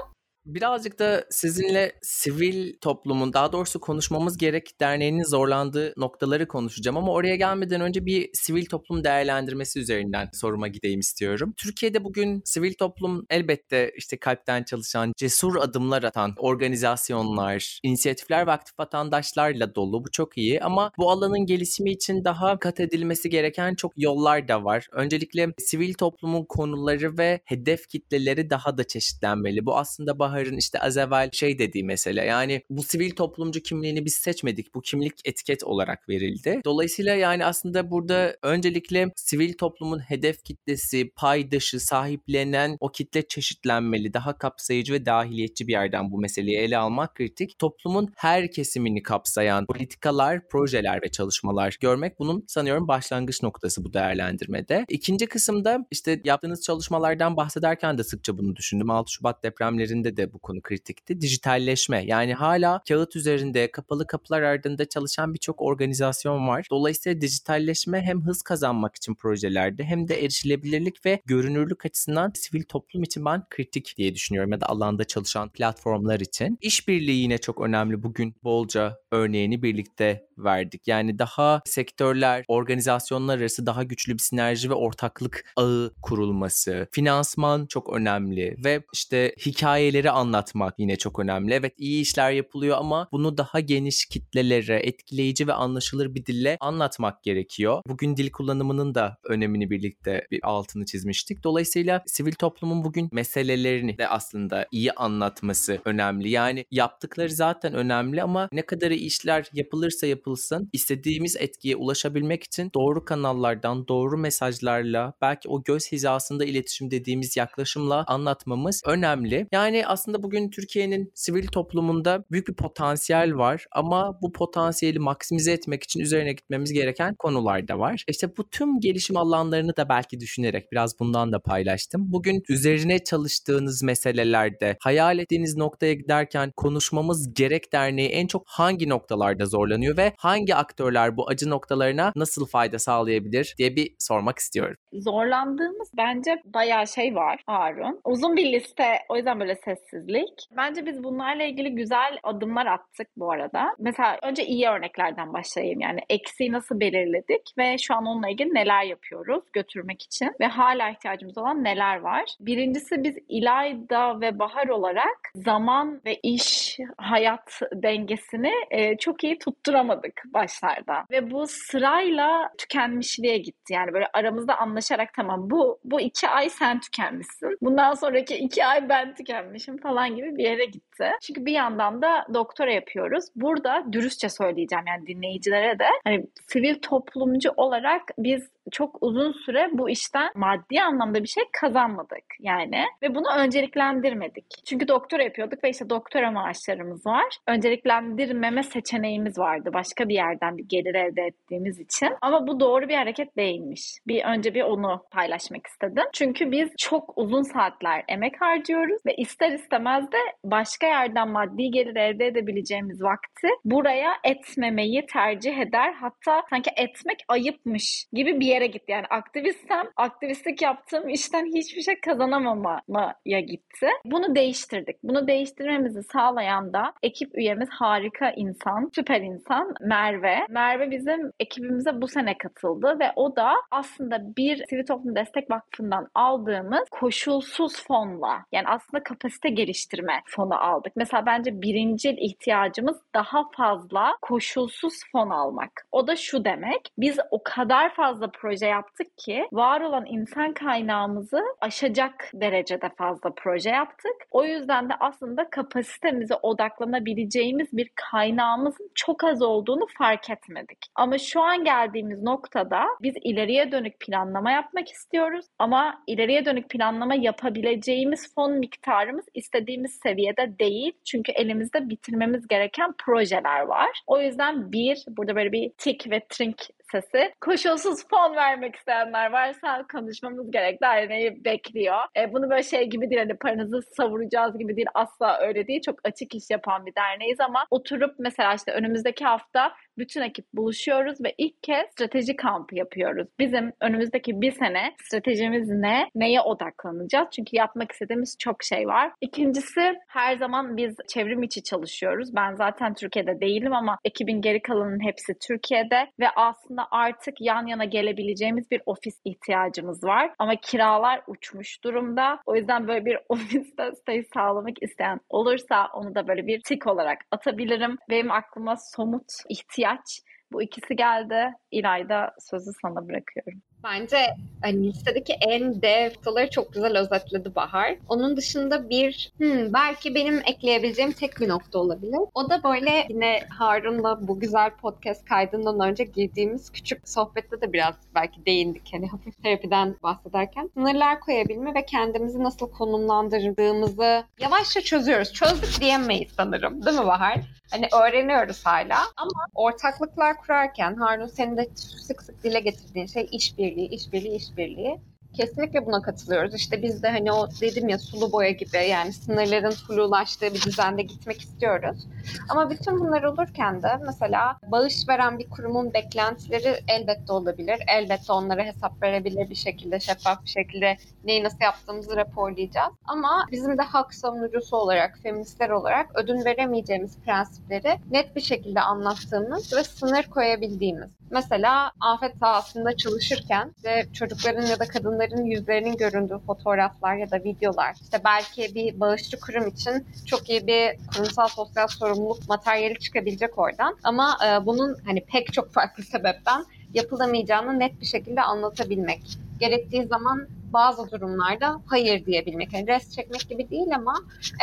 Birazcık 0.46 1.00
da 1.00 1.26
sizinle 1.30 1.92
sivil 2.02 2.74
toplumun 2.82 3.34
daha 3.34 3.52
doğrusu 3.52 3.80
konuşmamız 3.80 4.38
gerek 4.38 4.80
derneğinin 4.80 5.24
zorlandığı 5.24 5.94
noktaları 5.98 6.48
konuşacağım 6.48 6.98
ama 6.98 7.12
oraya 7.12 7.36
gelmeden 7.36 7.82
önce 7.82 8.06
bir 8.06 8.30
sivil 8.34 8.66
toplum 8.66 9.04
değerlendirmesi 9.04 9.80
üzerinden 9.80 10.30
soruma 10.34 10.68
gideyim 10.68 11.00
istiyorum. 11.00 11.54
Türkiye'de 11.58 12.04
bugün 12.04 12.42
sivil 12.46 12.74
toplum 12.74 13.26
elbette 13.30 13.92
işte 13.98 14.18
kalpten 14.18 14.64
çalışan, 14.64 15.14
cesur 15.18 15.56
adımlar 15.56 16.04
atan 16.04 16.34
organizasyonlar, 16.38 17.80
inisiyatifler 17.84 18.48
ve 18.48 18.52
aktif 18.52 18.80
vatandaşlarla 18.80 19.76
dolu. 19.76 20.04
Bu 20.06 20.12
çok 20.12 20.38
iyi 20.38 20.62
ama 20.62 20.92
bu 20.98 21.12
alanın 21.12 21.46
gelişimi 21.46 21.92
için 21.92 22.24
daha 22.26 22.60
kat 22.60 22.80
edilmesi 22.80 23.30
gereken 23.30 23.76
çok 23.76 23.92
yollar 23.98 24.48
da 24.48 24.64
var. 24.64 24.88
Öncelikle 24.92 25.48
sivil 25.58 25.94
toplumun 25.94 26.46
konuları 26.46 27.18
ve 27.18 27.42
hedef 27.46 27.88
kitleleri 27.88 28.50
daha 28.50 28.78
da 28.78 28.84
çeşitlenmeli. 28.84 29.66
Bu 29.66 29.78
aslında 29.78 30.20
Bahar'ın 30.42 30.58
işte 30.58 30.80
az 30.80 30.98
evvel 30.98 31.30
şey 31.32 31.60
dediği 31.60 31.84
mesele. 31.84 32.26
Yani 32.26 32.62
bu 32.70 32.84
sivil 32.84 33.12
toplumcu 33.12 33.60
kimliğini 33.60 34.06
biz 34.06 34.14
seçmedik. 34.14 34.76
Bu 34.76 34.82
kimlik 34.82 35.14
etiket 35.26 35.64
olarak 35.64 36.10
verildi. 36.10 36.62
Dolayısıyla 36.66 37.16
yani 37.16 37.46
aslında 37.46 37.92
burada 37.92 38.38
öncelikle 38.42 39.12
sivil 39.16 39.54
toplumun 39.54 40.00
hedef 40.00 40.44
kitlesi, 40.44 41.12
paydaşı, 41.16 41.80
sahiplenen 41.80 42.78
o 42.80 42.92
kitle 42.92 43.28
çeşitlenmeli. 43.28 44.14
Daha 44.14 44.38
kapsayıcı 44.38 44.94
ve 44.94 45.06
dahiliyetçi 45.06 45.68
bir 45.68 45.72
yerden 45.72 46.12
bu 46.12 46.20
meseleyi 46.20 46.58
ele 46.58 46.78
almak 46.78 47.16
kritik. 47.16 47.60
Toplumun 47.60 48.14
her 48.18 48.52
kesimini 48.52 49.04
kapsayan 49.04 49.66
politikalar, 49.66 50.48
projeler 50.48 51.02
ve 51.04 51.12
çalışmalar 51.12 51.78
görmek 51.82 52.20
bunun 52.20 52.46
sanıyorum 52.48 52.88
başlangıç 52.88 53.44
noktası 53.44 53.84
bu 53.84 53.94
değerlendirmede. 53.94 54.86
İkinci 54.90 55.28
kısımda 55.28 55.86
işte 55.92 56.22
yaptığınız 56.24 56.62
çalışmalardan 56.62 57.38
bahsederken 57.38 57.98
de 57.98 58.04
sıkça 58.04 58.38
bunu 58.38 58.56
düşündüm. 58.56 58.90
6 58.90 59.12
Şubat 59.12 59.44
depremlerinde 59.44 60.18
de 60.18 60.21
de 60.22 60.34
bu 60.34 60.40
konu 60.40 60.62
kritikti. 60.62 61.22
Dijitalleşme 61.22 62.04
yani 62.06 62.34
hala 62.34 62.82
kağıt 62.88 63.16
üzerinde 63.16 63.72
kapalı 63.72 64.08
kapılar 64.08 64.42
ardında 64.42 64.90
çalışan 64.90 65.34
birçok 65.34 65.62
organizasyon 65.62 66.48
var. 66.48 66.68
Dolayısıyla 66.72 67.22
dijitalleşme 67.22 68.02
hem 68.02 68.22
hız 68.26 68.42
kazanmak 68.42 68.96
için 68.96 69.16
projelerde 69.16 69.84
hem 69.84 70.08
de 70.08 70.24
erişilebilirlik 70.24 71.06
ve 71.06 71.22
görünürlük 71.26 71.86
açısından 71.86 72.32
sivil 72.36 72.64
toplum 72.64 73.04
için 73.04 73.26
ben 73.26 73.44
kritik 73.50 73.94
diye 73.98 74.16
düşünüyorum 74.16 74.52
ya 74.52 74.62
da 74.62 74.66
alanda 74.66 75.04
çalışan 75.04 75.50
platformlar 75.50 76.20
için. 76.20 76.58
İşbirliği 76.62 77.22
yine 77.22 77.38
çok 77.38 77.62
önemli. 77.62 78.04
Bugün 78.04 78.36
bolca 78.44 78.98
örneğini 79.12 79.64
birlikte 79.64 80.28
verdik. 80.38 80.88
Yani 80.88 81.20
daha 81.20 81.62
sektörler, 81.66 82.46
organizasyonlar 82.48 83.38
arası 83.38 83.66
daha 83.66 83.84
güçlü 83.84 84.14
bir 84.14 84.20
sinerji 84.20 84.70
ve 84.70 84.74
ortaklık 84.74 85.54
ağı 85.56 85.94
kurulması. 86.02 86.88
Finansman 86.92 87.66
çok 87.66 87.94
önemli 87.94 88.56
ve 88.66 88.84
işte 88.94 89.36
hikayeleri 89.46 90.11
anlatmak 90.12 90.74
yine 90.78 90.96
çok 90.96 91.20
önemli. 91.20 91.54
Evet 91.54 91.74
iyi 91.78 92.02
işler 92.02 92.32
yapılıyor 92.32 92.78
ama 92.78 93.08
bunu 93.12 93.38
daha 93.38 93.60
geniş 93.60 94.06
kitlelere, 94.06 94.80
etkileyici 94.80 95.48
ve 95.48 95.54
anlaşılır 95.54 96.16
bir 96.16 96.26
dille 96.26 96.58
anlatmak 96.60 97.24
gerekiyor. 97.24 97.82
Bugün 97.88 98.18
dil 98.18 98.32
kullanımının 98.32 98.96
da 98.96 99.18
önemini 99.24 99.70
birlikte 99.70 100.28
bir 100.32 100.40
altını 100.44 100.86
çizmiştik. 100.86 101.44
Dolayısıyla 101.44 102.04
sivil 102.06 102.34
toplumun 102.34 102.84
bugün 102.84 103.10
meselelerini 103.12 103.98
de 103.98 104.08
aslında 104.08 104.68
iyi 104.72 104.92
anlatması 104.92 105.82
önemli. 105.86 106.30
Yani 106.30 106.66
yaptıkları 106.72 107.30
zaten 107.30 107.74
önemli 107.74 108.24
ama 108.24 108.50
ne 108.52 108.62
kadar 108.62 108.92
işler 108.92 109.50
yapılırsa 109.54 110.08
yapılsın 110.08 110.70
istediğimiz 110.74 111.36
etkiye 111.38 111.76
ulaşabilmek 111.76 112.44
için 112.44 112.72
doğru 112.76 113.06
kanallardan, 113.06 113.88
doğru 113.88 114.18
mesajlarla 114.18 115.14
belki 115.22 115.50
o 115.50 115.64
göz 115.64 115.92
hizasında 115.92 116.46
iletişim 116.46 116.92
dediğimiz 116.92 117.38
yaklaşımla 117.38 118.04
anlatmamız 118.08 118.82
önemli. 118.86 119.48
Yani 119.52 119.88
aslında 119.88 120.01
aslında 120.02 120.24
bugün 120.24 120.50
Türkiye'nin 120.50 121.12
sivil 121.16 121.48
toplumunda 121.48 122.24
büyük 122.32 122.48
bir 122.48 122.54
potansiyel 122.54 123.36
var 123.36 123.66
ama 123.72 124.22
bu 124.22 124.32
potansiyeli 124.32 125.00
maksimize 125.00 125.52
etmek 125.52 125.84
için 125.84 126.00
üzerine 126.00 126.34
gitmemiz 126.34 126.74
gereken 126.74 127.16
konular 127.16 127.68
da 127.68 127.80
var. 127.80 128.04
İşte 128.08 128.38
bu 128.38 128.50
tüm 128.50 128.80
gelişim 128.80 129.18
alanlarını 129.18 129.78
da 129.78 129.90
belki 129.90 130.20
düşünerek 130.20 130.72
biraz 130.72 131.00
bundan 131.00 131.32
da 131.32 131.40
paylaştım. 131.40 132.02
Bugün 132.12 132.44
üzerine 132.50 133.00
çalıştığınız 133.04 133.84
meselelerde 133.84 134.78
hayal 134.80 135.20
ettiğiniz 135.20 135.58
noktaya 135.58 135.94
giderken 135.94 136.52
konuşmamız 136.56 137.34
gerek 137.34 137.74
derneği 137.74 138.10
en 138.10 138.28
çok 138.28 138.44
hangi 138.48 138.90
noktalarda 138.90 139.46
zorlanıyor 139.46 139.98
ve 139.98 140.14
hangi 140.18 140.56
aktörler 140.56 141.18
bu 141.18 141.30
acı 141.30 141.50
noktalarına 141.50 142.12
nasıl 142.16 142.46
fayda 142.46 142.80
sağlayabilir 142.80 143.56
diye 143.58 143.76
bir 143.76 143.96
sormak 144.00 144.40
istiyorum. 144.40 144.76
Zorlandığımız 144.94 145.92
bence 145.98 146.42
bayağı 146.46 146.88
şey 146.88 147.16
var 147.16 147.44
Harun. 147.46 148.02
Uzun 148.06 148.38
bir 148.38 148.52
liste 148.52 148.84
o 149.10 149.18
yüzden 149.18 149.40
böyle 149.40 149.56
sessizlik. 149.92 150.48
Bence 150.58 150.86
biz 150.86 151.04
bunlarla 151.04 151.44
ilgili 151.44 151.76
güzel 151.76 152.20
adımlar 152.24 152.66
attık 152.66 153.08
bu 153.18 153.32
arada. 153.32 153.76
Mesela 153.80 154.18
önce 154.24 154.46
iyi 154.46 154.68
örneklerden 154.68 155.34
başlayayım. 155.34 155.80
Yani 155.80 156.00
eksiği 156.10 156.52
nasıl 156.52 156.80
belirledik 156.80 157.54
ve 157.58 157.78
şu 157.78 157.96
an 157.96 158.06
onunla 158.06 158.30
ilgili 158.30 158.54
neler 158.54 158.84
yapıyoruz 158.84 159.44
götürmek 159.54 160.02
için 160.02 160.32
ve 160.40 160.48
hala 160.48 160.90
ihtiyacımız 160.90 161.38
olan 161.38 161.64
neler 161.64 162.00
var. 162.00 162.24
Birincisi 162.40 163.04
biz 163.04 163.18
İlayda 163.30 164.22
ve 164.22 164.40
Bahar 164.40 164.68
olarak 164.68 165.32
zaman 165.36 166.02
ve 166.06 166.16
iş, 166.24 166.78
hayat 166.98 167.62
dengesini 167.74 168.52
e, 168.72 168.98
çok 168.98 169.24
iyi 169.24 169.40
tutturamadık 169.40 170.24
başlarda. 170.34 171.06
Ve 171.12 171.32
bu 171.32 171.48
sırayla 171.48 172.50
tükenmişliğe 172.58 173.38
gitti. 173.38 173.74
Yani 173.74 173.94
böyle 173.94 174.08
aramızda 174.14 174.58
anlaşarak 174.58 175.14
tamam 175.14 175.50
bu 175.50 175.80
bu 175.84 176.02
iki 176.02 176.30
ay 176.30 176.50
sen 176.50 176.80
tükenmişsin. 176.80 177.58
Bundan 177.62 177.94
sonraki 177.94 178.36
iki 178.36 178.66
ay 178.66 178.90
ben 178.90 179.16
tükenmişim 179.16 179.81
falan 179.82 180.16
gibi 180.16 180.38
bir 180.38 180.44
yere 180.44 180.66
gitti. 181.02 181.18
Çünkü 181.22 181.46
bir 181.46 181.52
yandan 181.52 182.02
da 182.02 182.26
doktora 182.34 182.74
yapıyoruz. 182.74 183.26
Burada 183.36 183.84
dürüstçe 183.92 184.30
söyleyeceğim 184.30 184.86
yani 184.88 185.08
dinleyicilere 185.08 185.80
de 185.80 185.88
hani 186.04 186.26
sivil 186.48 186.76
toplumcu 186.82 187.50
olarak 187.58 188.02
biz 188.18 188.50
çok 188.72 188.98
uzun 189.02 189.32
süre 189.32 189.70
bu 189.72 189.90
işten 189.90 190.30
maddi 190.36 190.82
anlamda 190.82 191.24
bir 191.24 191.28
şey 191.28 191.44
kazanmadık 191.62 192.24
yani 192.40 192.86
ve 193.02 193.16
bunu 193.16 193.28
önceliklendirmedik. 193.38 194.46
Çünkü 194.66 194.88
doktora 194.88 195.24
yapıyorduk 195.24 195.64
ve 195.64 195.70
işte 195.70 195.90
doktora 195.90 196.32
maaşlarımız 196.32 197.06
var. 197.06 197.38
Önceliklendirmeme 197.48 198.64
seçeneğimiz 198.64 199.40
vardı 199.40 199.70
başka 199.74 200.10
bir 200.10 200.16
yerden 200.16 200.58
bir 200.58 200.64
gelir 200.64 200.96
elde 200.96 201.22
ettiğimiz 201.22 201.80
için. 201.80 202.10
Ama 202.22 202.48
bu 202.48 202.60
doğru 202.60 202.90
bir 202.90 202.96
hareket 202.96 203.38
değilmiş. 203.38 204.00
Bir 204.08 204.24
önce 204.24 204.54
bir 204.54 204.62
onu 204.62 205.04
paylaşmak 205.12 205.68
istedim. 205.68 206.04
Çünkü 206.14 206.52
biz 206.52 206.70
çok 206.78 207.14
uzun 207.16 207.44
saatler 207.44 208.04
emek 208.08 208.42
harcıyoruz 208.42 209.06
ve 209.06 209.16
ister 209.16 209.52
istemez 209.52 210.12
de 210.12 210.18
başka 210.44 210.88
yerden 210.92 211.30
maddi 211.30 211.72
gelir 211.72 211.96
elde 211.96 212.28
edebileceğimiz 212.28 213.04
vakti 213.04 213.48
buraya 213.66 214.14
etmemeyi 214.24 215.06
tercih 215.06 215.58
eder. 215.58 215.94
Hatta 215.94 216.44
sanki 216.50 216.70
etmek 216.78 217.26
ayıpmış 217.28 218.06
gibi 218.14 218.40
bir 218.40 218.46
yere 218.46 218.68
gitti. 218.68 218.92
Yani 218.92 219.06
aktivistsem 219.10 219.86
aktivistlik 219.96 220.62
yaptığım 220.62 221.10
işten 221.10 221.46
hiçbir 221.46 221.82
şey 221.82 222.00
kazanamamaya 222.00 223.40
gitti. 223.48 223.88
Bunu 224.06 224.36
değiştirdik. 224.36 224.96
Bunu 225.04 225.28
değiştirmemizi 225.28 226.04
sağlayan 226.04 226.74
da 226.74 226.94
ekip 227.04 227.38
üyemiz 227.38 227.70
harika 227.70 228.32
insan, 228.32 228.90
süper 228.96 229.22
insan 229.22 229.74
Merve. 229.82 230.38
Merve 230.50 230.92
bizim 230.92 231.32
ekibimize 231.40 232.02
bu 232.02 232.08
sene 232.08 232.38
katıldı 232.38 232.98
ve 233.00 233.12
o 233.16 233.36
da 233.36 233.54
aslında 233.72 234.36
bir 234.38 234.66
Sivil 234.70 234.86
Toplum 234.86 235.16
Destek 235.16 235.52
Vakfı'ndan 235.52 236.08
aldığımız 236.16 236.90
koşulsuz 236.92 237.86
fonla 237.88 238.46
yani 238.52 238.68
aslında 238.68 239.04
kapasite 239.04 239.50
geliştirme 239.50 240.22
fonu 240.26 240.56
aldık. 240.82 240.94
Mesela 240.96 241.26
bence 241.26 241.62
birinci 241.62 242.10
ihtiyacımız 242.10 243.02
daha 243.16 243.50
fazla 243.58 244.16
koşulsuz 244.22 244.94
fon 245.12 245.30
almak. 245.30 245.72
O 245.92 246.08
da 246.08 246.16
şu 246.16 246.46
demek. 246.46 246.82
Biz 246.98 247.20
o 247.32 247.44
kadar 247.44 247.94
fazla 247.96 248.32
proje 248.32 248.68
yaptık 248.68 249.18
ki 249.18 249.48
var 249.52 249.82
olan 249.82 250.06
insan 250.06 250.54
kaynağımızı 250.54 251.42
aşacak 251.62 252.32
derecede 252.34 252.90
fazla 252.98 253.30
proje 253.36 253.70
yaptık. 253.70 254.16
O 254.32 254.46
yüzden 254.46 254.90
de 254.90 254.94
aslında 255.00 255.50
kapasitemize 255.50 256.36
odaklanabileceğimiz 256.42 257.68
bir 257.74 257.90
kaynağımızın 258.12 258.90
çok 258.96 259.24
az 259.24 259.42
olduğunu 259.42 259.86
fark 259.98 260.30
etmedik. 260.30 260.78
Ama 260.96 261.18
şu 261.18 261.42
an 261.42 261.64
geldiğimiz 261.64 262.24
noktada 262.24 262.84
biz 263.02 263.14
ileriye 263.24 263.72
dönük 263.72 264.00
planlama 264.00 264.52
yapmak 264.52 264.90
istiyoruz 264.90 265.46
ama 265.60 266.04
ileriye 266.08 266.46
dönük 266.46 266.70
planlama 266.70 267.16
yapabileceğimiz 267.16 268.36
fon 268.36 268.52
miktarımız 268.52 269.26
istediğimiz 269.34 270.00
seviyede 270.04 270.60
değil. 270.62 270.92
Çünkü 271.06 271.32
elimizde 271.32 271.90
bitirmemiz 271.90 272.48
gereken 272.48 272.94
projeler 273.06 273.62
var. 273.62 274.02
O 274.08 274.22
yüzden 274.22 274.72
bir, 274.72 275.04
burada 275.08 275.36
böyle 275.36 275.52
bir 275.52 275.72
tik 275.78 276.12
ve 276.12 276.22
trink 276.30 276.58
sesi. 276.92 277.34
Koşulsuz 277.42 278.08
fon 278.10 278.36
vermek 278.36 278.76
isteyenler 278.76 279.32
varsa 279.32 279.86
konuşmamız 279.92 280.52
gerek. 280.52 280.82
Derneği 280.82 281.46
bekliyor. 281.46 281.98
E, 282.18 282.34
bunu 282.34 282.50
böyle 282.50 282.64
şey 282.64 282.90
gibi 282.90 283.10
değil 283.10 283.22
hani 283.22 283.38
paranızı 283.38 283.82
savuracağız 283.82 284.58
gibi 284.58 284.76
değil. 284.76 284.88
Asla 284.94 285.38
öyle 285.42 285.68
değil. 285.68 285.82
Çok 285.86 285.96
açık 286.04 286.36
iş 286.36 286.44
yapan 286.50 286.86
bir 286.86 286.96
derneğiz 286.96 287.40
ama 287.40 287.66
oturup 287.72 288.16
mesela 288.20 288.54
işte 288.54 288.72
önümüzdeki 288.72 289.26
hafta 289.26 289.74
bütün 289.98 290.22
ekip 290.22 290.46
buluşuyoruz 290.54 291.24
ve 291.24 291.34
ilk 291.38 291.64
kez 291.64 291.86
strateji 291.92 292.36
kampı 292.36 292.76
yapıyoruz. 292.76 293.28
Bizim 293.40 293.72
önümüzdeki 293.82 294.42
bir 294.42 294.52
sene 294.52 294.94
stratejimiz 294.98 295.70
ne? 295.70 296.10
Neye 296.16 296.42
odaklanacağız? 296.42 297.28
Çünkü 297.36 297.50
yapmak 297.54 297.92
istediğimiz 297.92 298.36
çok 298.40 298.64
şey 298.64 298.88
var. 298.88 299.12
İkincisi 299.22 299.94
her 300.08 300.38
zaman 300.38 300.78
biz 300.78 300.96
çevrim 301.08 301.44
içi 301.44 301.64
çalışıyoruz. 301.64 302.36
Ben 302.36 302.56
zaten 302.56 302.94
Türkiye'de 302.94 303.42
değilim 303.42 303.74
ama 303.74 303.98
ekibin 304.06 304.42
geri 304.42 304.62
kalanının 304.62 305.06
hepsi 305.06 305.34
Türkiye'de 305.48 306.08
ve 306.20 306.30
aslında 306.36 306.81
artık 306.92 307.42
yan 307.42 307.68
yana 307.68 307.86
gelebileceğimiz 307.86 308.72
bir 308.72 308.82
ofis 308.86 309.22
ihtiyacımız 309.26 310.04
var. 310.04 310.32
Ama 310.40 310.56
kiralar 310.56 311.22
uçmuş 311.28 311.84
durumda. 311.84 312.40
O 312.46 312.56
yüzden 312.56 312.88
böyle 312.88 313.06
bir 313.06 313.20
ofiste 313.30 313.92
stay 313.92 314.24
sağlamak 314.34 314.84
isteyen 314.84 315.20
olursa 315.30 315.88
onu 315.94 316.16
da 316.16 316.28
böyle 316.28 316.48
bir 316.48 316.62
tik 316.62 316.88
olarak 316.88 317.18
atabilirim. 317.32 317.98
Benim 318.10 318.32
aklıma 318.32 318.76
somut 318.78 319.32
ihtiyaç 319.50 320.22
bu 320.52 320.62
ikisi 320.62 320.96
geldi. 320.96 321.54
İlayda 321.72 322.34
sözü 322.40 322.72
sana 322.82 323.08
bırakıyorum. 323.08 323.62
Bence 323.84 324.18
hani 324.62 324.88
listedeki 324.88 325.34
en 325.34 325.82
dev 325.82 326.12
noktaları 326.22 326.50
çok 326.50 326.74
güzel 326.74 326.98
özetledi 326.98 327.56
Bahar. 327.56 327.96
Onun 328.10 328.38
dışında 328.38 328.90
bir 328.90 329.32
hmm, 329.38 329.74
belki 329.74 330.16
benim 330.16 330.42
ekleyebileceğim 330.46 331.12
tek 331.12 331.40
bir 331.40 331.50
nokta 331.50 331.80
olabilir. 331.80 332.20
O 332.34 332.50
da 332.50 332.64
böyle 332.64 333.08
yine 333.10 333.40
Harun'la 333.50 334.28
bu 334.28 334.40
güzel 334.40 334.70
podcast 334.76 335.26
kaydından 335.26 335.80
önce 335.80 336.04
girdiğimiz 336.04 336.72
küçük 336.72 337.10
sohbette 337.10 337.62
de 337.62 337.74
biraz 337.74 337.96
belki 338.16 338.46
değindik. 338.46 338.90
Hani 338.92 339.08
hafif 339.08 339.44
terapiden 339.44 339.96
bahsederken. 340.04 340.70
Sınırlar 340.74 341.20
koyabilme 341.20 341.74
ve 341.76 341.86
kendimizi 341.86 342.44
nasıl 342.44 342.72
konumlandırdığımızı 342.72 344.24
yavaşça 344.40 344.82
çözüyoruz. 344.82 345.34
Çözdük 345.34 345.82
diyemeyiz 345.82 346.32
sanırım. 346.38 346.86
Değil 346.86 347.00
mi 347.00 347.06
Bahar? 347.06 347.61
Hani 347.72 347.88
öğreniyoruz 348.04 348.66
hala. 348.66 348.98
Ama 349.18 349.32
ortaklıklar 349.54 350.38
kurarken 350.38 350.96
Harun 350.96 351.28
senin 351.28 351.58
de 351.58 351.70
sık 351.76 352.24
sık 352.24 352.44
dile 352.44 352.60
getirdiğin 352.60 353.06
şey 353.06 353.28
işbirliği, 353.32 353.88
işbirliği, 353.90 354.36
işbirliği. 354.36 355.00
Kesinlikle 355.34 355.86
buna 355.86 356.02
katılıyoruz. 356.02 356.56
İşte 356.56 356.82
biz 356.82 357.04
de 357.04 357.10
hani 357.10 357.32
o 357.32 357.48
dedim 357.62 357.90
ya 357.90 358.00
sulu 358.00 358.32
boya 358.32 358.52
gibi 358.52 358.78
yani 358.90 359.14
sınırların 359.14 359.72
flulaştığı 359.72 360.54
bir 360.54 360.62
düzende 360.62 361.02
gitmek 361.02 361.42
istiyoruz. 361.42 362.08
Ama 362.50 362.70
bütün 362.70 363.00
bunlar 363.00 363.24
olurken 363.24 363.84
de 363.84 363.88
mesela 364.06 364.58
bağış 364.68 365.10
veren 365.10 365.40
bir 365.40 365.50
kurumun 365.50 365.94
beklentileri 365.94 366.76
elbette 366.88 367.34
olabilir. 367.34 367.80
Elbette 367.88 368.34
onlara 368.34 368.64
hesap 368.64 369.04
verebilir 369.04 369.50
bir 369.50 369.56
şekilde, 369.56 370.00
şeffaf 370.00 370.44
bir 370.44 370.50
şekilde 370.50 370.98
neyi 371.24 371.44
nasıl 371.44 371.62
yaptığımızı 371.62 372.16
raporlayacağız. 372.16 372.94
Ama 373.06 373.48
bizim 373.52 373.78
de 373.78 373.82
hak 373.82 374.14
savunucusu 374.14 374.78
olarak, 374.78 375.20
feministler 375.24 375.70
olarak 375.70 376.20
ödün 376.20 376.46
veremeyeceğimiz 376.46 377.18
prensipleri 377.20 378.00
net 378.12 378.36
bir 378.36 378.42
şekilde 378.42 378.82
anlattığımız 378.82 379.74
ve 379.74 379.84
sınır 379.84 380.24
koyabildiğimiz. 380.24 381.21
Mesela 381.32 381.92
afet 382.00 382.38
sahasında 382.38 382.98
çalışırken 382.98 383.72
işte 383.76 384.08
çocukların 384.14 384.66
ya 384.66 384.80
da 384.80 384.88
kadınların 384.88 385.46
yüzlerinin 385.46 385.98
göründüğü 385.98 386.40
fotoğraflar 386.48 387.16
ya 387.16 387.32
da 387.32 387.44
videolar. 387.44 387.96
İşte 388.02 388.22
belki 388.26 388.76
bir 388.76 389.00
bağışçı 389.00 389.40
kurum 389.40 389.68
için 389.68 390.08
çok 390.26 390.50
iyi 390.50 390.68
bir 390.68 391.08
kurumsal 391.14 391.48
sosyal 391.48 391.88
sorumluluk 391.88 392.50
materyali 392.50 393.00
çıkabilecek 393.00 393.58
oradan. 393.58 393.98
Ama 394.04 394.38
e, 394.46 394.66
bunun 394.66 394.98
hani 395.06 395.26
pek 395.26 395.54
çok 395.54 395.74
farklı 395.74 396.04
sebepten 396.04 396.66
yapılamayacağını 396.94 397.80
net 397.80 398.02
bir 398.02 398.06
şekilde 398.06 398.42
anlatabilmek. 398.42 399.22
Gerektiği 399.60 400.04
zaman 400.04 400.48
bazı 400.74 401.12
durumlarda 401.12 401.82
hayır 401.86 402.26
diyebilmek. 402.26 402.74
Yani 402.74 402.88
rest 402.88 403.14
çekmek 403.14 403.50
gibi 403.50 403.70
değil 403.70 403.96
ama 403.96 404.14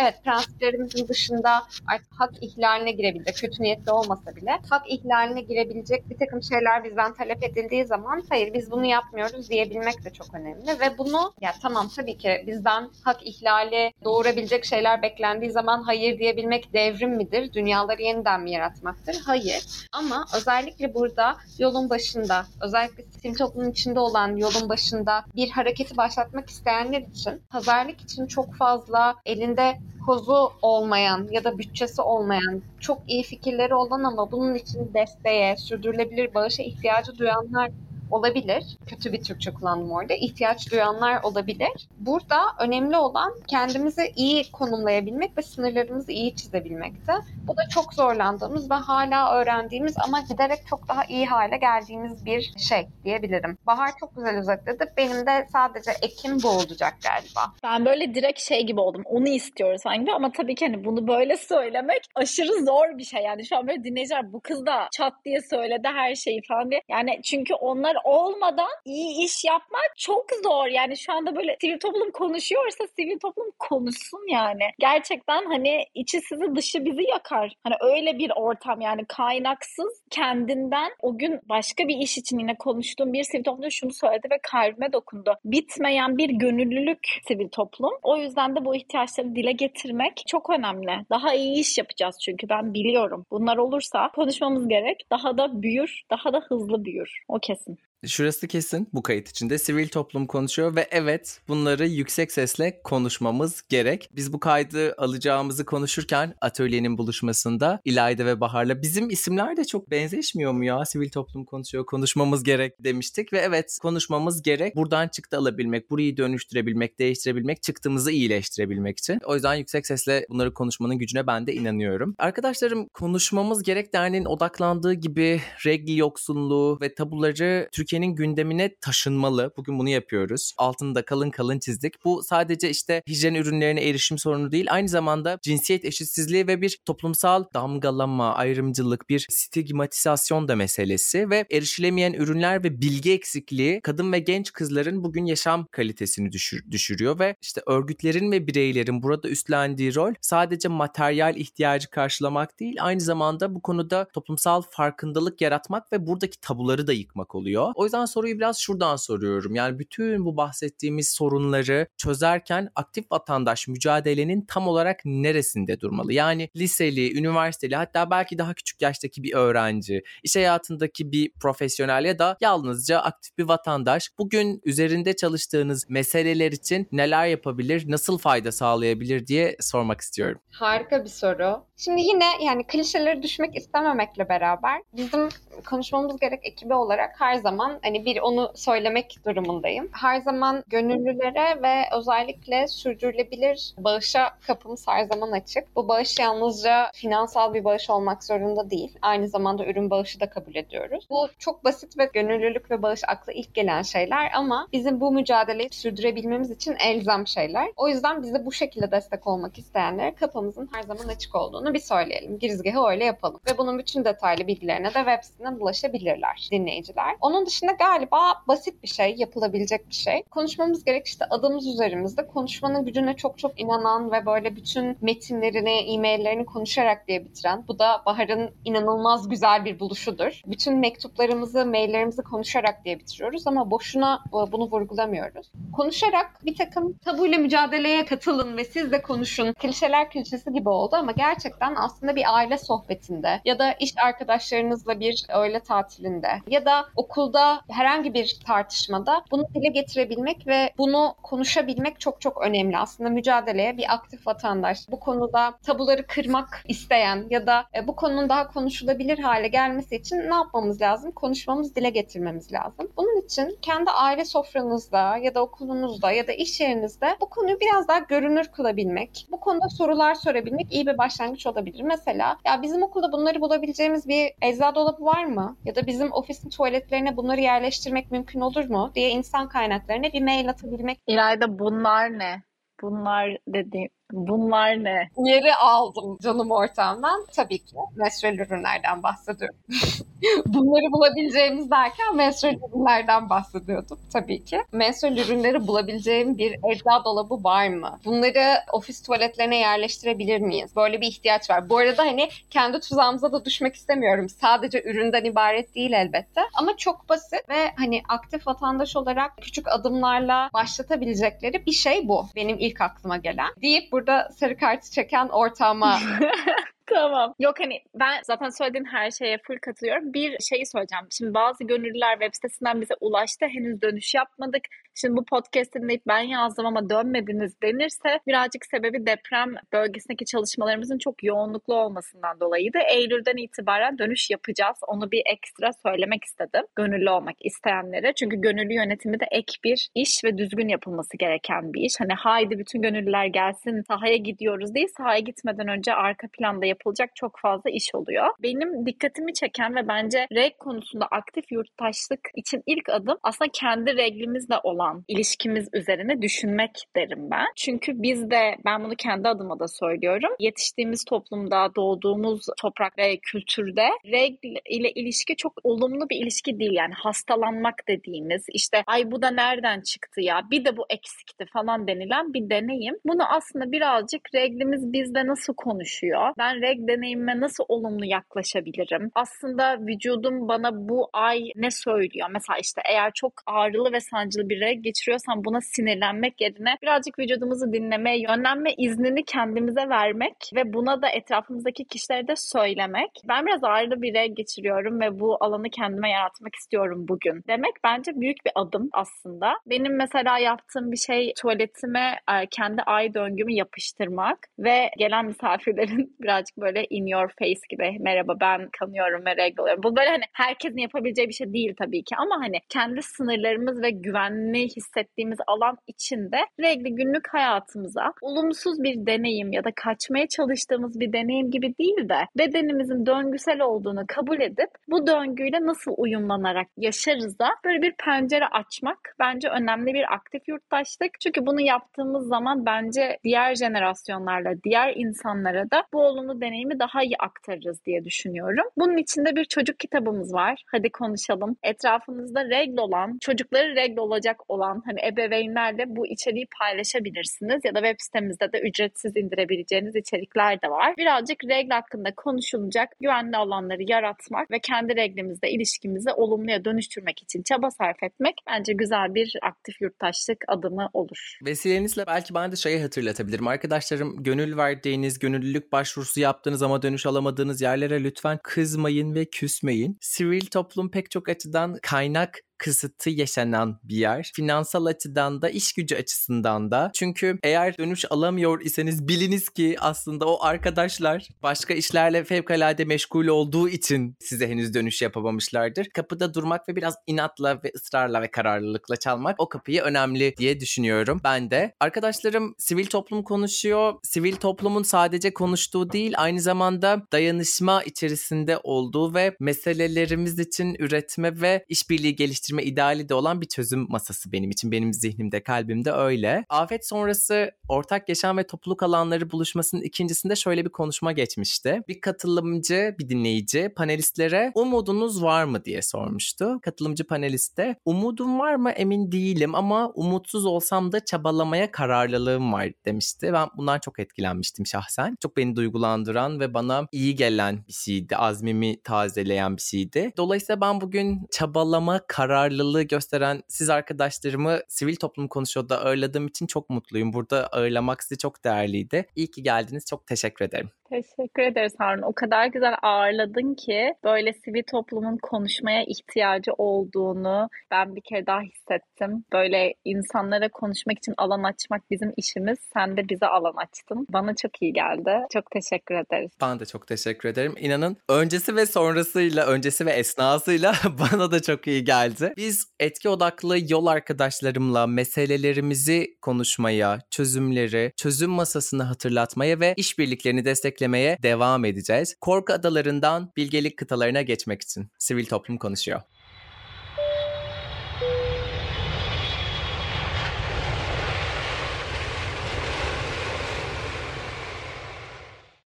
evet 0.01 0.15
prensiplerimizin 0.25 1.09
dışında 1.09 1.63
artık 1.87 2.13
hak 2.21 2.43
ihlaline 2.43 2.93
girebilecek, 2.93 3.37
kötü 3.37 3.63
niyetli 3.63 3.93
olmasa 3.93 4.37
bile 4.37 4.59
hak 4.71 4.91
ihlaline 4.91 5.41
girebilecek 5.41 6.11
bir 6.11 6.19
takım 6.19 6.43
şeyler 6.43 6.85
bizden 6.85 7.15
talep 7.15 7.45
edildiği 7.45 7.85
zaman 7.85 8.23
hayır 8.29 8.55
biz 8.55 8.71
bunu 8.71 8.87
yapmıyoruz 8.87 9.51
diyebilmek 9.51 10.05
de 10.05 10.11
çok 10.11 10.35
önemli 10.35 10.81
ve 10.81 10.99
bunu 10.99 11.33
ya 11.41 11.53
tamam 11.63 11.89
tabii 11.97 12.19
ki 12.19 12.45
bizden 12.47 12.91
hak 13.05 13.27
ihlali 13.27 13.93
doğurabilecek 14.05 14.65
şeyler 14.65 15.03
beklendiği 15.03 15.51
zaman 15.51 15.83
hayır 15.83 16.19
diyebilmek 16.19 16.73
devrim 16.73 17.17
midir? 17.17 17.53
Dünyaları 17.53 18.03
yeniden 18.03 18.41
mi 18.41 18.51
yaratmaktır? 18.51 19.17
Hayır. 19.27 19.65
Ama 19.93 20.25
özellikle 20.37 20.95
burada 20.95 21.37
yolun 21.59 21.91
başında, 21.91 22.47
özellikle 22.61 23.05
sivil 23.23 23.35
toplumun 23.35 23.71
içinde 23.71 24.01
olan 24.01 24.37
yolun 24.37 24.69
başında 24.69 25.25
bir 25.37 25.51
hareketi 25.51 25.97
başlatmak 25.99 26.51
isteyenler 26.51 27.01
için 27.01 27.43
pazarlık 27.51 28.01
için 28.01 28.27
çok 28.27 28.55
fazla 28.55 29.15
elinde 29.27 29.79
kozu 30.07 30.53
olmayan 30.63 31.29
ya 31.31 31.45
da 31.45 31.59
bütçesi 31.59 32.03
olmayan, 32.03 32.63
çok 32.81 32.99
iyi 33.07 33.23
fikirleri 33.23 33.75
olan 33.75 34.05
ama 34.05 34.33
bunun 34.33 34.55
için 34.55 34.91
desteğe, 34.95 35.57
sürdürülebilir 35.57 36.35
bağışa 36.35 36.63
ihtiyacı 36.63 37.19
duyanlar 37.19 37.71
olabilir. 38.11 38.65
Kötü 38.87 39.13
bir 39.13 39.23
Türkçe 39.23 39.55
kullandım 39.55 39.91
orada. 39.91 40.15
İhtiyaç 40.15 40.73
duyanlar 40.73 41.23
olabilir. 41.23 41.89
Burada 41.99 42.41
önemli 42.59 42.97
olan 42.97 43.33
kendimizi 43.47 44.13
iyi 44.17 44.53
konumlayabilmek 44.53 45.39
ve 45.39 45.43
sınırlarımızı 45.43 46.13
iyi 46.13 46.37
çizebilmekte. 46.37 47.13
Bu 47.47 47.57
da 47.57 47.69
çok 47.71 47.95
zorlandığımız 47.95 48.71
ve 48.71 48.75
hala 48.75 49.35
öğrendiğimiz 49.35 49.95
ama 49.99 50.21
giderek 50.21 50.59
çok 50.71 50.89
daha 50.89 51.05
iyi 51.05 51.27
hale 51.27 51.57
geldiğimiz 51.57 52.25
bir 52.27 52.53
şey 52.59 52.89
diyebilirim. 53.05 53.59
Bahar 53.67 53.91
çok 54.01 54.17
güzel 54.17 54.39
özetledi. 54.39 54.93
Benim 54.97 55.27
de 55.27 55.47
sadece 55.53 55.91
ekim 56.03 56.43
bu 56.43 56.49
olacak 56.49 56.95
galiba. 57.03 57.53
Ben 57.63 57.85
böyle 57.85 58.15
direkt 58.15 58.41
şey 58.41 58.67
gibi 58.67 58.81
oldum. 58.81 59.03
Onu 59.05 59.29
istiyoruz 59.29 59.83
sanki 59.83 60.13
ama 60.13 60.33
tabii 60.33 60.55
ki 60.55 60.67
hani 60.67 60.85
bunu 60.85 61.09
böyle 61.09 61.37
söylemek 61.37 62.03
aşırı 62.15 62.65
zor 62.65 62.99
bir 62.99 63.05
şey. 63.05 63.23
Yani 63.23 63.47
şu 63.47 63.57
an 63.57 63.67
böyle 63.69 63.85
dinleyiciler 63.85 64.33
bu 64.33 64.41
kız 64.41 64.67
da 64.67 64.89
çat 64.93 65.13
diye 65.25 65.41
söyledi 65.41 65.89
her 65.95 66.15
şeyi 66.15 66.41
falan 66.49 66.71
diye. 66.71 66.83
Yani 66.89 67.21
çünkü 67.23 67.55
onlar 67.55 67.97
olmadan 68.05 68.71
iyi 68.85 69.25
iş 69.25 69.45
yapmak 69.45 69.93
çok 69.97 70.27
zor. 70.45 70.67
Yani 70.67 70.97
şu 70.97 71.13
anda 71.13 71.37
böyle 71.37 71.57
sivil 71.61 71.79
toplum 71.79 72.11
konuşuyorsa 72.11 72.85
sivil 72.97 73.19
toplum 73.19 73.51
konuşsun 73.59 74.33
yani. 74.33 74.65
Gerçekten 74.79 75.45
hani 75.45 75.85
içi 75.95 76.21
sizi 76.21 76.57
dışı 76.57 76.85
bizi 76.85 77.03
yakar. 77.03 77.53
Hani 77.65 77.75
öyle 77.81 78.19
bir 78.19 78.33
ortam 78.37 78.81
yani 78.81 79.05
kaynaksız 79.05 80.03
kendinden 80.11 80.91
o 81.03 81.19
gün 81.19 81.41
başka 81.49 81.89
bir 81.89 81.97
iş 81.97 82.19
için 82.19 82.39
yine 82.39 82.57
konuştuğum 82.57 83.13
bir 83.13 83.25
sivil 83.25 83.45
toplum 83.45 83.71
şunu 83.71 83.93
söyledi 83.93 84.29
ve 84.31 84.39
kalbime 84.43 84.93
dokundu. 84.93 85.35
Bitmeyen 85.45 86.19
bir 86.19 86.31
gönüllülük 86.31 87.07
sivil 87.29 87.49
toplum. 87.49 87.93
O 88.03 88.17
yüzden 88.17 88.57
de 88.57 88.65
bu 88.65 88.77
ihtiyaçları 88.77 89.35
dile 89.35 89.53
getirmek 89.53 90.23
çok 90.27 90.51
önemli. 90.51 91.07
Daha 91.11 91.35
iyi 91.35 91.61
iş 91.61 91.79
yapacağız 91.79 92.19
çünkü 92.25 92.49
ben 92.49 92.75
biliyorum. 92.75 93.27
Bunlar 93.31 93.57
olursa 93.57 94.11
konuşmamız 94.15 94.69
gerek. 94.69 95.07
Daha 95.11 95.39
da 95.39 95.63
büyür, 95.63 96.03
daha 96.11 96.33
da 96.33 96.41
hızlı 96.49 96.85
büyür. 96.85 97.25
O 97.29 97.39
kesin. 97.39 97.79
Şurası 98.07 98.47
kesin 98.49 98.89
bu 98.93 99.03
kayıt 99.03 99.29
içinde 99.29 99.59
sivil 99.59 99.89
toplum 99.89 100.27
konuşuyor 100.27 100.77
ve 100.77 100.89
evet 100.91 101.41
bunları 101.49 101.87
yüksek 101.87 102.33
sesle 102.33 102.81
konuşmamız 102.83 103.65
gerek. 103.69 104.11
Biz 104.17 104.33
bu 104.33 104.41
kaydı 104.41 104.95
alacağımızı 104.99 105.65
konuşurken 105.65 106.35
atölyenin 106.41 106.99
buluşmasında 106.99 107.81
İlayda 107.85 108.27
ve 108.27 108.41
Bahar'la 108.41 108.83
bizim 108.83 109.11
isimler 109.11 109.57
de 109.57 109.65
çok 109.65 109.91
benzeşmiyor 109.91 110.53
mu 110.53 110.65
ya? 110.65 110.85
Sivil 110.85 111.11
toplum 111.11 111.45
konuşuyor, 111.45 111.87
konuşmamız 111.87 112.45
gerek 112.45 112.85
demiştik 112.85 113.33
ve 113.33 113.39
evet 113.39 113.79
konuşmamız 113.83 114.43
gerek. 114.43 114.77
Buradan 114.77 115.09
çıktı 115.09 115.39
alabilmek, 115.39 115.91
burayı 115.91 116.17
dönüştürebilmek, 116.17 116.99
değiştirebilmek, 116.99 117.63
çıktığımızı 117.63 118.11
iyileştirebilmek 118.11 118.99
için. 118.99 119.21
O 119.25 119.35
yüzden 119.35 119.55
yüksek 119.55 119.87
sesle 119.87 120.27
bunları 120.31 120.55
konuşmanın 120.55 120.99
gücüne 120.99 121.27
ben 121.27 121.47
de 121.47 121.55
inanıyorum. 121.55 122.15
Arkadaşlarım 122.19 122.89
konuşmamız 122.89 123.63
gerek 123.63 123.93
derneğin 123.95 124.25
odaklandığı 124.25 124.95
gibi 124.95 125.41
regl 125.65 125.97
yoksunluğu 125.97 126.79
ve 126.81 126.95
tabuları 126.95 127.69
Türkiye 127.73 127.88
Türkiye'nin 127.89 128.15
gündemine 128.15 128.75
taşınmalı. 128.81 129.53
Bugün 129.57 129.79
bunu 129.79 129.89
yapıyoruz. 129.89 130.53
Altında 130.59 131.05
kalın 131.05 131.31
kalın 131.31 131.59
çizdik. 131.59 132.05
Bu 132.05 132.23
sadece 132.23 132.71
işte 132.71 133.03
hijyen 133.09 133.35
ürünlerine 133.35 133.89
erişim 133.89 134.19
sorunu 134.19 134.53
değil. 134.53 134.67
Aynı 134.71 134.89
zamanda 134.89 135.39
cinsiyet 135.43 135.85
eşitsizliği 135.85 136.47
ve 136.47 136.63
bir 136.63 136.79
toplumsal 136.85 137.45
damgalama, 137.55 138.35
ayrımcılık, 138.35 139.09
bir 139.09 139.27
stigmatizasyon 139.31 140.49
da 140.49 140.57
meselesi 140.57 141.31
ve 141.31 141.45
erişilemeyen 141.51 142.13
ürünler 142.13 142.65
ve 142.65 142.81
bilgi 142.81 143.13
eksikliği 143.13 143.81
kadın 143.81 144.13
ve 144.13 144.19
genç 144.19 144.53
kızların 144.53 145.05
bugün 145.05 145.25
yaşam 145.25 145.67
kalitesini 145.71 146.33
düşür, 146.33 146.71
düşürüyor 146.71 147.19
ve 147.19 147.37
işte 147.43 147.63
örgütlerin 147.67 148.33
ve 148.33 148.47
bireylerin 148.47 149.03
burada 149.03 149.29
üstlendiği 149.29 149.95
rol 149.95 150.13
sadece 150.21 150.69
materyal 150.69 151.37
ihtiyacı 151.37 151.91
karşılamak 151.91 152.61
değil, 152.61 152.77
aynı 152.81 153.01
zamanda 153.01 153.55
bu 153.55 153.63
konuda 153.63 154.09
toplumsal 154.13 154.63
farkındalık 154.63 155.41
yaratmak 155.41 155.93
ve 155.93 156.07
buradaki 156.07 156.41
tabuları 156.41 156.87
da 156.87 156.93
yıkmak 156.93 157.35
oluyor. 157.35 157.73
O 157.79 157.85
yüzden 157.85 158.05
soruyu 158.05 158.37
biraz 158.37 158.59
şuradan 158.59 158.97
soruyorum. 158.97 159.55
Yani 159.55 159.79
bütün 159.79 160.25
bu 160.25 160.37
bahsettiğimiz 160.37 161.09
sorunları 161.09 161.87
çözerken 161.97 162.69
aktif 162.75 163.13
vatandaş 163.13 163.69
mücadelenin 163.69 164.45
tam 164.49 164.69
olarak 164.69 165.01
neresinde 165.05 165.81
durmalı? 165.81 166.13
Yani 166.13 166.49
liseli, 166.57 167.19
üniversiteli 167.19 167.77
hatta 167.77 168.11
belki 168.11 168.39
daha 168.39 168.55
küçük 168.55 168.83
yaştaki 168.83 169.23
bir 169.23 169.35
öğrenci, 169.35 170.03
iş 170.23 170.37
hayatındaki 170.37 171.13
bir 171.13 171.33
profesyonel 171.33 172.05
ya 172.05 172.19
da 172.19 172.37
yalnızca 172.41 172.99
aktif 172.99 173.39
bir 173.39 173.45
vatandaş 173.45 174.11
bugün 174.19 174.61
üzerinde 174.65 175.17
çalıştığınız 175.17 175.91
meseleler 175.91 176.53
için 176.53 176.89
neler 176.93 177.27
yapabilir, 177.27 177.85
nasıl 177.91 178.19
fayda 178.19 178.53
sağlayabilir 178.53 179.27
diye 179.27 179.57
sormak 179.61 180.01
istiyorum. 180.01 180.41
Harika 180.51 181.05
bir 181.05 181.11
soru. 181.11 181.63
Şimdi 181.77 182.01
yine 182.01 182.25
yani 182.45 182.67
klişeleri 182.67 183.23
düşmek 183.23 183.57
istememekle 183.57 184.29
beraber 184.29 184.83
bizim 184.97 185.29
konuşmamız 185.67 186.21
gerek 186.21 186.41
ekibi 186.43 186.75
olarak 186.75 187.21
her 187.21 187.35
zaman 187.35 187.68
hani 187.83 188.05
bir 188.05 188.21
onu 188.21 188.53
söylemek 188.55 189.17
durumundayım. 189.27 189.89
Her 189.93 190.21
zaman 190.21 190.65
gönüllülere 190.67 191.63
ve 191.63 191.97
özellikle 191.97 192.69
sürdürülebilir 192.69 193.75
bağışa 193.79 194.31
kapımız 194.47 194.89
her 194.89 195.05
zaman 195.05 195.33
açık. 195.33 195.77
Bu 195.77 195.89
bağış 195.89 196.19
yalnızca 196.19 196.91
finansal 196.95 197.55
bir 197.55 197.65
bağış 197.65 197.91
olmak 197.91 198.25
zorunda 198.25 198.71
değil. 198.71 198.99
Aynı 199.03 199.29
zamanda 199.29 199.67
ürün 199.67 199.91
bağışı 199.91 200.21
da 200.21 200.31
kabul 200.31 200.55
ediyoruz. 200.55 201.07
Bu 201.11 201.29
çok 201.39 201.65
basit 201.65 201.99
ve 201.99 202.11
gönüllülük 202.13 202.71
ve 202.71 202.83
bağış 202.83 203.01
akla 203.09 203.33
ilk 203.33 203.55
gelen 203.55 203.83
şeyler 203.83 204.31
ama 204.35 204.69
bizim 204.73 205.01
bu 205.01 205.13
mücadeleyi 205.13 205.69
sürdürebilmemiz 205.73 206.51
için 206.51 206.77
elzem 206.85 207.27
şeyler. 207.27 207.69
O 207.77 207.89
yüzden 207.89 208.23
bize 208.23 208.47
bu 208.47 208.53
şekilde 208.53 208.91
destek 208.91 209.27
olmak 209.27 209.59
isteyenlere 209.59 210.15
kapımızın 210.15 210.71
her 210.73 210.83
zaman 210.83 211.09
açık 211.09 211.35
olduğunu 211.35 211.75
bir 211.75 211.79
söyleyelim. 211.79 212.39
Girizgahı 212.39 212.87
öyle 212.87 213.05
yapalım. 213.05 213.41
Ve 213.51 213.59
bunun 213.59 213.79
bütün 213.79 214.05
detaylı 214.05 214.47
bilgilerine 214.47 214.89
de 214.89 214.99
web 214.99 215.23
sitesinden 215.23 215.57
ulaşabilirler 215.61 216.49
dinleyiciler. 216.53 217.17
Onun 217.21 217.47
dışında 217.47 217.58
galiba 217.67 218.43
basit 218.49 218.83
bir 218.83 218.89
şey, 218.89 219.15
yapılabilecek 219.19 219.89
bir 219.89 219.95
şey. 219.95 220.23
Konuşmamız 220.23 220.85
gerek 220.85 221.07
işte 221.07 221.25
adımız 221.31 221.67
üzerimizde. 221.67 222.27
Konuşmanın 222.27 222.85
gücüne 222.85 223.17
çok 223.17 223.39
çok 223.39 223.61
inanan 223.61 224.13
ve 224.13 224.27
böyle 224.27 224.57
bütün 224.57 224.97
metinlerini, 225.01 225.71
e-maillerini 225.71 226.47
konuşarak 226.47 227.09
diye 227.09 227.25
bitiren. 227.25 227.65
Bu 227.69 227.79
da 227.79 228.03
Bahar'ın 228.07 228.51
inanılmaz 228.65 229.29
güzel 229.29 229.65
bir 229.65 229.81
buluşudur. 229.81 230.43
Bütün 230.47 230.79
mektuplarımızı, 230.79 231.67
maillerimizi 231.67 232.23
konuşarak 232.23 232.85
diye 232.85 232.99
bitiriyoruz 232.99 233.47
ama 233.47 233.71
boşuna 233.71 234.25
bunu 234.33 234.71
vurgulamıyoruz. 234.71 235.53
Konuşarak 235.73 236.47
bir 236.47 236.57
takım 236.57 236.93
tabuyla 237.05 237.39
mücadeleye 237.39 238.05
katılın 238.05 238.57
ve 238.57 238.65
siz 238.65 238.93
de 238.93 239.03
konuşun. 239.03 239.53
Klişeler 239.53 240.11
klişesi 240.11 240.53
gibi 240.53 240.69
oldu 240.69 240.97
ama 240.97 241.13
gerçekten 241.13 241.75
aslında 241.75 242.17
bir 242.17 242.35
aile 242.35 242.59
sohbetinde 242.59 243.41
ya 243.45 243.59
da 243.59 243.73
iş 243.73 243.95
arkadaşlarınızla 243.99 245.01
bir 245.01 245.27
öğle 245.29 245.61
tatilinde 245.61 246.29
ya 246.47 246.65
da 246.65 246.87
okulda 246.97 247.48
herhangi 247.71 248.15
bir 248.15 248.39
tartışmada 248.47 249.25
bunu 249.31 249.47
dile 249.55 249.69
getirebilmek 249.69 250.47
ve 250.47 250.73
bunu 250.79 251.15
konuşabilmek 251.23 252.01
çok 252.01 252.21
çok 252.21 252.43
önemli. 252.43 252.79
Aslında 252.79 253.11
mücadeleye 253.11 253.77
bir 253.77 253.95
aktif 253.95 254.27
vatandaş, 254.27 254.79
bu 254.91 255.01
konuda 255.01 255.59
tabuları 255.67 256.07
kırmak 256.07 256.65
isteyen 256.69 257.27
ya 257.31 257.47
da 257.47 257.65
e, 257.75 257.87
bu 257.87 257.97
konunun 257.97 258.29
daha 258.29 258.49
konuşulabilir 258.49 259.19
hale 259.19 259.49
gelmesi 259.49 259.97
için 259.97 260.17
ne 260.17 260.35
yapmamız 260.35 260.81
lazım? 260.81 261.13
Konuşmamız, 261.13 261.77
dile 261.77 261.91
getirmemiz 261.91 262.53
lazım. 262.53 262.91
Bunun 262.97 263.21
için 263.21 263.59
kendi 263.63 263.91
aile 263.91 264.25
sofranızda 264.25 265.17
ya 265.17 265.35
da 265.35 265.43
okulunuzda 265.43 266.13
ya 266.13 266.27
da 266.27 266.33
iş 266.33 266.61
yerinizde 266.61 267.17
bu 267.21 267.29
konuyu 267.29 267.61
biraz 267.61 267.89
daha 267.89 267.99
görünür 267.99 268.45
kılabilmek, 268.45 269.27
bu 269.31 269.41
konuda 269.41 269.69
sorular 269.69 270.15
sorabilmek 270.15 270.73
iyi 270.73 270.87
bir 270.87 270.99
başlangıç 270.99 271.47
olabilir. 271.47 271.83
Mesela 271.83 272.37
ya 272.47 272.63
bizim 272.63 272.83
okulda 272.83 273.13
bunları 273.13 273.41
bulabileceğimiz 273.41 274.09
bir 274.09 274.33
eczacı 274.43 274.75
dolabı 274.75 275.05
var 275.05 275.25
mı? 275.25 275.57
Ya 275.65 275.75
da 275.75 275.87
bizim 275.87 276.13
ofisin 276.13 276.51
tuvaletlerine 276.51 277.17
bunları 277.17 277.38
yerleştirmek 277.41 278.11
mümkün 278.11 278.41
olur 278.41 278.65
mu 278.65 278.93
diye 278.95 279.11
insan 279.11 279.49
kaynaklarına 279.49 280.13
bir 280.13 280.23
mail 280.23 280.51
atabilmek. 280.51 280.99
İlayda 281.07 281.59
bunlar 281.59 282.19
ne? 282.19 282.43
Bunlar 282.83 283.39
dedi 283.49 283.89
Bunlar 284.13 284.85
ne? 284.85 285.09
Yeri 285.25 285.55
aldım 285.55 286.19
canım 286.23 286.51
ortamdan. 286.51 287.27
Tabii 287.37 287.59
ki 287.59 287.77
menstrual 287.97 288.35
ürünlerden 288.35 289.03
bahsediyorum. 289.03 289.57
Bunları 290.47 290.93
bulabileceğimiz 290.93 291.71
derken 291.71 292.17
menstrual 292.17 292.55
ürünlerden 292.55 293.31
bahsediyordum 293.31 293.99
tabii 294.13 294.45
ki. 294.45 294.61
Menstrual 294.73 295.17
ürünleri 295.17 295.67
bulabileceğim 295.67 296.39
bir 296.39 296.57
ecza 296.71 297.05
dolabı 297.05 297.45
var 297.45 297.69
mı? 297.69 297.99
Bunları 298.05 298.55
ofis 298.73 299.03
tuvaletlerine 299.03 299.59
yerleştirebilir 299.59 300.41
miyiz? 300.41 300.77
Böyle 300.77 301.01
bir 301.01 301.07
ihtiyaç 301.07 301.51
var. 301.51 301.69
Bu 301.71 301.79
arada 301.79 302.03
hani 302.03 302.29
kendi 302.51 302.81
tuzağımıza 302.81 303.33
da 303.33 303.45
düşmek 303.45 303.75
istemiyorum. 303.75 304.29
Sadece 304.29 304.83
üründen 304.83 305.25
ibaret 305.25 305.75
değil 305.75 305.93
elbette. 305.93 306.41
Ama 306.55 306.77
çok 306.77 307.09
basit 307.09 307.49
ve 307.49 307.71
hani 307.77 308.03
aktif 308.09 308.47
vatandaş 308.47 308.97
olarak 308.97 309.37
küçük 309.41 309.69
adımlarla 309.69 310.51
başlatabilecekleri 310.55 311.67
bir 311.67 311.73
şey 311.73 312.09
bu. 312.09 312.27
Benim 312.37 312.57
ilk 312.59 312.81
aklıma 312.81 313.17
gelen. 313.17 313.49
Deyip 313.63 313.93
burada 313.99 314.29
sarı 314.31 314.57
kartı 314.57 314.91
çeken 314.91 315.29
ortağıma 315.29 315.99
Tamam. 316.87 317.35
Yok 317.39 317.61
hani 317.61 317.83
ben 317.95 318.21
zaten 318.23 318.49
söylediğin 318.49 318.85
her 318.85 319.11
şeye 319.11 319.39
full 319.47 319.59
katılıyorum. 319.63 320.15
Bir 320.15 320.39
şeyi 320.41 320.67
söyleyeceğim. 320.67 321.07
Şimdi 321.11 321.35
bazı 321.35 321.65
gönüllüler 321.65 322.13
web 322.13 322.35
sitesinden 322.35 322.81
bize 322.81 322.95
ulaştı. 323.01 323.47
Henüz 323.47 323.83
dönüş 323.83 324.15
yapmadık. 324.15 324.63
Şimdi 325.01 325.17
bu 325.17 325.25
podcast 325.25 325.75
dinleyip 325.75 326.03
ben 326.07 326.21
yazdım 326.21 326.67
ama 326.67 326.91
dönmediniz 326.91 327.63
denirse 327.63 328.21
birazcık 328.27 328.67
sebebi 328.67 329.07
deprem 329.07 329.55
bölgesindeki 329.73 330.25
çalışmalarımızın 330.25 330.99
çok 330.99 331.25
yoğunluklu 331.25 331.75
olmasından 331.75 332.41
dolayıydı. 332.41 332.79
Eylül'den 332.79 333.37
itibaren 333.37 333.99
dönüş 333.99 334.31
yapacağız. 334.31 334.77
Onu 334.87 335.11
bir 335.11 335.23
ekstra 335.33 335.71
söylemek 335.87 336.25
istedim. 336.25 336.63
Gönüllü 336.77 337.11
olmak 337.11 337.37
isteyenlere. 337.41 338.13
Çünkü 338.13 338.37
gönüllü 338.41 338.75
yönetimi 338.75 339.21
de 339.21 339.25
ek 339.31 339.53
bir 339.65 339.89
iş 339.95 340.25
ve 340.25 340.39
düzgün 340.39 340.69
yapılması 340.69 341.17
gereken 341.19 341.73
bir 341.73 341.81
iş. 341.81 341.95
Hani 342.01 342.13
haydi 342.13 342.59
bütün 342.59 342.83
gönüllüler 342.83 343.27
gelsin 343.27 343.83
sahaya 343.83 344.17
gidiyoruz 344.17 344.75
değil. 344.75 344.89
Sahaya 344.97 345.21
gitmeden 345.21 345.69
önce 345.69 345.95
arka 345.95 346.29
planda 346.39 346.67
yapılacak 346.67 347.11
çok 347.15 347.39
fazla 347.43 347.71
iş 347.71 347.95
oluyor. 347.95 348.27
Benim 348.43 348.87
dikkatimi 348.87 349.35
çeken 349.35 349.75
ve 349.75 349.89
bence 349.89 350.27
reg 350.33 350.53
konusunda 350.59 351.07
aktif 351.07 351.53
yurttaşlık 351.53 352.21
için 352.35 352.63
ilk 352.67 352.89
adım 352.89 353.19
aslında 353.23 353.51
kendi 353.53 353.97
reglimizle 353.97 354.59
olan 354.63 354.88
ilişkimiz 355.09 355.69
üzerine 355.73 356.23
düşünmek 356.23 356.85
derim 356.97 357.31
ben. 357.31 357.47
Çünkü 357.57 357.93
biz 358.03 358.31
de 358.31 358.57
ben 358.65 358.85
bunu 358.85 358.95
kendi 358.97 359.29
adıma 359.29 359.59
da 359.59 359.69
söylüyorum. 359.69 360.31
Yetiştiğimiz 360.39 361.05
toplumda, 361.05 361.75
doğduğumuz 361.77 362.47
toprak 362.61 362.99
ve 362.99 363.17
kültürde 363.17 363.89
reg 364.05 364.35
ile 364.69 364.91
ilişki 364.91 365.37
çok 365.37 365.53
olumlu 365.65 366.09
bir 366.09 366.17
ilişki 366.17 366.59
değil. 366.59 366.73
Yani 366.73 366.95
hastalanmak 366.95 367.75
dediğimiz 367.89 368.47
işte 368.53 368.83
ay 368.87 369.11
bu 369.11 369.23
da 369.23 369.31
nereden 369.31 369.81
çıktı 369.81 370.21
ya 370.21 370.43
bir 370.51 370.65
de 370.65 370.77
bu 370.77 370.87
eksikti 370.91 371.45
falan 371.53 371.89
denilen 371.89 372.35
bir 372.35 372.51
deneyim. 372.51 372.95
Bunu 373.05 373.35
aslında 373.37 373.73
birazcık 373.73 374.35
reglimiz 374.35 374.93
bizde 374.93 375.27
nasıl 375.27 375.55
konuşuyor? 375.55 376.33
Ben 376.39 376.61
reg 376.63 376.89
deneyimime 376.89 377.41
nasıl 377.41 377.65
olumlu 377.69 378.05
yaklaşabilirim? 378.05 379.11
Aslında 379.15 379.79
vücudum 379.81 380.49
bana 380.49 380.89
bu 380.89 381.11
ay 381.13 381.41
ne 381.57 381.71
söylüyor? 381.71 382.29
Mesela 382.33 382.59
işte 382.59 382.81
eğer 382.91 383.13
çok 383.15 383.33
ağrılı 383.47 383.93
ve 383.93 384.01
sancılı 384.01 384.49
bir 384.49 384.61
reg 384.61 384.78
geçiriyorsam 384.83 385.45
buna 385.45 385.61
sinirlenmek 385.61 386.41
yerine 386.41 386.77
birazcık 386.83 387.19
vücudumuzu 387.19 387.73
dinlemeye, 387.73 388.21
yönlenme 388.21 388.71
iznini 388.79 389.25
kendimize 389.25 389.89
vermek 389.89 390.51
ve 390.55 390.73
buna 390.73 391.03
da 391.03 391.09
etrafımızdaki 391.09 391.85
kişilere 391.85 392.29
de 392.29 392.37
söylemek. 392.37 393.11
Ben 393.29 393.47
biraz 393.47 393.65
ağrılı 393.65 394.03
bir 394.03 394.19
geçiriyorum 394.27 395.01
ve 395.01 395.21
bu 395.21 395.37
alanı 395.41 395.71
kendime 395.71 396.11
yaratmak 396.11 396.55
istiyorum 396.55 397.05
bugün 397.09 397.45
demek 397.49 397.73
bence 397.85 398.13
büyük 398.15 398.37
bir 398.47 398.53
adım 398.55 398.89
aslında. 398.93 399.53
Benim 399.67 399.97
mesela 399.97 400.39
yaptığım 400.39 400.93
bir 400.93 400.97
şey 400.97 401.33
tuvaletime 401.41 402.21
e, 402.31 402.47
kendi 402.51 402.83
ay 402.83 403.15
döngümü 403.15 403.53
yapıştırmak 403.53 404.39
ve 404.59 404.91
gelen 404.99 405.27
misafirlerin 405.27 406.17
birazcık 406.21 406.57
böyle 406.57 406.87
in 406.91 407.07
your 407.07 407.29
face 407.39 407.61
gibi 407.69 407.97
merhaba 408.01 408.35
ben 408.41 408.69
kanıyorum 408.79 409.25
ve 409.27 409.37
regl 409.37 409.61
oluyorum. 409.61 409.83
Bu 409.83 409.97
böyle 409.97 410.09
hani 410.09 410.25
herkesin 410.33 410.79
yapabileceği 410.79 411.29
bir 411.29 411.35
şey 411.35 411.53
değil 411.53 411.75
tabii 411.79 412.03
ki 412.05 412.17
ama 412.17 412.37
hani 412.41 412.59
kendi 412.69 413.03
sınırlarımız 413.03 413.83
ve 413.83 413.91
güvenli 413.91 414.58
hissettiğimiz 414.67 415.39
alan 415.47 415.77
içinde 415.87 416.37
regli 416.61 416.95
günlük 416.95 417.29
hayatımıza 417.35 418.13
olumsuz 418.23 418.83
bir 418.83 419.07
deneyim 419.07 419.53
ya 419.53 419.65
da 419.65 419.71
kaçmaya 419.77 420.27
çalıştığımız 420.29 421.01
bir 421.01 421.13
deneyim 421.13 421.51
gibi 421.51 421.75
değil 421.79 422.09
de 422.09 422.27
bedenimizin 422.39 423.07
döngüsel 423.07 423.61
olduğunu 423.61 424.05
kabul 424.09 424.41
edip 424.41 424.71
bu 424.89 425.07
döngüyle 425.07 425.59
nasıl 425.61 425.95
uyumlanarak 425.97 426.67
yaşarız 426.77 427.39
da 427.39 427.49
böyle 427.65 427.83
bir 427.83 427.95
pencere 428.05 428.47
açmak 428.47 428.99
bence 429.19 429.49
önemli 429.49 429.95
bir 429.95 430.15
aktif 430.15 430.49
yurttaşlık. 430.49 431.21
Çünkü 431.21 431.47
bunu 431.47 431.61
yaptığımız 431.61 432.29
zaman 432.29 432.67
bence 432.67 433.19
diğer 433.25 433.55
jenerasyonlarla, 433.55 434.55
diğer 434.65 434.93
insanlara 434.97 435.71
da 435.71 435.85
bu 435.93 436.03
olumlu 436.03 436.41
deneyimi 436.41 436.79
daha 436.79 437.03
iyi 437.03 437.17
aktarırız 437.19 437.85
diye 437.85 438.05
düşünüyorum. 438.05 438.65
Bunun 438.77 438.97
içinde 438.97 439.37
bir 439.37 439.45
çocuk 439.45 439.79
kitabımız 439.79 440.35
var. 440.35 440.63
Hadi 440.67 440.91
konuşalım. 440.91 441.57
Etrafınızda 441.63 442.45
regl 442.45 442.79
olan, 442.79 443.19
çocukları 443.21 443.77
regl 443.77 443.99
olacak 443.99 444.48
olan 444.49 444.83
hani 444.87 445.01
ebeveynlerle 445.07 445.85
bu 445.89 446.07
içeriği 446.07 446.47
paylaşabilirsiniz 446.59 447.65
ya 447.65 447.75
da 447.75 447.79
web 447.79 447.97
sitemizde 447.99 448.53
de 448.53 448.61
ücretsiz 448.61 449.17
indirebileceğiniz 449.17 449.97
içerikler 449.97 450.63
de 450.63 450.71
var. 450.71 450.95
Birazcık 450.97 451.45
regl 451.45 451.71
hakkında 451.71 452.15
konuşulacak 452.15 452.89
güvenli 453.01 453.37
alanları 453.37 453.83
yaratmak 453.83 454.51
ve 454.51 454.59
kendi 454.59 454.97
reglimizde 454.97 455.51
ilişkimizi 455.51 456.13
olumluya 456.13 456.65
dönüştürmek 456.65 457.23
için 457.23 457.43
çaba 457.43 457.71
sarf 457.71 458.03
etmek 458.03 458.35
bence 458.47 458.73
güzel 458.73 459.15
bir 459.15 459.39
aktif 459.43 459.81
yurttaşlık 459.81 460.45
adımı 460.49 460.89
olur. 460.93 461.39
Vesilenizle 461.45 462.07
belki 462.07 462.35
ben 462.35 462.53
de 462.53 462.57
şeyi 462.57 462.83
hatırlatabilirim. 462.83 463.47
Arkadaşlarım 463.47 464.23
gönül 464.23 464.57
verdiğiniz, 464.57 465.19
gönüllülük 465.19 465.73
başvurusu 465.73 466.21
yaptığınız 466.21 466.63
ama 466.63 466.83
dönüş 466.83 467.07
alamadığınız 467.07 467.63
yerlere 467.63 468.05
lütfen 468.05 468.39
kızmayın 468.43 469.15
ve 469.15 469.25
küsmeyin. 469.25 469.99
Sivil 470.01 470.47
toplum 470.47 470.91
pek 470.91 471.11
çok 471.11 471.29
açıdan 471.29 471.77
kaynak 471.83 472.41
kısıtı 472.59 473.11
yaşanan 473.11 473.81
bir 473.85 473.97
yer. 473.97 474.31
Finansal 474.35 474.87
açıdan 474.87 475.43
da 475.43 475.51
iş 475.51 475.73
gücü 475.73 475.97
açısından 475.97 476.71
da. 476.71 476.91
Çünkü 476.95 477.39
eğer 477.43 477.79
dönüş 477.79 478.05
alamıyor 478.11 478.61
iseniz 478.61 479.09
biliniz 479.09 479.49
ki 479.49 479.77
aslında 479.81 480.27
o 480.27 480.45
arkadaşlar 480.45 481.29
başka 481.43 481.75
işlerle 481.75 482.25
fevkalade 482.25 482.85
meşgul 482.85 483.27
olduğu 483.27 483.69
için 483.69 484.17
size 484.21 484.49
henüz 484.49 484.75
dönüş 484.75 485.03
yapamamışlardır. 485.03 485.89
Kapıda 485.89 486.35
durmak 486.35 486.69
ve 486.69 486.77
biraz 486.77 486.95
inatla 487.07 487.63
ve 487.65 487.73
ısrarla 487.75 488.23
ve 488.23 488.31
kararlılıkla 488.31 488.97
çalmak 488.97 489.37
o 489.39 489.49
kapıyı 489.49 489.83
önemli 489.83 490.35
diye 490.37 490.61
düşünüyorum. 490.61 491.21
Ben 491.25 491.51
de. 491.51 491.75
Arkadaşlarım 491.81 492.55
sivil 492.59 492.87
toplum 492.87 493.23
konuşuyor. 493.23 493.95
Sivil 494.03 494.37
toplumun 494.37 494.83
sadece 494.83 495.35
konuştuğu 495.35 495.93
değil 495.93 496.15
aynı 496.17 496.41
zamanda 496.41 497.03
dayanışma 497.13 497.83
içerisinde 497.83 498.59
olduğu 498.63 499.15
ve 499.15 499.37
meselelerimiz 499.41 500.39
için 500.39 500.77
üretme 500.79 501.41
ve 501.41 501.65
işbirliği 501.69 502.17
geliştirme 502.17 502.48
geliştirme 502.49 502.63
ideali 502.63 503.09
de 503.09 503.15
olan 503.15 503.41
bir 503.41 503.47
çözüm 503.47 503.87
masası 503.89 504.33
benim 504.33 504.51
için. 504.51 504.73
Benim 504.73 504.93
zihnimde, 504.93 505.43
kalbimde 505.43 505.93
öyle. 505.93 506.45
Afet 506.49 506.87
sonrası 506.87 507.51
ortak 507.69 508.09
yaşam 508.09 508.37
ve 508.37 508.47
topluluk 508.47 508.83
alanları 508.83 509.31
buluşmasının 509.31 509.83
ikincisinde 509.83 510.37
şöyle 510.37 510.65
bir 510.65 510.71
konuşma 510.71 511.13
geçmişti. 511.13 511.83
Bir 511.89 512.01
katılımcı, 512.01 512.95
bir 512.99 513.09
dinleyici 513.09 513.73
panelistlere 513.77 514.53
umudunuz 514.55 515.23
var 515.23 515.45
mı 515.45 515.65
diye 515.65 515.83
sormuştu. 515.83 516.59
Katılımcı 516.63 517.07
paneliste 517.07 517.77
umudum 517.85 518.39
var 518.39 518.55
mı 518.55 518.71
emin 518.71 519.13
değilim 519.13 519.55
ama 519.55 519.91
umutsuz 519.95 520.47
olsam 520.47 520.93
da 520.93 521.05
çabalamaya 521.05 521.71
kararlılığım 521.71 522.53
var 522.53 522.69
demişti. 522.85 523.33
Ben 523.33 523.49
bundan 523.57 523.79
çok 523.79 523.99
etkilenmiştim 523.99 524.67
şahsen. 524.67 525.17
Çok 525.23 525.37
beni 525.37 525.57
duygulandıran 525.57 526.41
ve 526.41 526.55
bana 526.55 526.87
iyi 526.93 527.15
gelen 527.15 527.65
bir 527.69 527.73
şeydi. 527.73 528.17
Azmimi 528.17 528.83
tazeleyen 528.83 529.57
bir 529.57 529.63
şeydi. 529.63 530.13
Dolayısıyla 530.17 530.61
ben 530.61 530.81
bugün 530.81 531.27
çabalama, 531.31 532.01
karar 532.09 532.38
kararlılığı 532.39 532.83
gösteren 532.83 533.43
siz 533.49 533.71
arkadaşlarımı 533.71 534.61
sivil 534.69 534.97
toplum 534.97 535.29
konuşuyorda 535.29 535.85
ağırladığım 535.85 536.27
için 536.27 536.47
çok 536.47 536.71
mutluyum. 536.71 537.13
Burada 537.13 537.47
ağırlamak 537.47 538.03
sizi 538.03 538.19
çok 538.19 538.45
değerliydi. 538.45 539.07
İyi 539.17 539.31
ki 539.31 539.43
geldiniz. 539.43 539.85
Çok 539.87 540.07
teşekkür 540.07 540.45
ederim. 540.45 540.71
Teşekkür 540.91 541.43
ederiz 541.43 541.73
Harun. 541.79 542.03
O 542.03 542.13
kadar 542.13 542.47
güzel 542.47 542.75
ağırladın 542.83 543.55
ki 543.55 543.95
böyle 544.05 544.33
sivil 544.33 544.63
toplumun 544.71 545.19
konuşmaya 545.23 545.85
ihtiyacı 545.85 546.53
olduğunu 546.59 547.49
ben 547.71 547.97
bir 547.97 548.01
kere 548.01 548.27
daha 548.27 548.41
hissettim. 548.41 549.25
Böyle 549.33 549.75
insanlara 549.85 550.49
konuşmak 550.49 550.99
için 550.99 551.15
alan 551.19 551.43
açmak 551.43 551.91
bizim 551.91 552.13
işimiz. 552.17 552.59
Sen 552.75 552.97
de 552.97 553.09
bize 553.09 553.27
alan 553.27 553.55
açtın. 553.57 554.07
Bana 554.13 554.35
çok 554.35 554.63
iyi 554.63 554.73
geldi. 554.73 555.11
Çok 555.33 555.51
teşekkür 555.51 555.95
ederiz. 555.95 556.31
Ben 556.41 556.61
de 556.61 556.67
çok 556.67 556.87
teşekkür 556.87 557.29
ederim. 557.29 557.55
İnanın 557.59 557.97
öncesi 558.09 558.57
ve 558.57 558.67
sonrasıyla, 558.67 559.47
öncesi 559.47 559.87
ve 559.87 559.91
esnasıyla 559.91 560.75
bana 561.13 561.31
da 561.31 561.43
çok 561.43 561.67
iyi 561.67 561.85
geldi. 561.85 562.33
Biz 562.37 562.67
etki 562.81 563.09
odaklı 563.09 563.57
yol 563.69 563.87
arkadaşlarımla 563.87 564.87
meselelerimizi 564.87 566.07
konuşmaya, 566.23 566.99
çözümleri, 567.11 567.93
çözüm 567.97 568.31
masasını 568.31 568.83
hatırlatmaya 568.83 569.61
ve 569.61 569.75
işbirliklerini 569.77 570.45
destek 570.45 570.78
desteklemeye 570.79 571.19
devam 571.23 571.65
edeceğiz. 571.65 572.17
Korku 572.21 572.53
adalarından 572.53 573.33
bilgelik 573.37 573.77
kıtalarına 573.77 574.23
geçmek 574.23 574.63
için 574.63 574.91
Sivil 574.99 575.27
Toplum 575.27 575.59
konuşuyor. 575.59 576.01